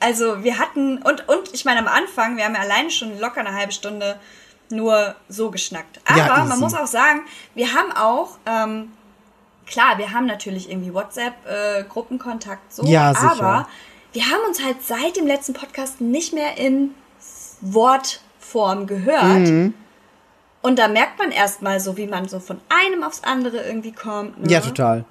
[0.04, 3.38] Also wir hatten, und, und ich meine am Anfang, wir haben ja alleine schon locker
[3.38, 4.18] eine halbe Stunde
[4.68, 6.00] nur so geschnackt.
[6.04, 7.20] Aber Ja, man muss auch sagen,
[7.54, 8.90] wir haben auch, ähm,
[9.64, 13.30] klar, wir haben natürlich irgendwie WhatsApp-Gruppenkontakt so, Ja, sicher.
[13.30, 13.68] aber
[14.12, 16.96] wir haben uns halt seit dem letzten Podcast nicht mehr in
[18.54, 19.48] Wortform gehört.
[19.48, 19.74] Mhm.
[20.62, 24.40] Und da merkt man erstmal so, wie man so von einem aufs andere irgendwie kommt.
[24.40, 24.50] Ne?
[24.50, 25.04] Ja, total.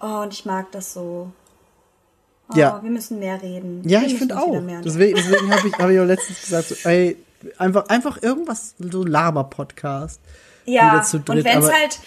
[0.00, 1.30] Oh, und ich mag das so.
[2.50, 2.80] Oh, Ja.
[2.82, 3.86] wir müssen mehr reden.
[3.86, 4.58] Ja, wir ich finde auch.
[4.62, 7.16] mehr Deswegen, deswegen habe ich, hab ich auch letztens gesagt, so, ey,
[7.58, 10.20] einfach, einfach irgendwas, so Laber-Podcast.
[10.64, 11.98] ja, zu und dritt, wenn es halt,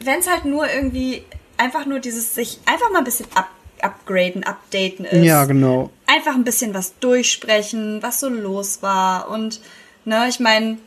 [0.00, 1.22] wenn es halt nur irgendwie
[1.58, 3.48] einfach nur dieses sich einfach mal ein bisschen up,
[3.82, 5.22] upgraden, updaten ist.
[5.22, 5.90] Ja, genau.
[6.14, 9.60] Einfach ein bisschen was durchsprechen, was so los war und
[10.04, 10.78] ne, ich meine,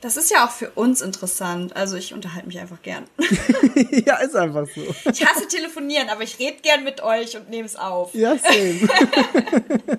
[0.00, 1.74] das ist ja auch für uns interessant.
[1.74, 3.04] Also ich unterhalte mich einfach gern.
[4.06, 4.82] ja, ist einfach so.
[5.10, 8.14] Ich hasse telefonieren, aber ich rede gern mit euch und nehme es auf.
[8.14, 8.80] Ja, same.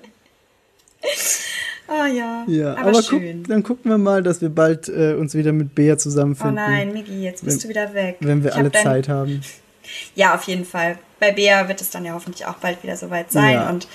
[1.89, 3.43] Ah ja, Ja, aber, aber, schön.
[3.43, 6.55] guck, dann gucken wir mal, dass wir bald äh, uns wieder mit Bea oh zusammenfinden.
[6.55, 8.17] nein, Migi, jetzt bist Wenn- du wieder weg.
[8.19, 9.41] Wenn wir Ich hab alle dein- Zeit haben.
[10.15, 10.97] Ja, auf jeden Fall.
[11.17, 13.69] Bei Bea wird es dann ja hoffentlich auch bald wieder soweit sein Ja.
[13.69, 13.87] und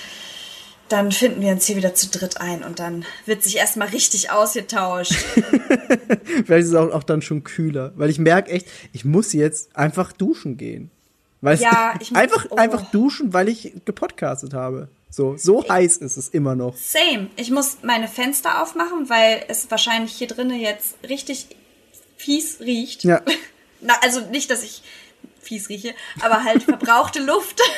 [0.92, 4.30] dann finden wir uns hier wieder zu dritt ein und dann wird sich erstmal richtig
[4.30, 5.12] ausgetauscht.
[6.44, 7.92] Vielleicht ist es auch, auch dann schon kühler.
[7.96, 10.90] Weil ich merke echt, ich muss jetzt einfach duschen gehen.
[11.40, 12.56] Weil es- Ja, ich muss- einfach, oh.
[12.56, 14.88] einfach duschen, weil ich gepodcastet habe.
[15.10, 16.76] So, so heiß ist es immer noch.
[16.76, 17.28] Same.
[17.36, 21.48] Ich muss meine Fenster aufmachen, weil es wahrscheinlich hier drinnen jetzt richtig
[22.16, 23.04] fies riecht.
[23.04, 23.20] Ja.
[23.80, 24.82] Na, also nicht, dass ich
[25.42, 27.60] fies rieche, aber halt verbrauchte Luft.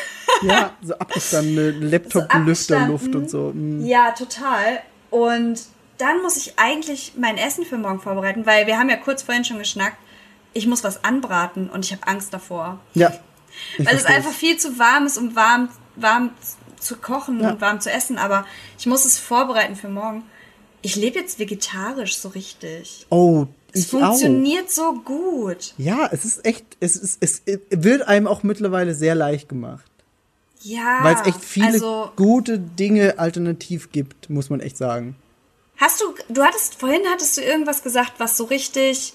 [0.43, 3.53] Ja, so abgestandene Laptop-Lüfterluft und so.
[3.55, 3.85] Mm.
[3.85, 4.81] Ja, total.
[5.11, 5.61] Und
[5.99, 9.45] dann muss ich eigentlich mein Essen für morgen vorbereiten, weil wir haben ja kurz vorhin
[9.45, 9.99] schon geschnackt.
[10.53, 12.81] Ich muss was anbraten und ich habe Angst davor.
[12.95, 13.13] Ja.
[13.79, 16.31] Weil es einfach viel zu warm ist, um warm, warm
[16.81, 17.51] zu kochen Ja.
[17.51, 18.19] und warm zu essen.
[18.19, 18.47] Aber
[18.79, 20.25] ich muss es vorbereiten für morgen.
[20.83, 23.07] Ich lebe jetzt vegetarisch so richtig.
[23.11, 24.01] Oh, Es ich auch.
[24.01, 25.75] funktioniert so gut.
[25.77, 29.91] Ja, es ist echt, es ist, es wird einem auch mittlerweile sehr leicht gemacht.
[30.63, 31.01] Ja.
[31.03, 35.17] Weil es echt viele Also, gute Dinge alternativ gibt, muss man echt sagen.
[35.77, 39.13] hast du, du hattest, vorhin hattest du irgendwas gesagt, was so richtig,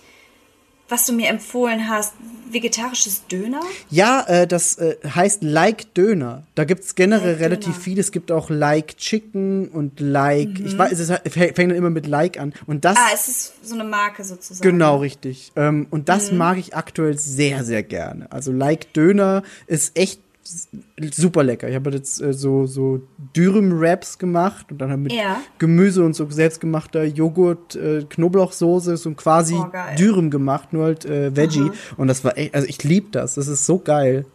[0.89, 2.13] was du mir empfohlen hast,
[2.51, 3.61] vegetarisches Döner?
[3.89, 6.43] Ja, äh, das äh, heißt Like Döner.
[6.55, 7.83] Da gibt's generell Like relativ Döner.
[7.83, 7.99] viel.
[7.99, 10.59] Es gibt auch Like Chicken und Like.
[10.59, 12.53] Ich weiß, es fängt dann immer mit Like an.
[12.65, 14.67] Und das Ah, es ist so eine Marke sozusagen.
[14.67, 15.51] genau richtig.
[15.55, 16.05] Ähm, und Mhm.
[16.05, 18.31] das mag ich aktuell sehr, sehr gerne.
[18.31, 21.69] Also Like Döner ist echt super lecker.
[21.69, 23.01] Ich habe jetzt äh, so so
[23.35, 25.41] Dürüm-Wraps gemacht und dann halt mit Ja.
[25.59, 29.95] Gemüse und so selbstgemachter Joghurt, äh, Knoblauchsoße, so quasi Oh, geil.
[29.97, 31.71] Dürüm gemacht, nur halt äh, Veggie.
[31.97, 33.35] Und das war echt, also ich lieb das.
[33.35, 34.25] Das ist so geil.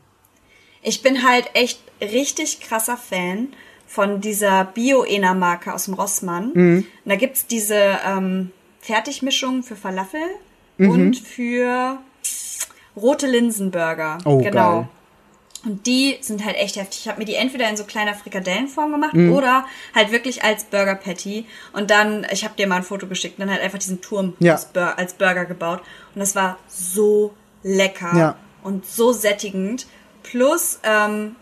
[0.82, 3.48] Ich bin halt echt richtig krasser Fan
[3.86, 6.51] von dieser Bio-Ena-Marke aus dem Rossmann.
[6.55, 6.76] Mhm.
[7.05, 7.76] Und da gibt's diese
[8.06, 8.51] ähm,
[8.81, 10.20] Fertigmischung für Falafel
[10.76, 10.90] Mhm.
[10.90, 11.98] und für
[12.97, 14.18] rote Linsenburger.
[14.24, 14.51] Oh, genau.
[14.81, 14.89] geil.
[15.65, 17.01] Und die sind halt echt heftig.
[17.03, 19.32] Ich habe mir die entweder in so kleiner Frikadellenform gemacht Mhm.
[19.32, 19.65] oder
[19.95, 21.47] halt wirklich als Burger Patty.
[21.73, 24.55] Und dann, ich habe dir mal ein Foto geschickt, dann halt einfach diesen Turm Ja.
[24.55, 25.81] aus Bur als Burger gebaut.
[26.15, 28.36] Und das war so lecker Ja.
[28.62, 29.86] und so sättigend.
[30.23, 31.36] Plus, ähm,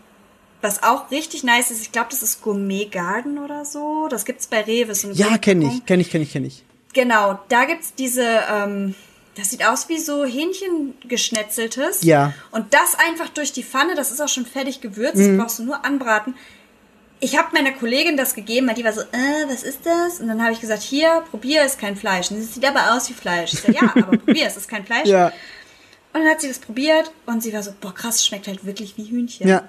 [0.61, 4.07] was auch richtig nice ist, ich glaube, das ist Gourmet Garden oder so.
[4.09, 4.95] Das gibt's bei Rewe.
[4.95, 6.63] So Ja, kenne ich, kenne ich, kenne ich, kenne ich.
[6.93, 8.95] Genau, da gibt's diese, ähm,
[9.35, 12.03] das sieht aus wie so Hähnchen geschnetzeltes.
[12.03, 12.33] Ja.
[12.51, 15.37] Und das einfach durch die Pfanne, das ist auch schon fertig gewürzt, Mhm.
[15.37, 16.35] das brauchst du nur anbraten.
[17.19, 20.19] ich habe meiner Kollegin das gegeben, weil die war so, äh, was ist das?
[20.19, 22.29] Und dann habe ich gesagt, hier, probier, ist kein Fleisch.
[22.31, 23.53] Und sie sieht aber aus wie Fleisch.
[23.53, 25.07] Ich sag, ja, aber probier, es ist kein Fleisch.
[25.07, 28.65] Ja, Und dann hat sie das probiert und sie war so, boah, krass, schmeckt halt
[28.65, 29.47] wirklich wie Hühnchen.
[29.47, 29.63] ja.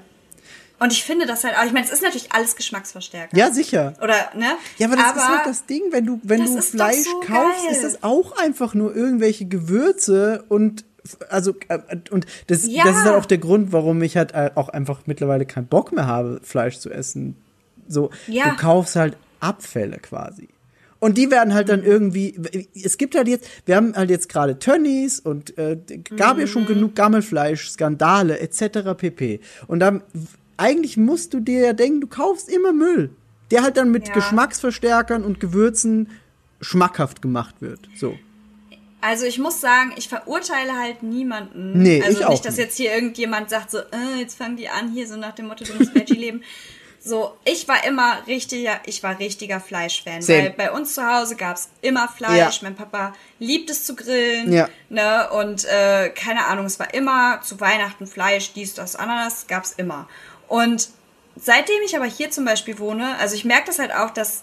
[0.84, 3.34] Und ich finde das halt auch, ich meine, es ist natürlich alles Geschmacksverstärker.
[3.34, 3.94] Ja, sicher.
[4.02, 4.48] Oder, ne?
[4.76, 7.72] Ja, aber das ist halt das Ding, wenn du, wenn du Fleisch so kaufst, geil.
[7.72, 10.84] ist das auch einfach nur irgendwelche Gewürze und
[11.30, 11.78] also äh,
[12.10, 12.84] und das, Ja.
[12.84, 15.92] das ist halt auch der Grund, warum ich halt äh, auch einfach mittlerweile keinen Bock
[15.92, 17.36] mehr habe, Fleisch zu essen.
[17.88, 18.50] So, Ja.
[18.50, 20.48] du kaufst halt Abfälle quasi.
[21.00, 21.86] Und die werden halt dann Mhm.
[21.86, 22.38] irgendwie,
[22.74, 25.78] es gibt halt jetzt, wir haben halt jetzt gerade Tönnies und äh,
[26.16, 26.48] gab ja Mhm.
[26.48, 28.94] schon genug Gammelfleisch, Skandale etc.
[28.96, 29.40] pp.
[29.66, 30.02] Und dann,
[30.56, 33.10] eigentlich musst du dir ja denken, du kaufst immer Müll,
[33.50, 34.14] der halt dann mit Ja.
[34.14, 36.10] Geschmacksverstärkern und Gewürzen
[36.60, 37.80] schmackhaft gemacht wird.
[37.96, 38.16] So.
[39.00, 41.82] Also ich muss sagen, ich verurteile halt niemanden.
[41.82, 44.68] Nee, also ich auch nicht, dass jetzt hier irgendjemand sagt so, äh, jetzt fangen die
[44.70, 46.42] an hier so nach dem Motto, du musst Veggie leben.
[47.06, 50.38] So, ich war immer richtiger, ich war richtiger Fleischfan, Same.
[50.44, 52.38] weil bei uns zu Hause gab's immer Fleisch.
[52.38, 52.50] Ja.
[52.62, 54.70] Mein Papa liebt es zu grillen, Ja.
[54.88, 55.28] ne?
[55.32, 60.08] Und äh, keine Ahnung, es war immer zu Weihnachten Fleisch, dies, das, Ananas, gab's immer.
[60.48, 60.88] Und
[61.36, 64.42] seitdem ich aber hier zum Beispiel wohne, also ich merke das halt auch, dass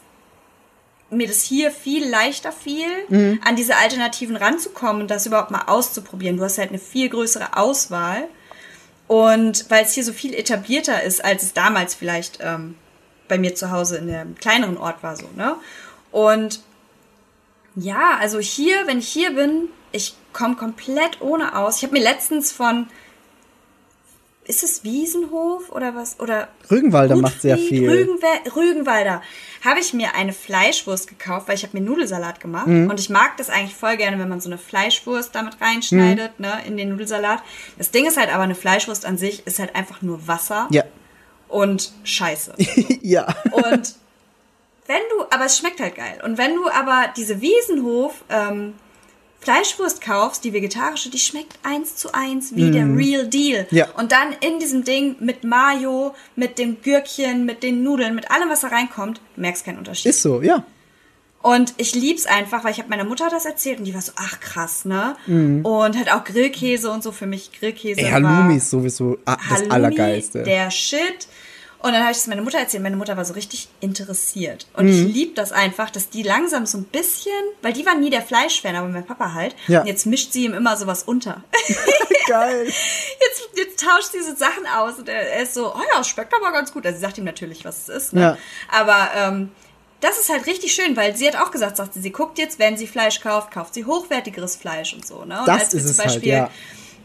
[1.09, 3.41] mir das hier viel leichter fiel, Mhm.
[3.43, 6.37] an diese Alternativen ranzukommen und das überhaupt mal auszuprobieren.
[6.37, 8.27] Du hast halt eine viel größere Auswahl.
[9.07, 12.75] Und weil es hier so viel etablierter ist, als es damals vielleicht ähm,
[13.27, 15.57] bei mir zu Hause in einem kleineren Ort war, so, ne?
[16.11, 16.61] Und
[17.75, 21.77] ja, also hier, wenn ich hier bin, ich komme komplett ohne aus.
[21.77, 22.87] Ich habe mir letztens von,
[24.51, 26.19] ist es Wiesenhof oder was?
[26.19, 27.89] Oder Rügenwalder macht sehr Gutfried, viel.
[27.89, 29.21] Rügenwe Rügenwalder.
[29.63, 32.67] Habe ich mir eine Fleischwurst gekauft, weil ich habe mir Nudelsalat gemacht.
[32.67, 32.89] Mhm.
[32.89, 36.45] Und ich mag das eigentlich voll gerne, wenn man so eine Fleischwurst damit reinschneidet, Mhm.
[36.45, 37.41] ne, in den Nudelsalat.
[37.77, 40.83] Das Ding ist halt aber, eine Fleischwurst an sich ist halt einfach nur Wasser Ja.
[41.47, 42.55] und Scheiße.
[43.01, 43.27] ja.
[43.51, 43.95] Und
[44.87, 46.19] wenn du, aber es schmeckt halt geil.
[46.25, 48.73] Und wenn du aber diese Wiesenhof ähm,
[49.41, 53.67] Fleischwurst kaufst, die vegetarische, die schmeckt eins zu eins wie der Real Deal.
[53.71, 53.87] Ja.
[53.97, 58.49] Und dann in diesem Ding mit Mayo, mit dem Gürkchen, mit den Nudeln, mit allem,
[58.49, 60.11] was da reinkommt, du merkst keinen Unterschied.
[60.11, 60.63] Ist so, ja.
[61.41, 64.11] Und ich lieb's einfach, weil ich habe meiner Mutter das erzählt und die war so,
[64.15, 65.15] ach krass, ne?
[65.63, 67.99] Und halt auch Grillkäse und so für mich Grillkäse.
[67.99, 68.05] Mhm.
[68.05, 70.43] Ey, war- Halloumi ist sowieso das Halloumi, Allergeilste.
[70.43, 71.27] Der Shit.
[71.83, 72.83] Und dann habe ich es meiner Mutter erzählt.
[72.83, 74.67] Meine Mutter war so richtig interessiert.
[74.73, 74.91] Und Mhm.
[75.07, 77.31] ich lieb das einfach, dass die langsam so ein bisschen,
[77.61, 79.55] weil die war nie der Fleischfan, aber mein Papa halt.
[79.67, 79.81] Ja.
[79.81, 81.43] Und jetzt mischt sie ihm immer sowas unter.
[82.27, 82.65] Geil.
[83.21, 86.07] Jetzt, jetzt tauscht sie so Sachen aus und er, er ist so, oh ja, es
[86.07, 86.85] schmeckt aber ganz gut.
[86.85, 88.13] Also sie sagt ihm natürlich, was es ist.
[88.13, 88.21] Ne?
[88.21, 88.37] Ja.
[88.71, 89.51] Aber ähm,
[89.99, 92.57] das ist halt richtig schön, weil sie hat auch gesagt, sagt sie, sie guckt jetzt,
[92.59, 95.25] wenn sie Fleisch kauft, kauft sie hochwertigeres Fleisch und so.
[95.25, 95.39] Ne?
[95.39, 96.49] Und Das als wir ist zum es halt, Beispiel, ja.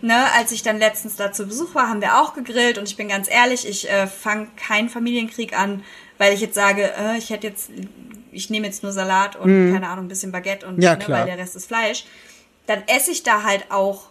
[0.03, 2.97] Ne, als ich dann letztens da zu Besuch war, haben wir auch gegrillt und ich
[2.97, 5.83] bin ganz ehrlich, ich äh, fange keinen Familienkrieg an,
[6.19, 7.71] weil ich jetzt sage, äh, ich hätte jetzt,
[8.31, 10.83] ich nehme jetzt nur Salat und keine Ahnung, ein bisschen Baguette und Mhm.
[10.83, 12.05] Ja, ne, weil der Rest ist Fleisch.
[12.67, 14.09] Dann esse ich da halt auch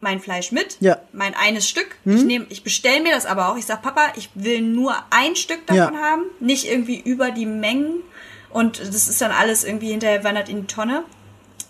[0.00, 0.96] mein Fleisch mit, Ja.
[0.96, 1.18] Mhm.
[1.18, 1.96] mein eines Stück.
[2.04, 3.56] Ich nehme, ich bestelle mir das aber auch.
[3.56, 6.00] Ich sag, Papa, ich will nur ein Stück davon Ja.
[6.00, 8.02] haben, nicht irgendwie über die Mengen.
[8.50, 11.04] Und das ist dann alles irgendwie hinterher wandert in die Tonne.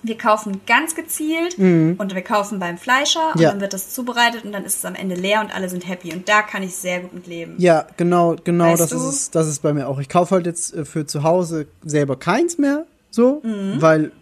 [0.04, 3.42] Wir kaufen ganz gezielt und wir kaufen beim Fleischer und Mhm.
[3.42, 3.50] Ja.
[3.50, 6.12] dann wird das zubereitet und dann ist es am Ende leer und alle sind happy.
[6.12, 7.54] Und da kann ich sehr gut mit leben.
[7.58, 8.96] Ja, genau, genau, Weißt das du?
[8.96, 9.98] ist es, das ist bei mir auch.
[9.98, 13.80] Ich kaufe halt jetzt äh, für zu Hause selber keins mehr, so, Mhm.
[13.80, 14.12] weil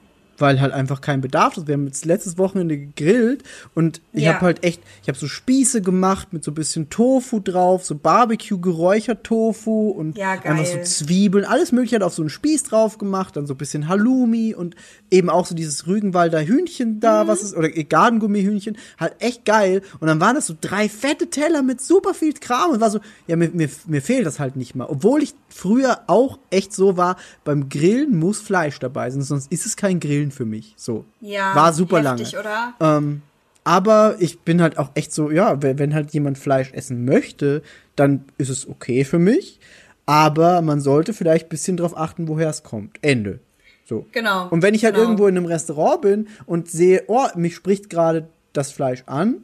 [0.42, 1.66] weil halt einfach kein Bedarf ist.
[1.68, 3.42] Wir haben jetzt letztes Wochenende gegrillt
[3.74, 4.34] und ich Ja.
[4.34, 7.94] habe halt echt, ich habe so Spieße gemacht mit so ein bisschen Tofu drauf, so
[7.94, 12.64] Barbecue geräuchert Tofu und Ja, einfach so Zwiebeln, alles mögliche halt auf so einen Spieß
[12.64, 14.74] drauf gemacht, dann so ein bisschen Halloumi und
[15.10, 17.00] eben auch so dieses Rügenwalder Hühnchen Mhm.
[17.00, 21.28] da, was ist oder Gardengummi-Hühnchen, halt echt geil und dann waren das so drei fette
[21.30, 22.98] Teller mit super viel Kram und war so,
[23.28, 26.96] ja, mir, mir, mir fehlt das halt nicht mal, obwohl ich früher auch echt so
[26.96, 31.04] war, beim Grillen muss Fleisch dabei sein, sonst ist es kein Grillen für mich, so.
[31.20, 32.74] Ja, War super heftig, lange.
[32.80, 33.22] Ähm,
[33.64, 37.62] aber ich bin halt auch echt so, ja, wenn, wenn halt jemand Fleisch essen möchte,
[37.94, 39.60] dann ist es okay für mich.
[40.04, 42.96] Aber man sollte vielleicht ein bisschen drauf achten, woher es kommt.
[43.02, 43.38] Ende.
[43.84, 44.06] So.
[44.12, 45.06] Genau, Und wenn ich halt genau.
[45.06, 49.42] irgendwo in einem Restaurant bin und sehe, oh, mich spricht gerade das Fleisch an.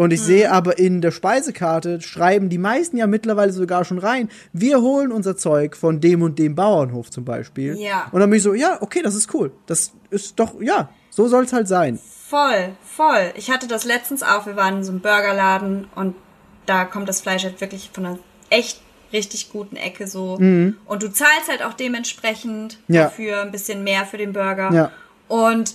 [0.00, 0.24] Und ich Mhm.
[0.24, 5.12] sehe aber in der Speisekarte, schreiben die meisten ja mittlerweile sogar schon rein, wir holen
[5.12, 7.76] unser Zeug von dem und dem Bauernhof zum Beispiel.
[7.78, 8.06] Ja.
[8.10, 9.52] Und dann bin ich so, ja, okay, das ist cool.
[9.66, 11.98] Das ist doch, ja, so soll es halt sein.
[12.28, 13.32] Voll, voll.
[13.34, 14.46] Ich hatte das letztens auch.
[14.46, 16.14] Wir waren in so einem Burgerladen und
[16.64, 18.18] da kommt das Fleisch halt wirklich von einer
[18.48, 18.80] echt
[19.12, 20.34] richtig guten Ecke so.
[20.36, 22.94] Und du zahlst halt auch dementsprechend Mhm.
[22.94, 23.02] Ja.
[23.04, 24.70] dafür ein bisschen mehr für den Burger.
[24.72, 24.92] Ja.
[25.28, 25.74] Und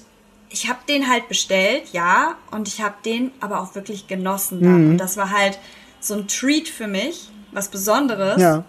[0.49, 4.59] ich habe den halt bestellt, ja, und ich habe den aber auch wirklich genossen.
[4.61, 4.89] Mhm.
[4.91, 5.57] Und das war halt
[5.99, 8.41] so ein Treat für mich, was Besonderes.
[8.41, 8.63] Ja.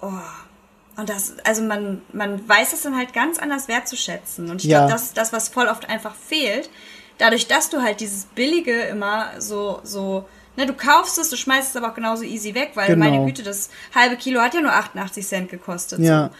[0.00, 4.50] Und das, also man, man weiß es dann halt ganz anders wertzuschätzen.
[4.50, 4.78] Und ich Ja.
[4.80, 6.70] glaube, das ist das, was voll oft einfach fehlt.
[7.18, 10.26] Dadurch, dass du halt dieses Billige immer so, so,
[10.56, 13.04] ne, du kaufst es, du schmeißt es aber auch genauso easy weg, weil Genau.
[13.10, 15.98] meine Güte, das halbe Kilo hat ja nur 88 Cent gekostet.
[16.00, 16.28] Ja.
[16.28, 16.34] So.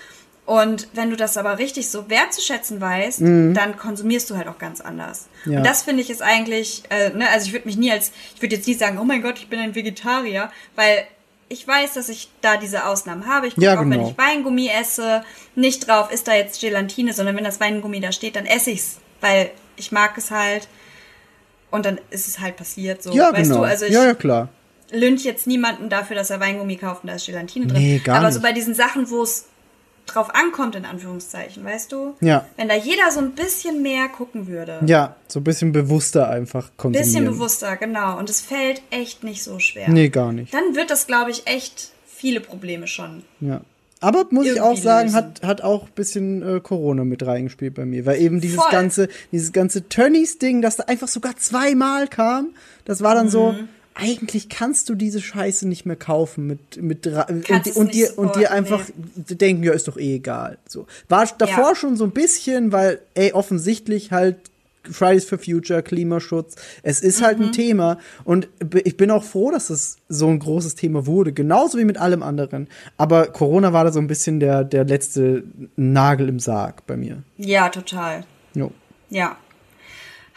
[0.46, 4.80] Und wenn du das aber richtig so wertzuschätzen weißt, dann konsumierst du halt auch ganz
[4.80, 5.26] anders.
[5.44, 5.52] Mhm.
[5.52, 5.58] Ja.
[5.58, 8.40] Und das finde ich ist eigentlich, äh, ne, also ich würde mich nie als, ich
[8.40, 11.04] würde jetzt nie sagen, oh mein Gott, ich bin ein Vegetarier, weil
[11.48, 13.48] ich weiß, dass ich da diese Ausnahmen habe.
[13.48, 14.10] Ich gucke Ja, auch, wenn genau.
[14.10, 15.24] ich Weingummi esse,
[15.56, 18.98] nicht drauf, ist da jetzt Gelatine, sondern wenn das Weingummi da steht, dann esse ich's,
[19.20, 20.68] weil ich mag es halt.
[21.72, 23.12] Und dann ist es halt passiert so.
[23.12, 23.62] Ja, weißt genau.
[23.62, 24.48] du, also ich ja, ja, klar.
[24.92, 27.82] lynch jetzt niemanden dafür, dass er Weingummi kauft und da ist Gelatine drin.
[27.82, 28.34] Nee, gar Aber nicht.
[28.36, 29.46] so bei diesen Sachen, wo es
[30.06, 32.14] drauf ankommt, in Anführungszeichen, weißt du?
[32.20, 32.46] Ja.
[32.56, 34.80] Wenn da jeder so ein bisschen mehr gucken würde.
[34.86, 37.04] Ja, so ein bisschen bewusster einfach konsumieren.
[37.04, 38.18] Bisschen bewusster, genau.
[38.18, 39.88] Und es fällt echt nicht so schwer.
[39.90, 40.54] Nee, gar nicht.
[40.54, 43.22] Dann wird das, glaube ich, echt viele Probleme schon.
[43.40, 43.60] Ja.
[44.00, 45.16] Aber muss ich auch sagen, lösen.
[45.16, 48.04] hat, hat auch ein bisschen äh, Corona mit reingespielt bei mir.
[48.06, 48.70] Weil eben dieses Voll.
[48.70, 52.50] ganze, dieses ganze Tönnies-Ding, das da einfach sogar zweimal kam,
[52.84, 53.68] das war dann so, Mhm.
[53.98, 58.18] Eigentlich kannst du diese Scheiße nicht mehr kaufen mit, mit und, Kannst und nicht dir
[58.18, 58.84] und dir einfach
[59.16, 60.58] denken, ja, ist doch eh egal.
[60.68, 60.86] So.
[61.08, 61.74] War davor Ja.
[61.74, 64.36] schon so ein bisschen, weil, ey, offensichtlich halt
[64.88, 66.54] Fridays for Future, Klimaschutz,
[66.84, 67.46] es ist halt Mhm.
[67.46, 68.46] ein Thema und
[68.84, 72.22] ich bin auch froh, dass es so ein großes Thema wurde, genauso wie mit allem
[72.22, 72.68] anderen.
[72.96, 75.42] Aber Corona war da so ein bisschen der, der letzte
[75.74, 77.22] Nagel im Sarg bei mir.
[77.36, 78.24] Ja, total.
[78.54, 78.70] Jo.
[79.10, 79.36] Ja.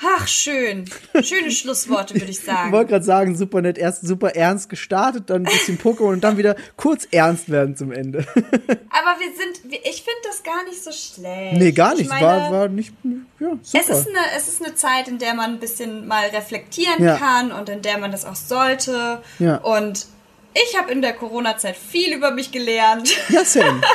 [0.01, 0.85] Ach, schön.
[1.21, 2.71] Schöne Schlussworte, würde ich Ich sagen.
[2.71, 6.37] wollte gerade sagen, super nett, erst super ernst gestartet, dann ein bisschen Pokémon und dann
[6.37, 8.19] wieder kurz ernst werden zum Ende.
[8.29, 11.57] Aber wir sind, ich finde das gar nicht so schlecht.
[11.57, 12.09] nee, gar Ich nicht.
[12.09, 12.93] meine, war, war nicht,
[13.39, 13.83] ja, super.
[13.83, 17.17] Es ist, eine, es ist eine Zeit, in der man ein bisschen mal reflektieren Ja.
[17.17, 19.21] kann und in der man das auch sollte.
[19.39, 19.57] Ja.
[19.57, 20.05] Und
[20.53, 23.09] ich habe in der Corona-Zeit viel über mich gelernt.
[23.29, 23.83] ja, Sam.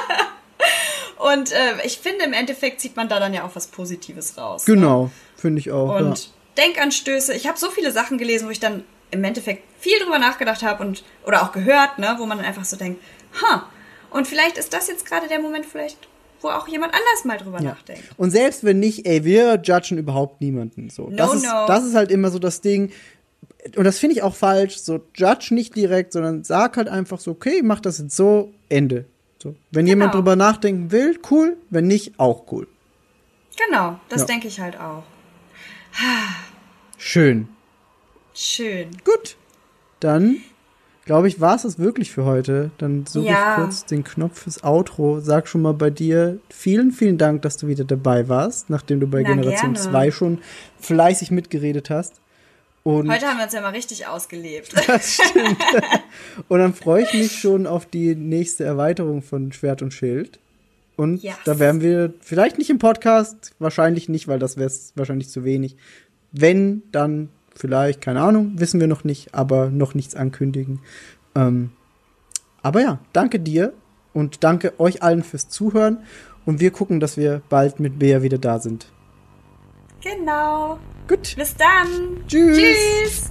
[1.18, 4.66] Und äh, ich finde, im Endeffekt zieht man da dann ja auch was Positives raus.
[4.66, 4.74] Ne?
[5.44, 5.94] Finde ich auch.
[6.00, 6.30] Und ja.
[6.56, 7.34] Denkanstöße.
[7.34, 10.82] Ich habe so viele Sachen gelesen, wo ich dann im Endeffekt viel drüber nachgedacht habe
[10.82, 13.02] und oder auch gehört, ne, wo man dann einfach so denkt,
[13.42, 13.68] ha,
[14.10, 15.98] und vielleicht ist das jetzt gerade der Moment, vielleicht,
[16.40, 17.72] wo auch jemand anders mal drüber Ja.
[17.72, 18.04] nachdenkt.
[18.16, 20.88] Und selbst wenn nicht, ey, wir judgen überhaupt niemanden.
[20.88, 21.10] So.
[21.10, 21.66] das, No, ist, no.
[21.66, 22.90] das ist halt immer so das Ding.
[23.76, 24.78] Und das finde ich auch falsch.
[24.78, 29.04] So, judge nicht direkt, sondern sag halt einfach so, okay, mach das jetzt so, Ende.
[29.42, 29.54] So.
[29.70, 30.22] Wenn jemand Genau.
[30.22, 31.58] drüber nachdenken will, cool.
[31.68, 32.66] Wenn nicht, auch cool.
[33.68, 34.26] Genau, das Ja.
[34.28, 35.02] denke ich halt auch.
[36.98, 37.48] Schön.
[38.34, 38.90] Schön.
[39.04, 39.36] Gut.
[40.00, 40.38] Dann,
[41.04, 42.70] glaube ich, war es das wirklich für heute.
[42.78, 43.54] Dann suche Ja.
[43.56, 45.20] ich kurz den Knopf fürs Outro.
[45.20, 49.06] Sag schon mal bei dir vielen, vielen Dank, dass du wieder dabei warst, nachdem du
[49.06, 49.90] bei Na, Generation gerne.
[49.90, 50.38] 2 schon
[50.80, 52.20] fleißig mitgeredet hast.
[52.82, 54.74] Und Heute haben wir uns ja mal richtig ausgelebt.
[54.86, 55.56] Das stimmt.
[56.48, 60.38] und dann freue ich mich schon auf die nächste Erweiterung von Schwert und Schild.
[60.96, 61.36] Und yes.
[61.44, 65.76] da werden wir vielleicht nicht im Podcast, wahrscheinlich nicht, weil das wäre wahrscheinlich zu wenig.
[66.30, 70.80] Wenn, dann vielleicht, keine Ahnung, wissen wir noch nicht, aber noch nichts ankündigen.
[71.34, 71.70] Ähm,
[72.62, 73.72] aber ja, danke dir
[74.12, 75.98] und danke euch allen fürs Zuhören.
[76.46, 78.86] Und wir gucken, dass wir bald mit Bea wieder da sind.
[80.02, 80.78] Genau.
[81.08, 81.34] Gut.
[81.36, 82.24] Bis dann.
[82.26, 82.58] Tschüss.
[82.58, 83.30] Tschüss.